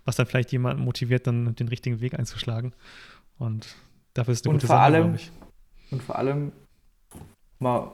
was 0.05 0.17
dann 0.17 0.27
vielleicht 0.27 0.53
jemanden 0.53 0.83
motiviert, 0.83 1.27
dann 1.27 1.55
den 1.55 1.69
richtigen 1.69 2.01
Weg 2.01 2.19
einzuschlagen. 2.19 2.75
Und 3.39 3.75
dafür 4.15 4.33
ist 4.33 4.45
eine 4.45 4.51
und 4.51 4.57
gute 4.59 4.67
vor 4.67 4.77
Sache, 4.77 4.85
allem. 4.85 5.17
Und 5.91 6.03
vor 6.03 6.19
allem 6.19 6.53
man 7.59 7.91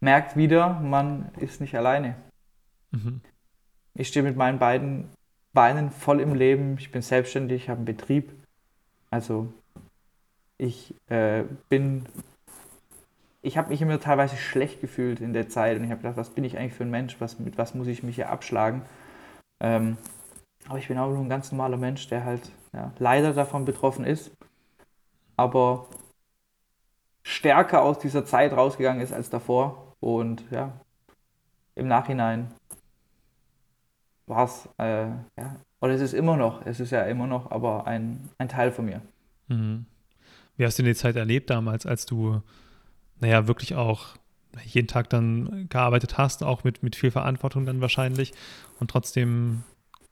merkt 0.00 0.36
wieder, 0.36 0.80
man 0.80 1.30
ist 1.38 1.60
nicht 1.60 1.76
alleine. 1.76 2.16
Mhm. 2.90 3.20
Ich 3.94 4.08
stehe 4.08 4.24
mit 4.24 4.36
meinen 4.36 4.58
beiden 4.58 5.08
Beinen 5.52 5.90
voll 5.90 6.20
im 6.20 6.34
Leben. 6.34 6.76
Ich 6.78 6.90
bin 6.90 7.02
selbstständig, 7.02 7.64
ich 7.64 7.68
habe 7.68 7.78
einen 7.78 7.84
Betrieb. 7.84 8.32
Also 9.10 9.52
ich 10.58 10.94
äh, 11.08 11.44
bin, 11.68 12.06
ich 13.42 13.56
habe 13.56 13.70
mich 13.70 13.80
immer 13.80 14.00
teilweise 14.00 14.36
schlecht 14.36 14.80
gefühlt 14.80 15.20
in 15.20 15.32
der 15.32 15.48
Zeit 15.48 15.76
und 15.76 15.84
ich 15.84 15.90
habe 15.90 16.02
gedacht, 16.02 16.16
was 16.16 16.30
bin 16.30 16.44
ich 16.44 16.58
eigentlich 16.58 16.74
für 16.74 16.84
ein 16.84 16.90
Mensch, 16.90 17.20
was, 17.20 17.38
mit 17.38 17.58
was 17.58 17.74
muss 17.74 17.86
ich 17.86 18.02
mich 18.02 18.16
hier 18.16 18.30
abschlagen. 18.30 18.82
Ähm, 19.60 19.96
aber 20.68 20.78
ich 20.78 20.88
bin 20.88 20.98
auch 20.98 21.08
nur 21.08 21.18
ein 21.18 21.28
ganz 21.28 21.52
normaler 21.52 21.76
Mensch, 21.76 22.08
der 22.08 22.24
halt 22.24 22.50
ja, 22.72 22.92
leider 22.98 23.32
davon 23.32 23.64
betroffen 23.64 24.04
ist. 24.04 24.32
Aber 25.36 25.88
stärker 27.24 27.82
aus 27.82 27.98
dieser 27.98 28.24
Zeit 28.24 28.52
rausgegangen 28.52 29.02
ist 29.02 29.12
als 29.12 29.30
davor. 29.30 29.96
Und 29.98 30.44
ja, 30.50 30.72
im 31.74 31.88
Nachhinein 31.88 32.52
war 34.26 34.44
es, 34.44 34.68
äh, 34.78 35.06
ja, 35.36 35.56
oder 35.80 35.94
es 35.94 36.00
ist 36.00 36.14
immer 36.14 36.36
noch, 36.36 36.64
es 36.64 36.78
ist 36.80 36.90
ja 36.90 37.02
immer 37.02 37.26
noch, 37.26 37.50
aber 37.50 37.86
ein, 37.86 38.28
ein 38.38 38.48
Teil 38.48 38.70
von 38.70 38.84
mir. 38.84 39.00
Mhm. 39.48 39.86
Wie 40.56 40.64
hast 40.64 40.78
du 40.78 40.82
die 40.82 40.94
Zeit 40.94 41.16
erlebt 41.16 41.50
damals, 41.50 41.84
als 41.84 42.06
du, 42.06 42.40
naja, 43.18 43.48
wirklich 43.48 43.74
auch 43.74 44.16
jeden 44.62 44.86
Tag 44.86 45.10
dann 45.10 45.68
gearbeitet 45.68 46.16
hast, 46.16 46.44
auch 46.44 46.62
mit, 46.62 46.82
mit 46.82 46.94
viel 46.94 47.10
Verantwortung 47.10 47.66
dann 47.66 47.80
wahrscheinlich 47.80 48.32
und 48.78 48.90
trotzdem 48.90 49.64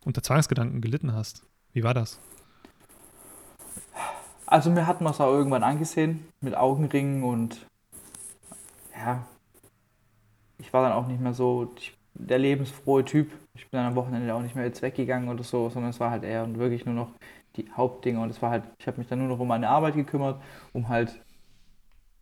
unter 0.05 0.23
Zwangsgedanken 0.23 0.81
gelitten 0.81 1.13
hast? 1.13 1.47
Wie 1.73 1.85
war 1.85 1.95
das? 1.95 2.19
Also 4.53 4.69
mir 4.69 4.87
hat 4.87 5.01
man 5.01 5.15
es 5.15 5.21
auch 5.23 5.33
irgendwann 5.33 5.63
angesehen 5.63 6.29
mit 6.43 6.55
Augenringen 6.55 7.25
und 7.25 7.67
ja, 8.95 9.25
ich 10.59 10.71
war 10.75 10.83
dann 10.87 10.93
auch 10.93 11.07
nicht 11.07 11.23
mehr 11.23 11.33
so 11.33 11.73
ich, 11.79 11.97
der 12.13 12.39
lebensfrohe 12.39 13.03
Typ. 13.03 13.33
Ich 13.55 13.71
bin 13.71 13.79
dann 13.79 13.87
am 13.87 13.95
Wochenende 13.95 14.35
auch 14.35 14.43
nicht 14.43 14.55
mehr 14.55 14.67
jetzt 14.67 14.83
weggegangen 14.83 15.31
oder 15.31 15.43
so, 15.43 15.71
sondern 15.71 15.89
es 15.89 16.01
war 16.01 16.11
halt 16.11 16.23
eher 16.23 16.45
und 16.45 16.59
wirklich 16.59 16.85
nur 16.85 16.95
noch 16.95 17.13
die 17.57 17.65
Hauptdinge 17.75 18.21
und 18.21 18.29
es 18.29 18.43
war 18.43 18.51
halt, 18.51 18.65
ich 18.79 18.87
habe 18.87 18.99
mich 18.99 19.09
dann 19.09 19.21
nur 19.21 19.29
noch 19.29 19.39
um 19.39 19.49
meine 19.49 19.71
Arbeit 19.71 19.95
gekümmert, 19.95 20.39
um 20.75 20.91
halt 20.91 21.19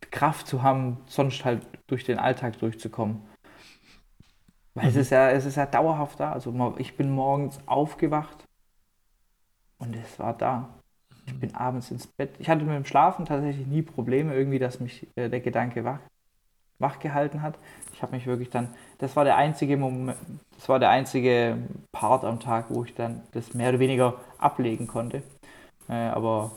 Kraft 0.09 0.47
zu 0.47 0.63
haben, 0.63 0.99
sonst 1.07 1.43
halt 1.43 1.67
durch 1.87 2.05
den 2.05 2.17
Alltag 2.17 2.57
durchzukommen. 2.59 3.21
Weil 4.73 4.85
mhm. 4.85 4.89
es 4.91 4.95
ist 4.95 5.09
ja, 5.09 5.31
es 5.31 5.43
ist 5.43 5.57
ja 5.57 5.65
dauerhaft 5.65 6.21
da. 6.21 6.31
Also 6.31 6.75
ich 6.77 6.95
bin 6.95 7.11
morgens 7.11 7.59
aufgewacht 7.65 8.45
und 9.79 9.97
es 9.97 10.17
war 10.17 10.31
da. 10.31 10.69
Ich 11.31 11.39
bin 11.39 11.55
abends 11.55 11.91
ins 11.91 12.07
Bett. 12.07 12.31
Ich 12.39 12.49
hatte 12.49 12.63
mit 12.63 12.75
dem 12.75 12.85
Schlafen 12.85 13.25
tatsächlich 13.25 13.67
nie 13.67 13.81
Probleme, 13.81 14.33
irgendwie, 14.33 14.59
dass 14.59 14.79
mich 14.79 15.07
äh, 15.15 15.29
der 15.29 15.39
Gedanke 15.39 15.83
wach, 15.83 15.99
wach 16.79 16.99
gehalten 16.99 17.41
hat. 17.41 17.57
Ich 17.93 18.01
habe 18.01 18.15
mich 18.15 18.25
wirklich 18.27 18.49
dann, 18.49 18.69
das 18.97 19.15
war 19.15 19.23
der 19.23 19.37
einzige 19.37 19.77
Moment, 19.77 20.17
das 20.55 20.67
war 20.69 20.79
der 20.79 20.89
einzige 20.89 21.57
Part 21.91 22.23
am 22.23 22.39
Tag, 22.39 22.65
wo 22.69 22.83
ich 22.83 22.93
dann 22.93 23.21
das 23.31 23.53
mehr 23.53 23.69
oder 23.69 23.79
weniger 23.79 24.19
ablegen 24.37 24.87
konnte. 24.87 25.23
Äh, 25.87 25.93
aber 25.93 26.51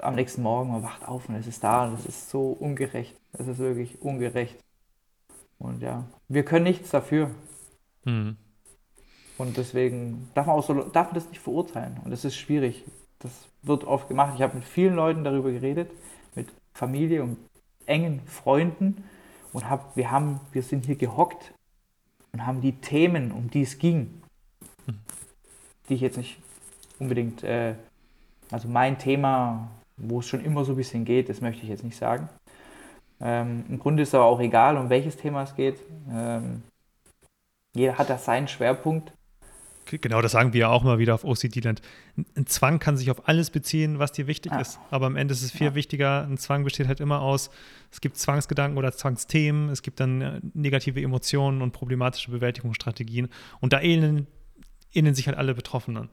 am 0.00 0.14
nächsten 0.14 0.42
Morgen, 0.42 0.72
man 0.72 0.82
wacht 0.82 1.06
auf 1.06 1.28
und 1.28 1.34
es 1.36 1.46
ist 1.46 1.62
da 1.62 1.86
und 1.86 1.94
es 1.94 2.06
ist 2.06 2.30
so 2.30 2.50
ungerecht. 2.52 3.16
Es 3.32 3.46
ist 3.46 3.58
wirklich 3.58 4.00
ungerecht. 4.02 4.58
Und 5.58 5.82
ja, 5.82 6.04
wir 6.28 6.44
können 6.44 6.64
nichts 6.64 6.90
dafür. 6.90 7.30
Mhm. 8.04 8.36
Und 9.36 9.56
deswegen 9.56 10.30
darf 10.34 10.46
man, 10.46 10.56
auch 10.56 10.64
so, 10.64 10.74
darf 10.74 11.08
man 11.08 11.14
das 11.14 11.28
nicht 11.28 11.40
verurteilen. 11.40 11.98
Und 12.04 12.12
es 12.12 12.24
ist 12.24 12.36
schwierig. 12.36 12.84
Das 13.20 13.32
wird 13.62 13.84
oft 13.84 14.08
gemacht. 14.08 14.34
Ich 14.36 14.42
habe 14.42 14.56
mit 14.56 14.64
vielen 14.64 14.94
Leuten 14.94 15.24
darüber 15.24 15.50
geredet, 15.52 15.90
mit 16.34 16.48
Familie 16.74 17.22
und 17.22 17.36
engen 17.86 18.20
Freunden 18.26 19.04
und 19.52 19.68
hab, 19.68 19.96
wir, 19.96 20.10
haben, 20.10 20.40
wir 20.52 20.62
sind 20.62 20.86
hier 20.86 20.96
gehockt 20.96 21.52
und 22.32 22.46
haben 22.46 22.60
die 22.60 22.72
Themen, 22.72 23.32
um 23.32 23.50
die 23.50 23.62
es 23.62 23.78
ging, 23.78 24.22
die 25.88 25.94
ich 25.94 26.00
jetzt 26.00 26.16
nicht 26.16 26.38
unbedingt, 26.98 27.42
äh, 27.42 27.74
also 28.50 28.68
mein 28.68 28.98
Thema, 28.98 29.68
wo 29.96 30.20
es 30.20 30.26
schon 30.26 30.44
immer 30.44 30.64
so 30.64 30.72
ein 30.72 30.76
bisschen 30.76 31.04
geht, 31.04 31.28
das 31.28 31.40
möchte 31.40 31.62
ich 31.62 31.68
jetzt 31.68 31.84
nicht 31.84 31.96
sagen. 31.96 32.28
Ähm, 33.20 33.64
Im 33.68 33.78
Grunde 33.78 34.02
ist 34.02 34.10
es 34.10 34.14
aber 34.14 34.24
auch 34.24 34.40
egal, 34.40 34.78
um 34.78 34.88
welches 34.88 35.16
Thema 35.16 35.42
es 35.42 35.54
geht. 35.54 35.78
Ähm, 36.10 36.62
jeder 37.74 37.98
hat 37.98 38.08
da 38.08 38.18
seinen 38.18 38.48
Schwerpunkt. 38.48 39.12
Genau, 39.98 40.20
das 40.20 40.32
sagen 40.32 40.52
wir 40.52 40.60
ja 40.60 40.68
auch 40.68 40.82
mal 40.82 40.98
wieder 40.98 41.14
auf 41.14 41.24
OCD-Land. 41.24 41.82
Ein 42.36 42.46
Zwang 42.46 42.78
kann 42.78 42.96
sich 42.96 43.10
auf 43.10 43.28
alles 43.28 43.50
beziehen, 43.50 43.98
was 43.98 44.12
dir 44.12 44.26
wichtig 44.26 44.52
ja. 44.52 44.60
ist. 44.60 44.78
Aber 44.90 45.06
am 45.06 45.16
Ende 45.16 45.32
ist 45.32 45.42
es 45.42 45.50
viel 45.50 45.68
ja. 45.68 45.74
wichtiger. 45.74 46.24
Ein 46.24 46.38
Zwang 46.38 46.64
besteht 46.64 46.88
halt 46.88 47.00
immer 47.00 47.20
aus, 47.20 47.50
es 47.90 48.00
gibt 48.00 48.16
Zwangsgedanken 48.16 48.78
oder 48.78 48.92
Zwangsthemen, 48.92 49.68
es 49.70 49.82
gibt 49.82 50.00
dann 50.00 50.20
äh, 50.20 50.40
negative 50.54 51.00
Emotionen 51.00 51.62
und 51.62 51.72
problematische 51.72 52.30
Bewältigungsstrategien. 52.30 53.28
Und 53.60 53.72
da 53.72 53.80
ähneln, 53.80 54.26
ähneln 54.92 55.14
sich 55.14 55.26
halt 55.26 55.36
alle 55.36 55.54
Betroffenen. 55.54 56.08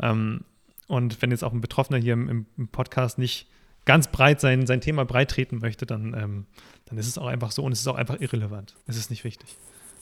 Ähm, 0.00 0.44
Und 0.86 1.22
wenn 1.22 1.30
jetzt 1.30 1.44
auch 1.44 1.52
ein 1.52 1.60
Betroffener 1.60 1.98
hier 1.98 2.12
im, 2.12 2.46
im 2.56 2.68
Podcast 2.68 3.18
nicht 3.18 3.48
ganz 3.84 4.08
breit 4.10 4.40
sein, 4.40 4.66
sein 4.66 4.80
Thema 4.80 5.04
breit 5.04 5.30
treten 5.30 5.58
möchte, 5.58 5.86
dann, 5.86 6.14
ähm, 6.14 6.46
dann 6.86 6.98
ist 6.98 7.06
es 7.06 7.18
auch 7.18 7.26
einfach 7.26 7.52
so 7.52 7.62
und 7.62 7.72
es 7.72 7.80
ist 7.80 7.86
auch 7.86 7.96
einfach 7.96 8.20
irrelevant. 8.20 8.74
Es 8.86 8.96
ist 8.96 9.10
nicht 9.10 9.24
wichtig. 9.24 9.56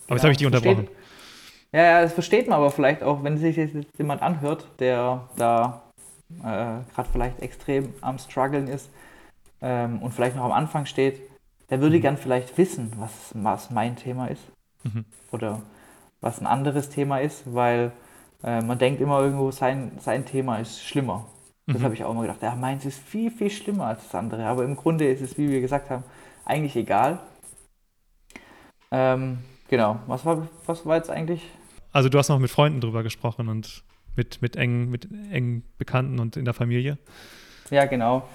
Aber 0.06 0.10
ja, 0.10 0.16
jetzt 0.16 0.22
habe 0.24 0.32
ich 0.32 0.38
die 0.38 0.46
unterbrochen. 0.46 0.88
Ja, 1.72 1.82
ja, 1.82 2.02
das 2.02 2.12
versteht 2.12 2.48
man 2.48 2.58
aber 2.58 2.70
vielleicht 2.70 3.02
auch, 3.02 3.24
wenn 3.24 3.38
sich 3.38 3.56
jetzt 3.56 3.74
jemand 3.96 4.20
anhört, 4.20 4.68
der 4.78 5.28
da 5.36 5.82
äh, 6.40 6.84
gerade 6.94 7.08
vielleicht 7.10 7.40
extrem 7.40 7.94
am 8.02 8.18
struggeln 8.18 8.68
ist 8.68 8.90
ähm, 9.62 10.02
und 10.02 10.12
vielleicht 10.12 10.36
noch 10.36 10.44
am 10.44 10.52
Anfang 10.52 10.86
steht, 10.86 11.20
der 11.70 11.80
würde 11.80 11.96
mhm. 11.96 12.02
gern 12.02 12.16
vielleicht 12.18 12.58
wissen, 12.58 12.92
was, 12.98 13.10
was 13.32 13.70
mein 13.70 13.96
Thema 13.96 14.26
ist. 14.26 14.42
Mhm. 14.84 15.06
Oder 15.30 15.62
was 16.20 16.40
ein 16.40 16.46
anderes 16.46 16.90
Thema 16.90 17.18
ist, 17.18 17.42
weil 17.54 17.92
äh, 18.44 18.60
man 18.60 18.78
denkt 18.78 19.00
immer 19.00 19.20
irgendwo, 19.20 19.50
sein, 19.50 19.92
sein 19.98 20.26
Thema 20.26 20.58
ist 20.58 20.84
schlimmer. 20.84 21.26
Das 21.66 21.78
mhm. 21.78 21.84
habe 21.84 21.94
ich 21.94 22.04
auch 22.04 22.10
immer 22.10 22.22
gedacht. 22.22 22.42
Ja, 22.42 22.54
meins 22.54 22.84
ist 22.84 22.98
viel, 22.98 23.30
viel 23.30 23.50
schlimmer 23.50 23.86
als 23.86 24.02
das 24.02 24.14
andere. 24.14 24.44
Aber 24.44 24.64
im 24.64 24.76
Grunde 24.76 25.08
ist 25.08 25.22
es, 25.22 25.38
wie 25.38 25.48
wir 25.48 25.60
gesagt 25.60 25.90
haben, 25.90 26.04
eigentlich 26.44 26.76
egal. 26.76 27.20
Ähm, 28.90 29.38
genau. 29.68 30.00
Was 30.06 30.26
war, 30.26 30.46
was 30.66 30.84
war 30.84 30.96
jetzt 30.96 31.10
eigentlich? 31.10 31.48
Also 31.92 32.08
du 32.08 32.18
hast 32.18 32.28
noch 32.28 32.38
mit 32.38 32.50
Freunden 32.50 32.80
drüber 32.80 33.02
gesprochen 33.02 33.48
und 33.48 33.84
mit, 34.16 34.42
mit, 34.42 34.56
engen, 34.56 34.90
mit 34.90 35.08
engen 35.30 35.62
Bekannten 35.78 36.18
und 36.18 36.36
in 36.36 36.44
der 36.44 36.54
Familie. 36.54 36.98
Ja, 37.70 37.84
genau. 37.86 38.28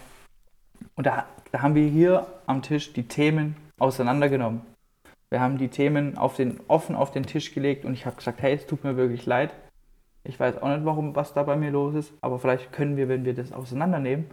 Und 0.95 1.05
da, 1.05 1.26
da 1.51 1.62
haben 1.62 1.76
wir 1.76 1.88
hier 1.88 2.28
am 2.45 2.62
Tisch 2.62 2.93
die 2.93 3.08
Themen 3.08 3.55
auseinandergenommen. 3.80 4.62
Wir 5.30 5.41
haben 5.41 5.58
die 5.58 5.68
Themen 5.68 6.18
auf 6.18 6.36
den, 6.36 6.60
offen 6.68 6.95
auf 6.95 7.12
den 7.12 7.26
Tisch 7.26 7.53
gelegt 7.53 7.84
und 7.84 7.93
ich 7.93 8.05
habe 8.05 8.16
gesagt, 8.16 8.41
hey, 8.41 8.53
es 8.55 8.66
tut 8.66 8.84
mir 8.84 8.95
wirklich 8.95 9.26
leid. 9.26 9.53
Ich 10.24 10.39
weiß 10.39 10.62
auch 10.62 10.70
nicht, 10.70 10.86
warum, 10.86 11.16
was 11.16 11.34
da 11.34 11.43
bei 11.43 11.55
mir 11.55 11.72
los 11.72 11.95
ist, 11.95 12.14
aber 12.22 12.39
vielleicht 12.39 12.72
können 12.72 12.97
wir, 12.97 13.10
wenn 13.10 13.26
wir 13.26 13.34
das 13.34 13.51
auseinandernehmen, 13.51 14.26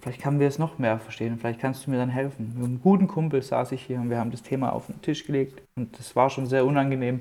vielleicht 0.00 0.22
können 0.22 0.40
wir 0.40 0.48
es 0.48 0.58
noch 0.58 0.78
mehr 0.78 0.98
verstehen. 0.98 1.38
Vielleicht 1.38 1.60
kannst 1.60 1.86
du 1.86 1.90
mir 1.90 1.98
dann 1.98 2.08
helfen. 2.08 2.54
Mit 2.56 2.64
einem 2.64 2.80
guten 2.80 3.08
Kumpel 3.08 3.42
saß 3.42 3.72
ich 3.72 3.82
hier 3.82 3.98
und 3.98 4.10
wir 4.10 4.18
haben 4.18 4.30
das 4.30 4.42
Thema 4.42 4.72
auf 4.72 4.86
den 4.86 5.00
Tisch 5.02 5.26
gelegt 5.26 5.62
und 5.76 5.98
das 5.98 6.14
war 6.16 6.30
schon 6.30 6.46
sehr 6.46 6.64
unangenehm, 6.64 7.20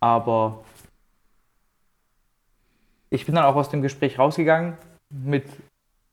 aber 0.00 0.64
ich 3.10 3.24
bin 3.24 3.34
dann 3.34 3.44
auch 3.44 3.56
aus 3.56 3.70
dem 3.70 3.82
Gespräch 3.82 4.18
rausgegangen 4.18 4.74
mit, 5.10 5.44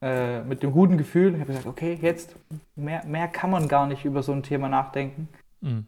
äh, 0.02 0.41
mit 0.44 0.64
dem 0.64 0.72
guten 0.72 0.98
Gefühl. 0.98 1.34
Ich 1.34 1.39
habe 1.39 1.48
gesagt, 1.48 1.68
okay, 1.68 1.98
jetzt 2.02 2.36
mehr, 2.76 3.04
mehr 3.06 3.28
kann 3.28 3.50
man 3.50 3.68
gar 3.68 3.88
nicht 3.88 4.06
über 4.06 4.22
so 4.24 4.32
ein 4.32 4.44
Thema 4.44 4.70
nachdenken. 4.70 5.28
Mhm 5.62 5.86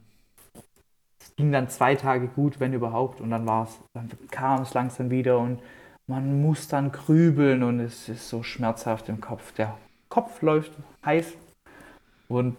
ging 1.35 1.51
dann 1.51 1.69
zwei 1.69 1.95
Tage 1.95 2.27
gut, 2.27 2.59
wenn 2.59 2.73
überhaupt. 2.73 3.21
Und 3.21 3.29
dann 3.29 3.45
war 3.45 3.63
es, 3.63 3.79
dann 3.93 4.09
kam 4.31 4.61
es 4.61 4.73
langsam 4.73 5.09
wieder 5.09 5.39
und 5.39 5.59
man 6.07 6.41
muss 6.41 6.67
dann 6.67 6.91
grübeln 6.91 7.63
und 7.63 7.79
es 7.79 8.09
ist 8.09 8.29
so 8.29 8.43
schmerzhaft 8.43 9.09
im 9.09 9.21
Kopf. 9.21 9.53
Der 9.53 9.77
Kopf 10.15 10.41
läuft 10.41 10.71
heiß. 11.05 11.33
Und 12.29 12.55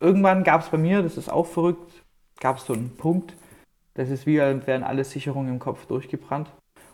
irgendwann 0.00 0.44
gab 0.44 0.62
es 0.62 0.70
bei 0.70 0.78
mir, 0.78 1.02
das 1.02 1.16
ist 1.16 1.28
auch 1.28 1.46
verrückt, 1.46 2.02
gab 2.40 2.56
es 2.56 2.64
so 2.64 2.72
einen 2.72 2.96
Punkt, 2.96 3.34
das 3.94 4.08
ist 4.08 4.26
wie, 4.26 4.40
als 4.40 4.66
wären 4.66 4.82
alle 4.82 5.04
Sicherungen 5.04 5.52
im 5.52 5.58
Kopf 5.58 5.84
durchgebrannt. 5.86 6.50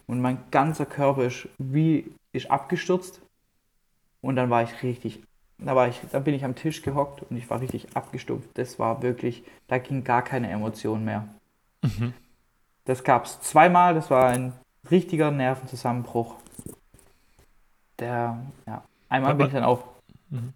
Und 0.09 0.21
mein 0.21 0.39
ganzer 0.51 0.87
Körper 0.87 1.25
ist 1.25 1.49
wie 1.59 2.13
ist 2.33 2.51
abgestürzt. 2.51 3.21
Und 4.21 4.35
dann 4.35 4.51
war 4.51 4.65
ich 4.65 4.83
richtig 4.83 5.23
da, 5.59 5.75
war 5.75 5.89
ich, 5.89 6.01
da 6.13 6.21
bin 6.21 6.35
ich 6.35 6.45
am 6.45 6.55
Tisch 6.55 6.83
gehockt 6.83 7.23
und 7.23 7.37
ich 7.37 7.49
war 7.51 7.61
richtig 7.61 7.97
abgestumpft. 7.97 8.51
Das 8.55 8.79
war 8.79 9.03
wirklich, 9.03 9.43
da 9.67 9.79
ging 9.79 10.05
gar 10.05 10.23
keine 10.23 10.51
Emotion 10.51 11.05
mehr. 11.05 11.29
Mhm. 11.83 12.15
Das 12.85 13.05
gab 13.05 13.27
es 13.27 13.41
zweimal, 13.41 13.95
das 13.95 14.11
war 14.11 14.29
ein 14.29 14.53
richtiger 14.91 15.31
Nervenzusammenbruch. 15.31 16.37
Der, 17.99 18.39
ja, 18.67 18.83
einmal 19.09 19.33
war, 19.33 19.37
bin 19.37 19.47
ich 19.47 19.53
dann 19.53 19.65
auch. 19.65 19.85
Mhm. 20.31 20.53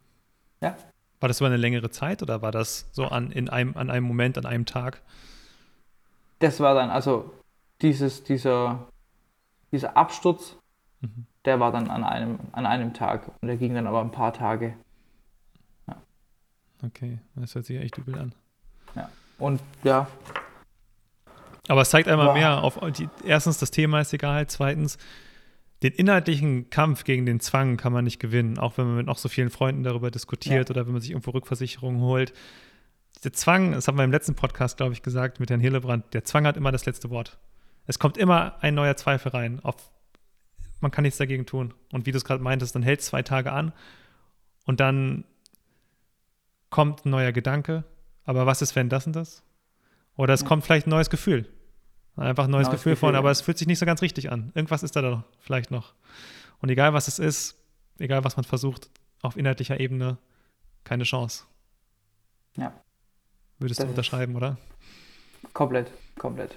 Ja? 0.60 0.76
War 1.20 1.28
das 1.28 1.40
über 1.40 1.46
eine 1.46 1.56
längere 1.56 1.90
Zeit 1.90 2.22
oder 2.22 2.42
war 2.42 2.52
das 2.52 2.88
so 2.92 3.06
an, 3.06 3.30
in 3.30 3.48
einem, 3.48 3.76
an 3.76 3.90
einem 3.90 4.06
Moment, 4.06 4.38
an 4.38 4.46
einem 4.46 4.66
Tag? 4.66 5.00
Das 6.40 6.60
war 6.60 6.74
dann, 6.74 6.90
also 6.90 7.32
dieses, 7.80 8.24
dieser, 8.24 8.86
dieser 9.70 9.96
Absturz, 9.96 10.56
mhm. 11.00 11.26
der 11.44 11.60
war 11.60 11.70
dann 11.70 11.90
an 11.90 12.04
einem, 12.04 12.38
an 12.52 12.66
einem 12.66 12.94
Tag 12.94 13.28
und 13.40 13.48
der 13.48 13.56
ging 13.56 13.74
dann 13.74 13.86
aber 13.86 14.00
ein 14.00 14.10
paar 14.10 14.32
Tage. 14.32 14.74
Okay, 16.84 17.18
das 17.36 17.54
hört 17.54 17.64
sich 17.64 17.80
echt 17.80 17.96
übel 17.98 18.18
an. 18.18 18.34
Ja, 18.94 19.08
und 19.38 19.60
ja. 19.84 20.08
Aber 21.68 21.82
es 21.82 21.90
zeigt 21.90 22.08
einmal 22.08 22.34
mehr 22.34 22.62
auf, 22.62 22.80
die, 22.96 23.08
erstens, 23.24 23.58
das 23.58 23.70
Thema 23.70 24.00
ist 24.00 24.12
egal, 24.12 24.48
zweitens, 24.48 24.98
den 25.82 25.92
inhaltlichen 25.92 26.70
Kampf 26.70 27.04
gegen 27.04 27.26
den 27.26 27.40
Zwang 27.40 27.76
kann 27.76 27.92
man 27.92 28.04
nicht 28.04 28.20
gewinnen, 28.20 28.58
auch 28.58 28.78
wenn 28.78 28.86
man 28.86 28.96
mit 28.96 29.06
noch 29.06 29.18
so 29.18 29.28
vielen 29.28 29.50
Freunden 29.50 29.82
darüber 29.82 30.10
diskutiert 30.10 30.68
ja. 30.68 30.74
oder 30.74 30.86
wenn 30.86 30.92
man 30.92 31.02
sich 31.02 31.10
irgendwo 31.10 31.32
Rückversicherungen 31.32 32.00
holt. 32.00 32.32
Der 33.24 33.32
Zwang, 33.32 33.72
das 33.72 33.88
haben 33.88 33.98
wir 33.98 34.04
im 34.04 34.12
letzten 34.12 34.34
Podcast, 34.34 34.76
glaube 34.76 34.92
ich, 34.92 35.02
gesagt 35.02 35.40
mit 35.40 35.50
Herrn 35.50 35.60
Hillebrand, 35.60 36.14
der 36.14 36.24
Zwang 36.24 36.46
hat 36.46 36.56
immer 36.56 36.72
das 36.72 36.86
letzte 36.86 37.10
Wort. 37.10 37.38
Es 37.86 37.98
kommt 37.98 38.16
immer 38.16 38.56
ein 38.62 38.74
neuer 38.74 38.96
Zweifel 38.96 39.32
rein. 39.32 39.60
Auf, 39.60 39.90
man 40.80 40.90
kann 40.90 41.02
nichts 41.02 41.18
dagegen 41.18 41.46
tun. 41.46 41.74
Und 41.92 42.06
wie 42.06 42.12
du 42.12 42.16
es 42.16 42.24
gerade 42.24 42.42
meintest, 42.42 42.74
dann 42.74 42.82
hält 42.82 43.00
es 43.00 43.06
zwei 43.06 43.22
Tage 43.22 43.52
an 43.52 43.72
und 44.66 44.80
dann 44.80 45.24
kommt 46.70 47.04
ein 47.04 47.10
neuer 47.10 47.32
Gedanke, 47.32 47.84
aber 48.24 48.46
was 48.46 48.62
ist, 48.62 48.76
wenn 48.76 48.88
das 48.88 49.06
und 49.06 49.14
das? 49.14 49.42
Oder 50.16 50.34
es 50.34 50.42
ja. 50.42 50.48
kommt 50.48 50.64
vielleicht 50.64 50.86
ein 50.86 50.90
neues 50.90 51.10
Gefühl. 51.10 51.48
Einfach 52.16 52.44
ein 52.44 52.50
neues 52.50 52.66
genau, 52.66 52.76
Gefühl, 52.76 52.92
Gefühl 52.92 53.08
von, 53.08 53.16
aber 53.16 53.30
es 53.30 53.40
fühlt 53.40 53.58
sich 53.58 53.66
nicht 53.66 53.78
so 53.78 53.86
ganz 53.86 54.02
richtig 54.02 54.30
an. 54.30 54.52
Irgendwas 54.54 54.82
ist 54.82 54.94
da 54.96 55.02
doch 55.02 55.22
vielleicht 55.40 55.70
noch. 55.70 55.94
Und 56.60 56.68
egal 56.68 56.92
was 56.92 57.08
es 57.08 57.18
ist, 57.18 57.56
egal 57.98 58.22
was 58.24 58.36
man 58.36 58.44
versucht, 58.44 58.90
auf 59.22 59.36
inhaltlicher 59.36 59.80
Ebene, 59.80 60.18
keine 60.84 61.04
Chance. 61.04 61.44
Ja. 62.56 62.72
Würdest 63.58 63.80
das 63.80 63.86
du 63.86 63.90
unterschreiben, 63.90 64.36
oder? 64.36 64.58
Komplett, 65.54 65.90
komplett. 66.18 66.56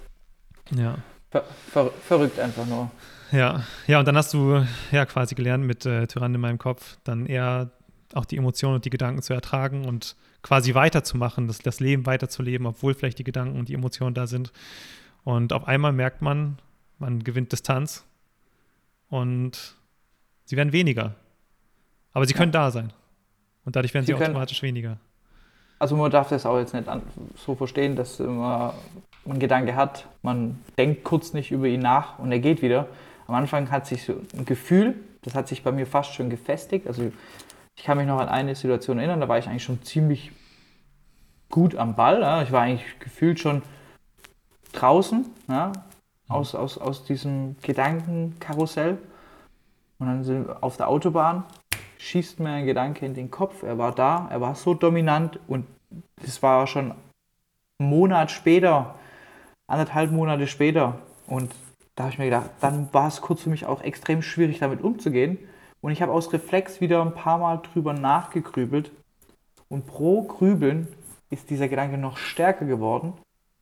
Ja. 0.72 0.97
Ver 1.32 1.45
ver 1.72 1.91
verrückt 1.91 2.39
einfach 2.39 2.66
nur. 2.66 2.91
Ja, 3.32 3.64
ja, 3.88 3.99
und 3.99 4.08
dann 4.08 4.18
hast 4.18 4.34
du 4.34 4.66
ja 4.91 5.06
quasi 5.06 5.36
gelernt 5.36 5.66
mit 5.66 5.86
äh, 5.86 6.08
Tyrann 6.08 6.36
in 6.36 6.41
meinem 6.41 6.58
Kopf, 6.58 6.97
dann 7.03 7.26
eher 7.26 7.72
auch 8.14 8.26
die 8.26 8.38
Emotionen 8.38 8.76
und 8.76 8.86
die 8.86 8.89
Gedanken 8.89 9.22
zu 9.22 9.34
ertragen 9.34 9.86
und 9.86 10.16
quasi 10.41 10.76
weiterzumachen, 10.76 11.47
das, 11.47 11.60
das 11.60 11.80
Leben 11.80 12.06
weiterzuleben, 12.06 12.68
obwohl 12.68 12.93
vielleicht 12.93 13.20
die 13.20 13.24
Gedanken 13.24 13.58
und 13.58 13.68
die 13.68 13.74
Emotionen 13.74 14.14
da 14.14 14.28
sind. 14.28 14.51
Und 15.26 15.51
auf 15.51 15.67
einmal 15.67 15.91
merkt 15.91 16.21
man, 16.21 16.59
man 16.99 17.23
gewinnt 17.23 17.51
Distanz 17.51 18.05
und 19.09 19.76
sie 20.45 20.55
werden 20.55 20.71
weniger. 20.71 21.15
Aber 22.13 22.26
sie 22.26 22.34
können 22.34 22.53
ja. 22.53 22.61
da 22.61 22.71
sein. 22.71 22.93
Und 23.65 23.76
dadurch 23.76 23.93
werden 23.93 24.05
sie, 24.05 24.13
sie 24.13 24.23
automatisch 24.23 24.61
können, 24.61 24.76
weniger. 24.76 24.97
Also 25.80 25.97
man 25.97 26.11
darf 26.11 26.30
das 26.30 26.45
auch 26.45 26.57
jetzt 26.57 26.73
nicht 26.73 26.88
so 27.36 27.55
verstehen, 27.55 27.95
dass 27.95 28.19
man 28.19 28.73
einen 29.26 29.39
Gedanke 29.39 29.76
hat, 29.76 30.07
man 30.21 30.59
denkt 30.78 31.03
kurz 31.03 31.34
nicht 31.34 31.51
über 31.51 31.65
ihn 31.65 31.82
nach 31.82 32.19
und 32.19 32.32
er 32.32 32.39
geht 32.39 32.61
wieder. 32.61 32.88
Am 33.28 33.34
Anfang 33.34 33.71
hat 33.71 33.88
sich 33.88 34.03
so 34.05 34.21
ein 34.38 34.45
Gefühl, 34.45 34.93
das 35.23 35.34
hat 35.34 35.47
sich 35.47 35.63
bei 35.63 35.71
mir 35.71 35.88
fast 35.88 36.13
schon 36.13 36.30
gefestigt. 36.30 36.86
Also 36.86 37.11
ich 37.76 37.84
kann 37.84 37.97
mich 37.97 38.05
noch 38.05 38.19
an 38.19 38.30
eine 38.30 38.53
Situation 38.53 38.99
erinnern, 38.99 39.19
da 39.19 39.28
war 39.28 39.39
ich 39.39 39.47
eigentlich 39.47 39.63
schon 39.63 39.82
ziemlich 39.82 40.32
gut 41.49 41.76
am 41.76 41.95
Ball. 41.95 42.43
Ich 42.43 42.51
war 42.51 42.61
eigentlich 42.61 42.99
gefühlt 42.99 43.39
schon 43.39 43.63
draußen 44.76 45.26
ja, 45.47 45.71
aus, 46.28 46.55
aus, 46.55 46.78
aus 46.78 47.03
diesem 47.03 47.55
Gedankenkarussell. 47.61 48.97
Und 49.97 50.07
dann 50.07 50.23
sind 50.23 50.47
wir 50.47 50.63
auf 50.63 50.78
der 50.78 50.89
Autobahn, 50.89 51.43
schießt 51.97 52.39
mir 52.39 52.49
ein 52.49 52.65
Gedanke 52.65 53.05
in 53.05 53.13
den 53.13 53.32
Kopf. 53.32 53.63
Er 53.63 53.78
war 53.78 53.93
da, 53.93 54.28
er 54.30 54.41
war 54.41 54.55
so 54.55 54.73
dominant 54.73 55.39
und 55.47 55.65
das 56.21 56.43
war 56.43 56.67
schon 56.67 56.93
einen 57.80 57.89
Monat 57.89 58.32
später, 58.32 58.95
anderthalb 59.67 60.11
Monate 60.11 60.47
später. 60.47 60.99
Und 61.28 61.51
da 61.95 62.03
habe 62.03 62.13
ich 62.13 62.19
mir 62.19 62.26
gedacht, 62.26 62.49
dann 62.59 62.89
war 62.91 63.07
es 63.07 63.21
kurz 63.21 63.41
für 63.41 63.49
mich 63.49 63.65
auch 63.65 63.82
extrem 63.82 64.21
schwierig, 64.21 64.59
damit 64.59 64.82
umzugehen. 64.82 65.38
Und 65.82 65.91
ich 65.91 66.01
habe 66.01 66.11
aus 66.11 66.34
Reflex 66.34 66.82
wieder 66.82 67.01
ein 67.01 67.13
paar 67.13 67.38
Mal 67.38 67.57
drüber 67.57 67.93
nachgegrübelt. 67.93 68.91
Und 69.69 69.88
pro 69.88 70.23
Grübeln 70.23 70.88
ist 71.30 71.49
dieser 71.49 71.67
Gedanke 71.67 71.97
noch 71.97 72.17
stärker 72.17 72.65
geworden. 72.65 73.13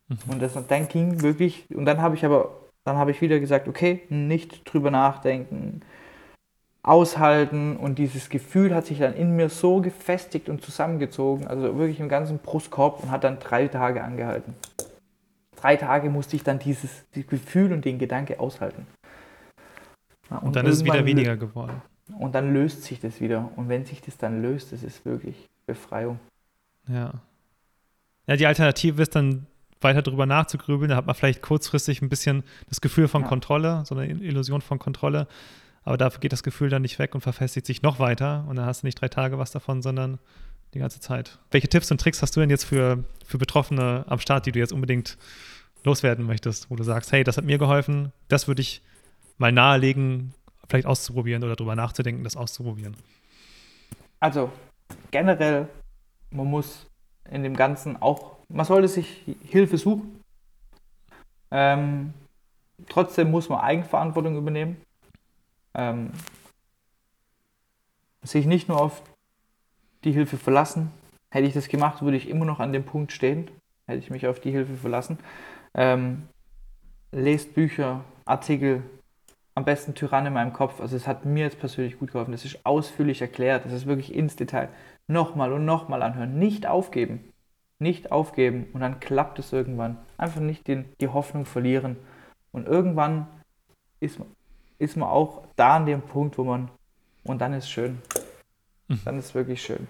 Mhm. 0.07 0.17
Und 0.27 0.41
das, 0.41 0.53
dann 0.67 0.87
ging 0.87 1.21
wirklich, 1.21 1.65
und 1.73 1.85
dann 1.85 2.01
habe 2.01 2.15
ich 2.15 2.25
aber, 2.25 2.51
dann 2.83 2.97
habe 2.97 3.11
ich 3.11 3.21
wieder 3.21 3.39
gesagt, 3.39 3.67
okay, 3.67 4.01
nicht 4.09 4.61
drüber 4.71 4.91
nachdenken, 4.91 5.81
aushalten. 6.83 7.77
Und 7.77 7.97
dieses 7.97 8.29
Gefühl 8.29 8.75
hat 8.75 8.85
sich 8.85 8.99
dann 8.99 9.15
in 9.15 9.35
mir 9.35 9.49
so 9.49 9.81
gefestigt 9.81 10.49
und 10.49 10.61
zusammengezogen, 10.61 11.47
also 11.47 11.77
wirklich 11.77 11.99
im 11.99 12.09
ganzen 12.09 12.39
Brustkorb 12.39 13.01
und 13.01 13.09
hat 13.09 13.23
dann 13.23 13.39
drei 13.39 13.67
Tage 13.67 14.03
angehalten. 14.03 14.53
Drei 15.55 15.77
Tage 15.77 16.09
musste 16.09 16.35
ich 16.35 16.43
dann 16.43 16.59
dieses, 16.59 17.05
dieses 17.15 17.29
Gefühl 17.29 17.71
und 17.71 17.85
den 17.85 17.97
Gedanke 17.97 18.39
aushalten. 18.39 18.85
Ja, 20.29 20.37
und, 20.37 20.47
und, 20.47 20.55
dann 20.57 20.65
ist 20.65 20.77
es 20.77 20.83
wieder 20.83 21.05
weniger 21.05 21.37
geworden. 21.37 21.81
Und 22.19 22.35
dann 22.35 22.53
löst 22.53 22.83
sich 22.83 22.99
das 22.99 23.21
wieder. 23.21 23.49
Und 23.55 23.69
wenn 23.69 23.85
sich 23.85 24.01
das 24.01 24.17
dann 24.17 24.41
löst, 24.41 24.73
das 24.73 24.83
ist 24.83 25.05
wirklich 25.05 25.49
Befreiung. 25.65 26.19
Ja. 26.87 27.13
Ja, 28.27 28.35
die 28.35 28.45
Alternative 28.45 29.01
ist 29.01 29.15
dann 29.15 29.47
weiter 29.83 30.01
drüber 30.01 30.25
nachzugrübeln. 30.25 30.89
Da 30.89 30.95
hat 30.95 31.05
man 31.05 31.15
vielleicht 31.15 31.41
kurzfristig 31.41 32.01
ein 32.01 32.09
bisschen 32.09 32.43
das 32.69 32.81
Gefühl 32.81 33.07
von 33.07 33.23
ja. 33.23 33.27
Kontrolle, 33.27 33.83
so 33.85 33.95
eine 33.95 34.07
Illusion 34.07 34.61
von 34.61 34.79
Kontrolle. 34.79 35.27
Aber 35.83 35.97
dafür 35.97 36.21
geht 36.21 36.31
das 36.31 36.43
Gefühl 36.43 36.69
dann 36.69 36.81
nicht 36.81 36.97
weg 36.99 37.13
und 37.13 37.21
verfestigt 37.21 37.65
sich 37.65 37.81
noch 37.81 37.99
weiter. 37.99 38.45
Und 38.47 38.55
dann 38.55 38.65
hast 38.65 38.83
du 38.83 38.87
nicht 38.87 38.99
drei 38.99 39.09
Tage 39.09 39.37
was 39.37 39.51
davon, 39.51 39.81
sondern 39.81 40.19
die 40.73 40.79
ganze 40.79 40.99
Zeit. 40.99 41.39
Welche 41.51 41.67
Tipps 41.67 41.91
und 41.91 41.99
Tricks 41.99 42.21
hast 42.21 42.35
du 42.35 42.39
denn 42.39 42.49
jetzt 42.49 42.63
für, 42.63 43.03
für 43.25 43.37
Betroffene 43.37 44.05
am 44.07 44.19
Start, 44.19 44.45
die 44.45 44.51
du 44.51 44.59
jetzt 44.59 44.73
unbedingt 44.73 45.17
loswerden 45.83 46.25
möchtest, 46.25 46.69
wo 46.69 46.75
du 46.75 46.83
sagst, 46.83 47.11
hey, 47.11 47.23
das 47.23 47.37
hat 47.37 47.45
mir 47.45 47.57
geholfen, 47.57 48.11
das 48.29 48.47
würde 48.47 48.61
ich 48.61 48.81
mal 49.37 49.51
nahelegen, 49.51 50.33
vielleicht 50.67 50.87
auszuprobieren 50.87 51.43
oder 51.43 51.55
darüber 51.55 51.75
nachzudenken, 51.75 52.23
das 52.23 52.37
auszuprobieren? 52.37 52.95
Also 54.19 54.51
generell, 55.11 55.67
man 56.31 56.47
muss 56.47 56.87
in 57.29 57.43
dem 57.43 57.55
Ganzen 57.55 58.01
auch, 58.01 58.32
man 58.49 58.65
sollte 58.65 58.87
sich 58.87 59.23
Hilfe 59.43 59.77
suchen. 59.77 60.21
Ähm, 61.51 62.13
trotzdem 62.89 63.31
muss 63.31 63.49
man 63.49 63.59
Eigenverantwortung 63.59 64.37
übernehmen. 64.37 64.77
Ähm, 65.73 66.11
sich 68.23 68.45
nicht 68.45 68.69
nur 68.69 68.81
auf 68.81 69.01
die 70.03 70.11
Hilfe 70.11 70.37
verlassen. 70.37 70.91
Hätte 71.29 71.47
ich 71.47 71.53
das 71.53 71.67
gemacht, 71.67 72.01
würde 72.01 72.17
ich 72.17 72.29
immer 72.29 72.45
noch 72.45 72.59
an 72.59 72.73
dem 72.73 72.83
Punkt 72.83 73.11
stehen. 73.11 73.49
Hätte 73.87 73.99
ich 73.99 74.09
mich 74.09 74.27
auf 74.27 74.39
die 74.39 74.51
Hilfe 74.51 74.75
verlassen. 74.75 75.17
Ähm, 75.73 76.23
lest 77.11 77.53
Bücher, 77.53 78.03
Artikel, 78.25 78.83
am 79.55 79.65
besten 79.65 79.93
Tyrann 79.93 80.25
in 80.25 80.33
meinem 80.33 80.53
Kopf. 80.53 80.79
Also 80.79 80.95
es 80.95 81.07
hat 81.07 81.25
mir 81.25 81.45
jetzt 81.45 81.59
persönlich 81.59 81.99
gut 81.99 82.11
geholfen. 82.11 82.31
Das 82.31 82.45
ist 82.45 82.65
ausführlich 82.65 83.21
erklärt. 83.21 83.65
Das 83.65 83.73
ist 83.73 83.85
wirklich 83.85 84.13
ins 84.13 84.35
Detail. 84.35 84.69
Nochmal 85.07 85.53
und 85.53 85.65
nochmal 85.65 86.01
anhören. 86.01 86.39
Nicht 86.39 86.65
aufgeben. 86.65 87.32
Nicht 87.83 88.13
aufgeben. 88.13 88.67
Und 88.71 88.79
dann 88.79 89.01
klappt 89.01 89.39
es 89.39 89.51
irgendwann. 89.51 89.97
Einfach 90.17 90.39
nicht 90.39 90.67
den, 90.69 90.85
die 91.01 91.09
Hoffnung 91.09 91.45
verlieren. 91.45 91.97
Und 92.53 92.65
irgendwann 92.65 93.27
ist, 93.99 94.19
ist 94.79 94.95
man 94.95 95.09
auch 95.09 95.43
da 95.57 95.75
an 95.75 95.85
dem 95.85 96.01
Punkt, 96.01 96.37
wo 96.37 96.45
man. 96.45 96.69
Und 97.25 97.41
dann 97.41 97.51
ist 97.51 97.69
schön. 97.69 98.01
Mhm. 98.87 99.01
Dann 99.03 99.19
ist 99.19 99.35
wirklich 99.35 99.61
schön. 99.61 99.85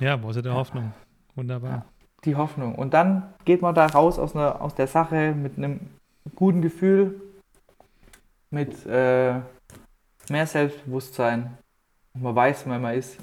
Ja, 0.00 0.22
wo 0.22 0.30
ist 0.30 0.36
der 0.36 0.52
ja. 0.52 0.54
Hoffnung? 0.54 0.94
Wunderbar. 1.34 1.70
Ja, 1.70 1.84
die 2.24 2.36
Hoffnung. 2.36 2.74
Und 2.74 2.94
dann 2.94 3.34
geht 3.44 3.60
man 3.60 3.74
da 3.74 3.86
raus 3.86 4.18
aus, 4.18 4.34
einer, 4.34 4.62
aus 4.62 4.74
der 4.74 4.86
Sache 4.86 5.34
mit 5.34 5.58
einem 5.58 5.90
guten 6.34 6.62
Gefühl, 6.62 7.20
mit 8.50 8.86
äh, 8.86 9.40
mehr 10.30 10.46
Selbstbewusstsein. 10.46 11.58
Und 12.14 12.22
man 12.22 12.34
weiß, 12.34 12.64
wer 12.66 12.78
man 12.78 12.94
ist. 12.94 13.18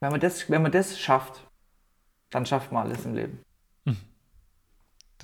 Wenn 0.00 0.10
man, 0.10 0.20
das, 0.20 0.50
wenn 0.50 0.60
man 0.60 0.72
das 0.72 0.98
schafft, 0.98 1.46
dann 2.34 2.46
schafft 2.46 2.72
man 2.72 2.86
alles 2.86 3.04
im 3.04 3.14
Leben. 3.14 3.38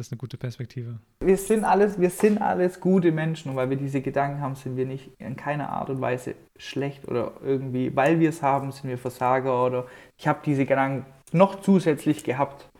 Das 0.00 0.06
ist 0.06 0.12
eine 0.12 0.18
gute 0.18 0.38
Perspektive. 0.38 0.98
Wir 1.22 1.36
sind 1.36 1.64
alles, 1.64 2.00
wir 2.00 2.08
sind 2.08 2.40
alles 2.40 2.80
gute 2.80 3.12
Menschen 3.12 3.50
und 3.50 3.56
weil 3.56 3.68
wir 3.68 3.76
diese 3.76 4.00
Gedanken 4.00 4.40
haben, 4.40 4.54
sind 4.54 4.76
wir 4.76 4.86
nicht 4.86 5.10
in 5.18 5.36
keiner 5.36 5.68
Art 5.68 5.90
und 5.90 6.00
Weise 6.00 6.36
schlecht 6.56 7.06
oder 7.06 7.32
irgendwie, 7.42 7.94
weil 7.94 8.18
wir 8.18 8.30
es 8.30 8.40
haben, 8.40 8.72
sind 8.72 8.88
wir 8.88 8.96
Versager 8.96 9.62
oder 9.62 9.86
ich 10.16 10.26
habe 10.26 10.38
diese 10.42 10.64
Gedanken 10.64 11.04
noch 11.32 11.60
zusätzlich 11.60 12.24
gehabt. 12.24 12.70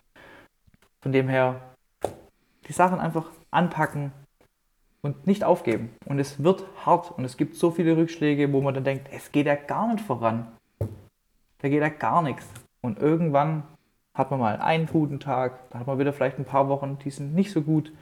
Von 1.02 1.12
dem 1.12 1.28
her 1.28 1.60
die 2.68 2.72
Sachen 2.72 3.00
einfach 3.00 3.30
anpacken 3.50 4.12
und 5.02 5.26
nicht 5.26 5.44
aufgeben. 5.44 5.90
Und 6.06 6.20
es 6.20 6.42
wird 6.42 6.64
hart 6.86 7.10
und 7.10 7.26
es 7.26 7.36
gibt 7.36 7.56
so 7.56 7.70
viele 7.70 7.98
Rückschläge, 7.98 8.50
wo 8.52 8.62
man 8.62 8.72
dann 8.72 8.84
denkt, 8.84 9.08
es 9.12 9.30
geht 9.30 9.46
ja 9.46 9.56
gar 9.56 9.92
nicht 9.92 10.04
voran. 10.04 10.46
Da 11.58 11.68
geht 11.68 11.82
ja 11.82 11.90
gar 11.90 12.22
nichts. 12.22 12.46
Und 12.80 12.98
irgendwann 12.98 13.64
hat 14.14 14.30
man 14.30 14.40
mal 14.40 14.56
einen 14.56 14.86
guten 14.86 15.20
Tag, 15.20 15.70
dann 15.70 15.80
hat 15.80 15.86
man 15.86 15.98
wieder 15.98 16.12
vielleicht 16.12 16.38
ein 16.38 16.44
paar 16.44 16.68
Wochen, 16.68 16.98
die 16.98 17.10
sind 17.10 17.34
nicht 17.34 17.52
so 17.52 17.62
gut. 17.62 17.92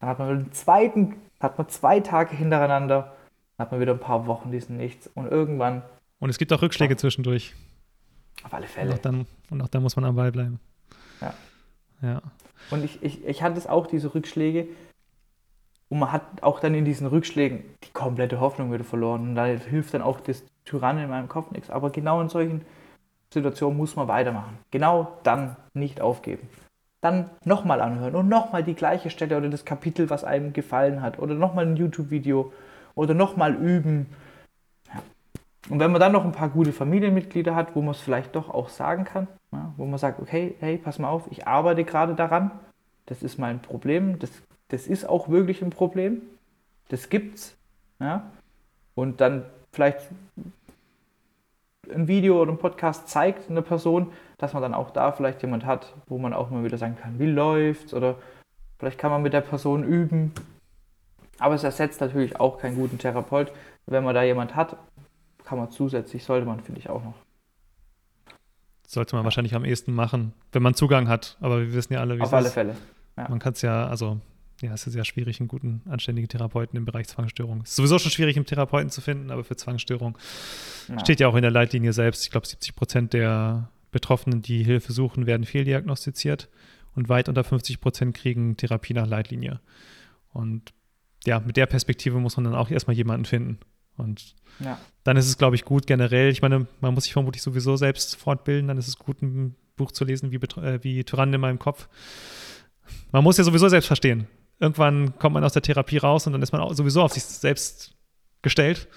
Dann 0.00 0.08
hat 0.10 0.18
man 0.18 0.28
einen 0.28 0.52
zweiten, 0.52 1.16
hat 1.40 1.56
man 1.58 1.68
zwei 1.68 2.00
Tage 2.00 2.36
hintereinander, 2.36 3.14
dann 3.56 3.64
hat 3.64 3.72
man 3.72 3.80
wieder 3.80 3.92
ein 3.92 4.00
paar 4.00 4.26
Wochen, 4.26 4.52
die 4.52 4.60
sind 4.60 4.76
nichts. 4.76 5.08
Und 5.14 5.30
irgendwann. 5.30 5.82
Und 6.18 6.30
es 6.30 6.38
gibt 6.38 6.52
auch 6.52 6.62
Rückschläge 6.62 6.94
ja. 6.94 6.98
zwischendurch. 6.98 7.54
Auf 8.44 8.52
alle 8.52 8.66
Fälle. 8.66 8.90
Und 8.90 8.94
auch, 8.94 9.02
dann, 9.02 9.26
und 9.50 9.62
auch 9.62 9.68
dann 9.68 9.82
muss 9.82 9.96
man 9.96 10.04
am 10.04 10.16
Ball 10.16 10.30
bleiben. 10.30 10.60
Ja. 11.20 11.34
Ja. 12.02 12.22
Und 12.70 12.84
ich, 12.84 13.02
ich, 13.02 13.24
ich 13.24 13.42
hatte 13.42 13.58
es 13.58 13.66
auch, 13.66 13.86
diese 13.86 14.14
Rückschläge. 14.14 14.68
Und 15.88 16.00
man 16.00 16.12
hat 16.12 16.42
auch 16.42 16.60
dann 16.60 16.74
in 16.74 16.84
diesen 16.84 17.06
Rückschlägen 17.06 17.64
die 17.84 17.92
komplette 17.92 18.40
Hoffnung 18.40 18.72
wieder 18.72 18.84
verloren. 18.84 19.28
Und 19.28 19.34
da 19.36 19.46
hilft 19.46 19.94
dann 19.94 20.02
auch 20.02 20.20
das 20.20 20.44
Tyrann 20.64 20.98
in 20.98 21.08
meinem 21.08 21.28
Kopf 21.28 21.50
nichts. 21.52 21.70
Aber 21.70 21.90
genau 21.90 22.20
in 22.20 22.28
solchen 22.28 22.62
Situation 23.40 23.76
muss 23.76 23.96
man 23.96 24.08
weitermachen. 24.08 24.58
Genau 24.70 25.18
dann 25.22 25.56
nicht 25.74 26.00
aufgeben. 26.00 26.48
Dann 27.00 27.30
nochmal 27.44 27.80
anhören 27.80 28.14
und 28.14 28.28
nochmal 28.28 28.64
die 28.64 28.74
gleiche 28.74 29.10
Stelle 29.10 29.36
oder 29.36 29.48
das 29.48 29.64
Kapitel, 29.64 30.10
was 30.10 30.24
einem 30.24 30.52
gefallen 30.52 31.02
hat. 31.02 31.18
Oder 31.18 31.34
nochmal 31.34 31.66
ein 31.66 31.76
YouTube-Video 31.76 32.52
oder 32.94 33.14
nochmal 33.14 33.54
üben. 33.54 34.06
Ja. 34.88 35.02
Und 35.68 35.78
wenn 35.78 35.92
man 35.92 36.00
dann 36.00 36.12
noch 36.12 36.24
ein 36.24 36.32
paar 36.32 36.48
gute 36.48 36.72
Familienmitglieder 36.72 37.54
hat, 37.54 37.76
wo 37.76 37.82
man 37.82 37.92
es 37.92 38.00
vielleicht 38.00 38.34
doch 38.34 38.48
auch 38.48 38.70
sagen 38.70 39.04
kann, 39.04 39.28
ja, 39.52 39.72
wo 39.76 39.84
man 39.84 39.98
sagt, 39.98 40.20
okay, 40.20 40.54
hey, 40.60 40.78
pass 40.78 40.98
mal 40.98 41.08
auf, 41.08 41.24
ich 41.30 41.46
arbeite 41.46 41.84
gerade 41.84 42.14
daran, 42.14 42.50
das 43.04 43.22
ist 43.22 43.38
mein 43.38 43.60
Problem, 43.60 44.18
das, 44.18 44.30
das 44.68 44.86
ist 44.86 45.08
auch 45.08 45.28
wirklich 45.28 45.62
ein 45.62 45.70
Problem, 45.70 46.22
das 46.88 47.08
gibt's. 47.08 47.56
Ja? 48.00 48.24
Und 48.94 49.20
dann 49.20 49.44
vielleicht 49.72 50.00
ein 51.94 52.08
Video 52.08 52.40
oder 52.40 52.52
ein 52.52 52.58
Podcast 52.58 53.08
zeigt 53.08 53.50
einer 53.50 53.62
Person, 53.62 54.12
dass 54.38 54.52
man 54.52 54.62
dann 54.62 54.74
auch 54.74 54.90
da 54.90 55.12
vielleicht 55.12 55.42
jemand 55.42 55.64
hat, 55.64 55.94
wo 56.06 56.18
man 56.18 56.32
auch 56.32 56.50
mal 56.50 56.64
wieder 56.64 56.78
sagen 56.78 56.96
kann, 57.00 57.18
wie 57.18 57.26
läuft's 57.26 57.94
oder 57.94 58.16
vielleicht 58.78 58.98
kann 58.98 59.10
man 59.10 59.22
mit 59.22 59.32
der 59.32 59.40
Person 59.40 59.84
üben. 59.84 60.32
Aber 61.38 61.54
es 61.54 61.64
ersetzt 61.64 62.00
natürlich 62.00 62.38
auch 62.40 62.58
keinen 62.58 62.76
guten 62.76 62.98
Therapeut. 62.98 63.52
Wenn 63.86 64.04
man 64.04 64.14
da 64.14 64.22
jemand 64.22 64.56
hat, 64.56 64.76
kann 65.44 65.58
man 65.58 65.70
zusätzlich, 65.70 66.24
sollte 66.24 66.46
man, 66.46 66.60
finde 66.60 66.80
ich, 66.80 66.88
auch 66.88 67.04
noch. 67.04 67.14
Sollte 68.86 69.16
man 69.16 69.24
wahrscheinlich 69.24 69.54
am 69.54 69.64
ehesten 69.64 69.92
machen, 69.92 70.32
wenn 70.52 70.62
man 70.62 70.74
Zugang 70.74 71.08
hat. 71.08 71.36
Aber 71.40 71.60
wir 71.60 71.72
wissen 71.72 71.92
ja 71.92 72.00
alle, 72.00 72.16
wie 72.16 72.22
Auf 72.22 72.28
es 72.28 72.34
alle 72.34 72.50
Fälle. 72.50 72.76
Ja. 73.16 73.28
Man 73.28 73.38
kann 73.38 73.52
es 73.52 73.62
ja, 73.62 73.86
also 73.86 74.18
ja, 74.62 74.72
es 74.72 74.86
ist 74.86 74.94
sehr 74.94 75.04
schwierig, 75.04 75.40
einen 75.40 75.48
guten, 75.48 75.82
anständigen 75.86 76.28
Therapeuten 76.28 76.76
im 76.76 76.84
Bereich 76.84 77.08
Zwangsstörung. 77.08 77.60
Es 77.62 77.70
ist 77.70 77.76
sowieso 77.76 77.98
schon 77.98 78.10
schwierig, 78.10 78.36
einen 78.36 78.46
Therapeuten 78.46 78.90
zu 78.90 79.00
finden, 79.00 79.30
aber 79.30 79.44
für 79.44 79.56
Zwangsstörung 79.56 80.16
ja. 80.88 80.98
steht 81.00 81.20
ja 81.20 81.28
auch 81.28 81.34
in 81.34 81.42
der 81.42 81.50
Leitlinie 81.50 81.92
selbst. 81.92 82.24
Ich 82.24 82.30
glaube, 82.30 82.46
70 82.46 82.74
Prozent 82.74 83.12
der 83.12 83.70
Betroffenen, 83.90 84.42
die 84.42 84.62
Hilfe 84.62 84.92
suchen, 84.92 85.26
werden 85.26 85.44
fehldiagnostiziert 85.44 86.48
und 86.94 87.08
weit 87.08 87.28
unter 87.28 87.44
50 87.44 87.80
Prozent 87.80 88.16
kriegen 88.16 88.56
Therapie 88.56 88.94
nach 88.94 89.06
Leitlinie. 89.06 89.60
Und 90.32 90.72
ja, 91.26 91.40
mit 91.40 91.56
der 91.56 91.66
Perspektive 91.66 92.18
muss 92.18 92.36
man 92.36 92.44
dann 92.44 92.54
auch 92.54 92.70
erstmal 92.70 92.96
jemanden 92.96 93.26
finden. 93.26 93.58
Und 93.98 94.34
ja. 94.60 94.78
dann 95.04 95.16
ist 95.16 95.28
es, 95.28 95.36
glaube 95.36 95.56
ich, 95.56 95.64
gut 95.64 95.86
generell. 95.86 96.30
Ich 96.30 96.40
meine, 96.40 96.66
man 96.80 96.94
muss 96.94 97.04
sich 97.04 97.12
vermutlich 97.12 97.42
sowieso 97.42 97.76
selbst 97.76 98.16
fortbilden. 98.16 98.68
Dann 98.68 98.78
ist 98.78 98.88
es 98.88 98.98
gut, 98.98 99.20
ein 99.20 99.54
Buch 99.76 99.92
zu 99.92 100.04
lesen 100.04 100.30
wie, 100.30 100.36
äh, 100.36 100.82
wie 100.82 101.04
Tyrannen 101.04 101.34
in 101.34 101.40
meinem 101.40 101.58
Kopf. 101.58 101.88
Man 103.12 103.24
muss 103.24 103.36
ja 103.36 103.44
sowieso 103.44 103.68
selbst 103.68 103.86
verstehen 103.86 104.26
irgendwann 104.58 105.18
kommt 105.18 105.34
man 105.34 105.44
aus 105.44 105.52
der 105.52 105.62
Therapie 105.62 105.98
raus 105.98 106.26
und 106.26 106.32
dann 106.32 106.42
ist 106.42 106.52
man 106.52 106.74
sowieso 106.74 107.02
auf 107.02 107.12
sich 107.12 107.24
selbst 107.24 107.94
gestellt. 108.42 108.88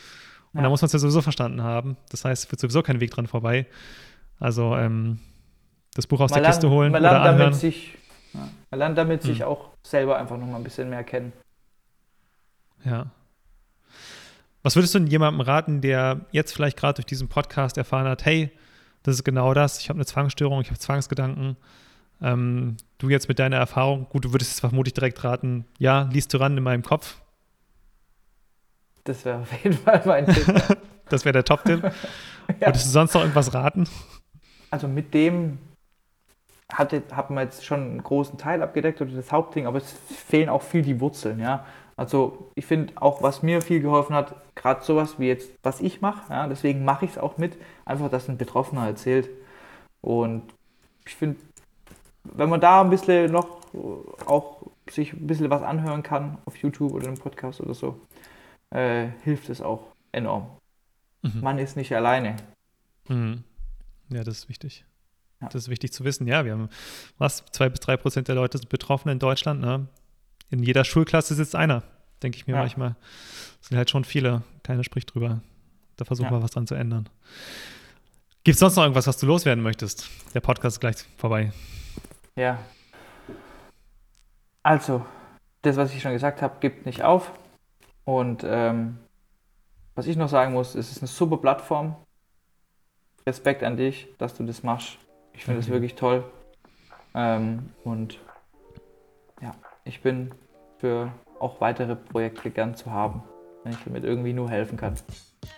Und 0.54 0.60
ja. 0.60 0.64
dann 0.64 0.72
muss 0.72 0.82
man 0.82 0.88
es 0.88 0.94
ja 0.94 1.00
sowieso 1.00 1.22
verstanden 1.22 1.64
haben. 1.64 1.98
Das 2.10 2.26
heißt, 2.26 2.46
es 2.46 2.52
wird 2.52 2.60
sowieso 2.60 2.82
kein 2.82 3.00
Weg 3.00 3.12
dran 3.12 3.28
vorbei. 3.28 3.68
Also 4.40 4.76
ähm, 4.76 5.20
das 5.94 6.08
Buch 6.08 6.20
aus 6.22 6.32
man 6.32 6.42
der 6.42 6.52
Kiste 6.52 6.70
holen 6.70 6.92
man 6.92 7.02
lernt 7.02 7.22
oder 7.22 7.38
damit 7.38 7.56
sich, 7.56 7.98
ja, 8.34 8.50
Man 8.72 8.80
lernt 8.80 8.98
damit 8.98 9.24
hm. 9.24 9.30
sich 9.30 9.44
auch 9.44 9.72
selber 9.84 10.18
einfach 10.18 10.38
noch 10.38 10.48
mal 10.48 10.58
ein 10.58 10.64
bisschen 10.64 10.90
mehr 10.90 11.04
kennen. 11.04 11.34
Ja. 12.84 13.12
Was 14.64 14.76
würdest 14.76 14.94
du 14.94 15.00
denn 15.00 15.08
jemandem 15.08 15.42
raten, 15.42 15.82
der 15.82 16.26
jetzt 16.32 16.54
vielleicht 16.54 16.78
gerade 16.78 16.96
durch 16.96 17.06
diesen 17.06 17.28
Podcast 17.28 17.78
erfahren 17.78 18.08
hat, 18.08 18.26
hey, 18.26 18.52
das 19.04 19.16
ist 19.16 19.24
genau 19.24 19.54
das, 19.54 19.80
ich 19.80 19.90
habe 19.90 19.98
eine 19.98 20.06
Zwangsstörung, 20.06 20.62
ich 20.62 20.68
habe 20.68 20.80
Zwangsgedanken, 20.80 21.56
ähm, 22.22 22.78
du 22.98 23.10
jetzt 23.10 23.28
mit 23.28 23.40
deiner 23.40 23.58
Erfahrung, 23.58 24.08
gut, 24.10 24.26
du 24.26 24.34
würdest 24.34 24.52
es 24.54 24.60
vermutlich 24.60 24.94
direkt 24.94 25.24
raten, 25.24 25.66
ja, 25.78 26.10
liest 26.12 26.34
du 26.34 26.38
ran 26.38 26.58
in 26.58 26.64
meinem 26.64 26.84
Kopf. 26.84 27.22
Das 29.04 29.26
wäre 29.26 29.40
auf 29.40 29.64
jeden 29.64 29.78
Fall 29.78 30.02
mein 30.06 30.26
Tipp. 30.26 30.78
das 31.10 31.26
wäre 31.26 31.34
der 31.34 31.46
Top-Tipp. 31.46 31.84
ja. 32.60 32.68
Würdest 32.68 32.88
du 32.88 32.90
sonst 32.90 33.14
noch 33.14 33.22
irgendwas 33.22 33.54
raten? 33.54 33.88
Also 34.72 34.88
mit 34.88 35.14
dem 35.14 35.58
hatte, 36.72 37.02
hat 37.12 37.30
man 37.32 37.46
jetzt 37.46 37.66
schon 37.66 37.82
einen 37.82 38.04
großen 38.04 38.38
Teil 38.38 38.62
abgedeckt 38.62 39.02
oder 39.02 39.12
das 39.12 39.32
Hauptding, 39.32 39.66
aber 39.66 39.80
es 39.80 39.92
fehlen 39.92 40.50
auch 40.50 40.62
viel 40.62 40.84
die 40.84 41.00
Wurzeln, 41.00 41.40
ja. 41.40 41.66
Also 41.98 42.52
ich 42.56 42.66
finde 42.66 42.94
auch, 42.96 43.22
was 43.22 43.44
mir 43.44 43.62
viel 43.62 43.82
geholfen 43.82 44.16
hat, 44.16 44.36
gerade 44.56 44.84
sowas 44.84 45.16
wie 45.18 45.28
jetzt, 45.28 45.52
was 45.64 45.82
ich 45.82 46.00
mache, 46.00 46.32
ja, 46.32 46.48
deswegen 46.48 46.86
mache 46.86 47.06
ich 47.06 47.12
es 47.12 47.18
auch 47.18 47.38
mit, 47.38 47.58
einfach, 47.86 48.10
dass 48.10 48.30
ein 48.30 48.38
Betroffener 48.38 48.86
erzählt. 48.86 49.30
Und 50.02 50.44
ich 51.06 51.16
finde, 51.16 51.38
wenn 52.24 52.50
man 52.50 52.62
da 52.62 52.82
ein 52.82 52.90
bisschen 52.90 53.32
noch 53.32 53.60
auch 54.26 54.60
sich 54.90 55.14
ein 55.14 55.28
bisschen 55.28 55.50
was 55.50 55.62
anhören 55.62 56.04
kann 56.04 56.38
auf 56.46 56.56
YouTube 56.58 56.94
oder 56.94 57.08
im 57.08 57.18
Podcast 57.18 57.62
oder 57.62 57.74
so, 57.74 58.00
äh, 58.72 59.10
hilft 59.24 59.50
es 59.50 59.62
auch 59.62 59.88
enorm. 60.12 60.50
Mhm. 61.22 61.42
Man 61.42 61.60
ist 61.60 61.76
nicht 61.76 61.94
alleine. 61.96 62.36
Mhm. 63.08 63.44
Ja, 64.10 64.24
das 64.24 64.40
ist 64.40 64.50
wichtig. 64.50 64.86
Ja. 65.42 65.48
Das 65.48 65.64
ist 65.64 65.70
wichtig 65.70 65.94
zu 65.94 66.04
wissen. 66.04 66.28
Ja, 66.28 66.46
wir 66.46 66.54
haben 66.54 66.70
was, 67.18 67.46
zwei 67.52 67.70
bis 67.70 67.80
drei 67.80 67.98
Prozent 67.98 68.28
der 68.28 68.36
Leute 68.36 68.58
sind 68.58 68.70
betroffen 68.70 69.10
in 69.10 69.20
Deutschland. 69.20 69.62
Ne? 69.62 69.88
In 70.50 70.64
jeder 70.64 70.84
Schulklasse 70.84 71.36
sitzt 71.36 71.56
einer, 71.56 71.84
denke 72.24 72.38
ich 72.38 72.48
mir 72.48 72.54
ja. 72.54 72.60
manchmal. 72.60 72.96
Das 73.60 73.70
sind 73.70 73.78
halt 73.78 73.90
schon 73.90 74.04
viele. 74.04 74.44
Keiner 74.64 74.84
spricht 74.84 75.14
drüber. 75.14 75.42
Da 75.96 76.06
versuchen 76.06 76.32
wir 76.32 76.42
was 76.42 76.52
dran 76.52 76.68
zu 76.68 76.76
ändern. 76.76 77.10
Gibt 78.44 78.56
es 78.56 78.60
sonst 78.60 78.78
noch 78.78 78.84
irgendwas, 78.84 79.06
was 79.06 79.18
du 79.18 79.26
loswerden 79.26 79.64
möchtest? 79.64 80.10
Der 80.34 80.40
Podcast 80.40 80.78
ist 80.78 80.80
gleich 80.80 80.96
vorbei. 81.18 81.52
Ja. 82.40 82.58
Also, 84.64 85.06
das, 85.62 85.76
was 85.76 85.94
ich 85.94 86.02
schon 86.02 86.14
gesagt 86.14 86.42
habe, 86.42 86.56
gibt 86.62 86.86
nicht 86.86 87.04
auf. 87.04 87.34
Und 88.06 88.46
ähm, 88.48 88.98
was 89.94 90.08
ich 90.08 90.16
noch 90.16 90.30
sagen 90.30 90.54
muss, 90.54 90.74
es 90.74 90.90
ist 90.90 91.00
eine 91.00 91.08
super 91.08 91.38
Plattform. 91.38 91.98
Respekt 93.28 93.62
an 93.64 93.76
dich, 93.76 94.08
dass 94.18 94.34
du 94.36 94.46
das 94.46 94.64
machst. 94.64 94.98
Ich 95.34 95.44
finde 95.44 95.60
es 95.60 95.68
mhm. 95.68 95.74
wirklich 95.74 95.96
toll. 95.96 96.24
Ähm, 97.14 97.74
und 97.84 98.18
ja, 99.42 99.54
ich 99.84 100.02
bin 100.02 100.32
für 100.78 101.12
auch 101.40 101.60
weitere 101.60 101.98
Projekte 101.98 102.52
gern 102.52 102.74
zu 102.74 102.90
haben, 102.90 103.22
wenn 103.64 103.74
ich 103.74 103.80
damit 103.84 104.06
irgendwie 104.06 104.32
nur 104.32 104.50
helfen 104.50 104.78
kann. 104.78 104.96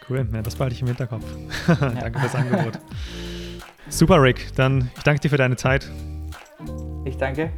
Cool, 0.09 0.27
ja, 0.33 0.41
das 0.41 0.55
behalte 0.55 0.73
ich 0.73 0.81
im 0.81 0.87
Hinterkopf. 0.87 1.25
danke 1.79 2.19
fürs 2.19 2.35
Angebot. 2.35 2.79
Super, 3.87 4.21
Rick. 4.21 4.55
Dann 4.55 4.89
ich 4.97 5.03
danke 5.03 5.21
dir 5.21 5.29
für 5.29 5.37
deine 5.37 5.57
Zeit. 5.57 5.87
Ich 7.05 7.17
danke. 7.17 7.51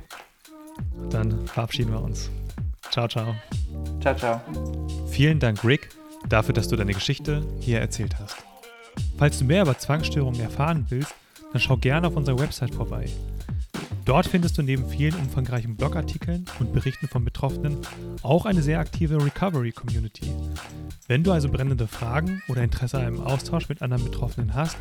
Dann 1.09 1.45
verabschieden 1.47 1.91
wir 1.91 2.01
uns. 2.01 2.29
Ciao, 2.91 3.07
ciao. 3.07 3.35
Ciao, 4.01 4.15
ciao. 4.15 4.41
Vielen 5.09 5.39
Dank, 5.39 5.63
Rick, 5.63 5.89
dafür, 6.29 6.53
dass 6.53 6.67
du 6.67 6.75
deine 6.75 6.93
Geschichte 6.93 7.45
hier 7.59 7.79
erzählt 7.79 8.15
hast. 8.19 8.37
Falls 9.17 9.39
du 9.39 9.45
mehr 9.45 9.63
über 9.63 9.77
Zwangsstörungen 9.77 10.39
erfahren 10.39 10.85
willst, 10.89 11.13
dann 11.51 11.61
schau 11.61 11.77
gerne 11.77 12.07
auf 12.07 12.15
unserer 12.15 12.39
Website 12.39 12.73
vorbei. 12.73 13.07
Dort 14.05 14.27
findest 14.27 14.57
du 14.57 14.63
neben 14.63 14.89
vielen 14.89 15.15
umfangreichen 15.15 15.77
Blogartikeln 15.77 16.45
und 16.59 16.73
Berichten 16.73 17.07
von 17.07 17.23
Betroffenen 17.23 17.77
auch 18.21 18.45
eine 18.45 18.61
sehr 18.61 18.79
aktive 18.79 19.23
Recovery-Community. 19.23 20.29
Wenn 21.07 21.23
du 21.23 21.31
also 21.31 21.49
brennende 21.49 21.87
Fragen 21.87 22.41
oder 22.49 22.63
Interesse 22.63 22.97
an 22.97 23.05
einem 23.05 23.21
Austausch 23.21 23.69
mit 23.69 23.81
anderen 23.81 24.03
Betroffenen 24.03 24.55
hast, 24.55 24.77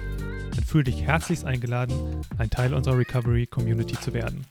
dann 0.55 0.65
fühle 0.65 0.85
dich 0.85 1.03
herzlichst 1.03 1.45
eingeladen, 1.45 1.95
ein 2.39 2.51
Teil 2.51 2.75
unserer 2.75 2.99
Recovery-Community 2.99 3.95
zu 4.01 4.13
werden. 4.13 4.45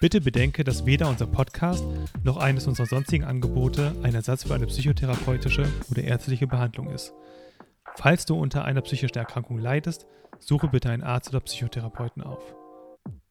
Bitte 0.00 0.22
bedenke, 0.22 0.64
dass 0.64 0.86
weder 0.86 1.10
unser 1.10 1.26
Podcast 1.26 1.84
noch 2.24 2.38
eines 2.38 2.66
unserer 2.66 2.86
sonstigen 2.86 3.24
Angebote 3.24 3.94
ein 4.02 4.14
Ersatz 4.14 4.44
für 4.44 4.54
eine 4.54 4.66
psychotherapeutische 4.66 5.68
oder 5.90 6.02
ärztliche 6.02 6.46
Behandlung 6.46 6.88
ist. 6.90 7.12
Falls 7.96 8.24
du 8.24 8.34
unter 8.36 8.64
einer 8.64 8.80
psychischen 8.80 9.18
Erkrankung 9.18 9.58
leidest, 9.58 10.06
suche 10.38 10.68
bitte 10.68 10.88
einen 10.88 11.02
Arzt 11.02 11.28
oder 11.28 11.40
Psychotherapeuten 11.40 12.22
auf. 12.22 12.40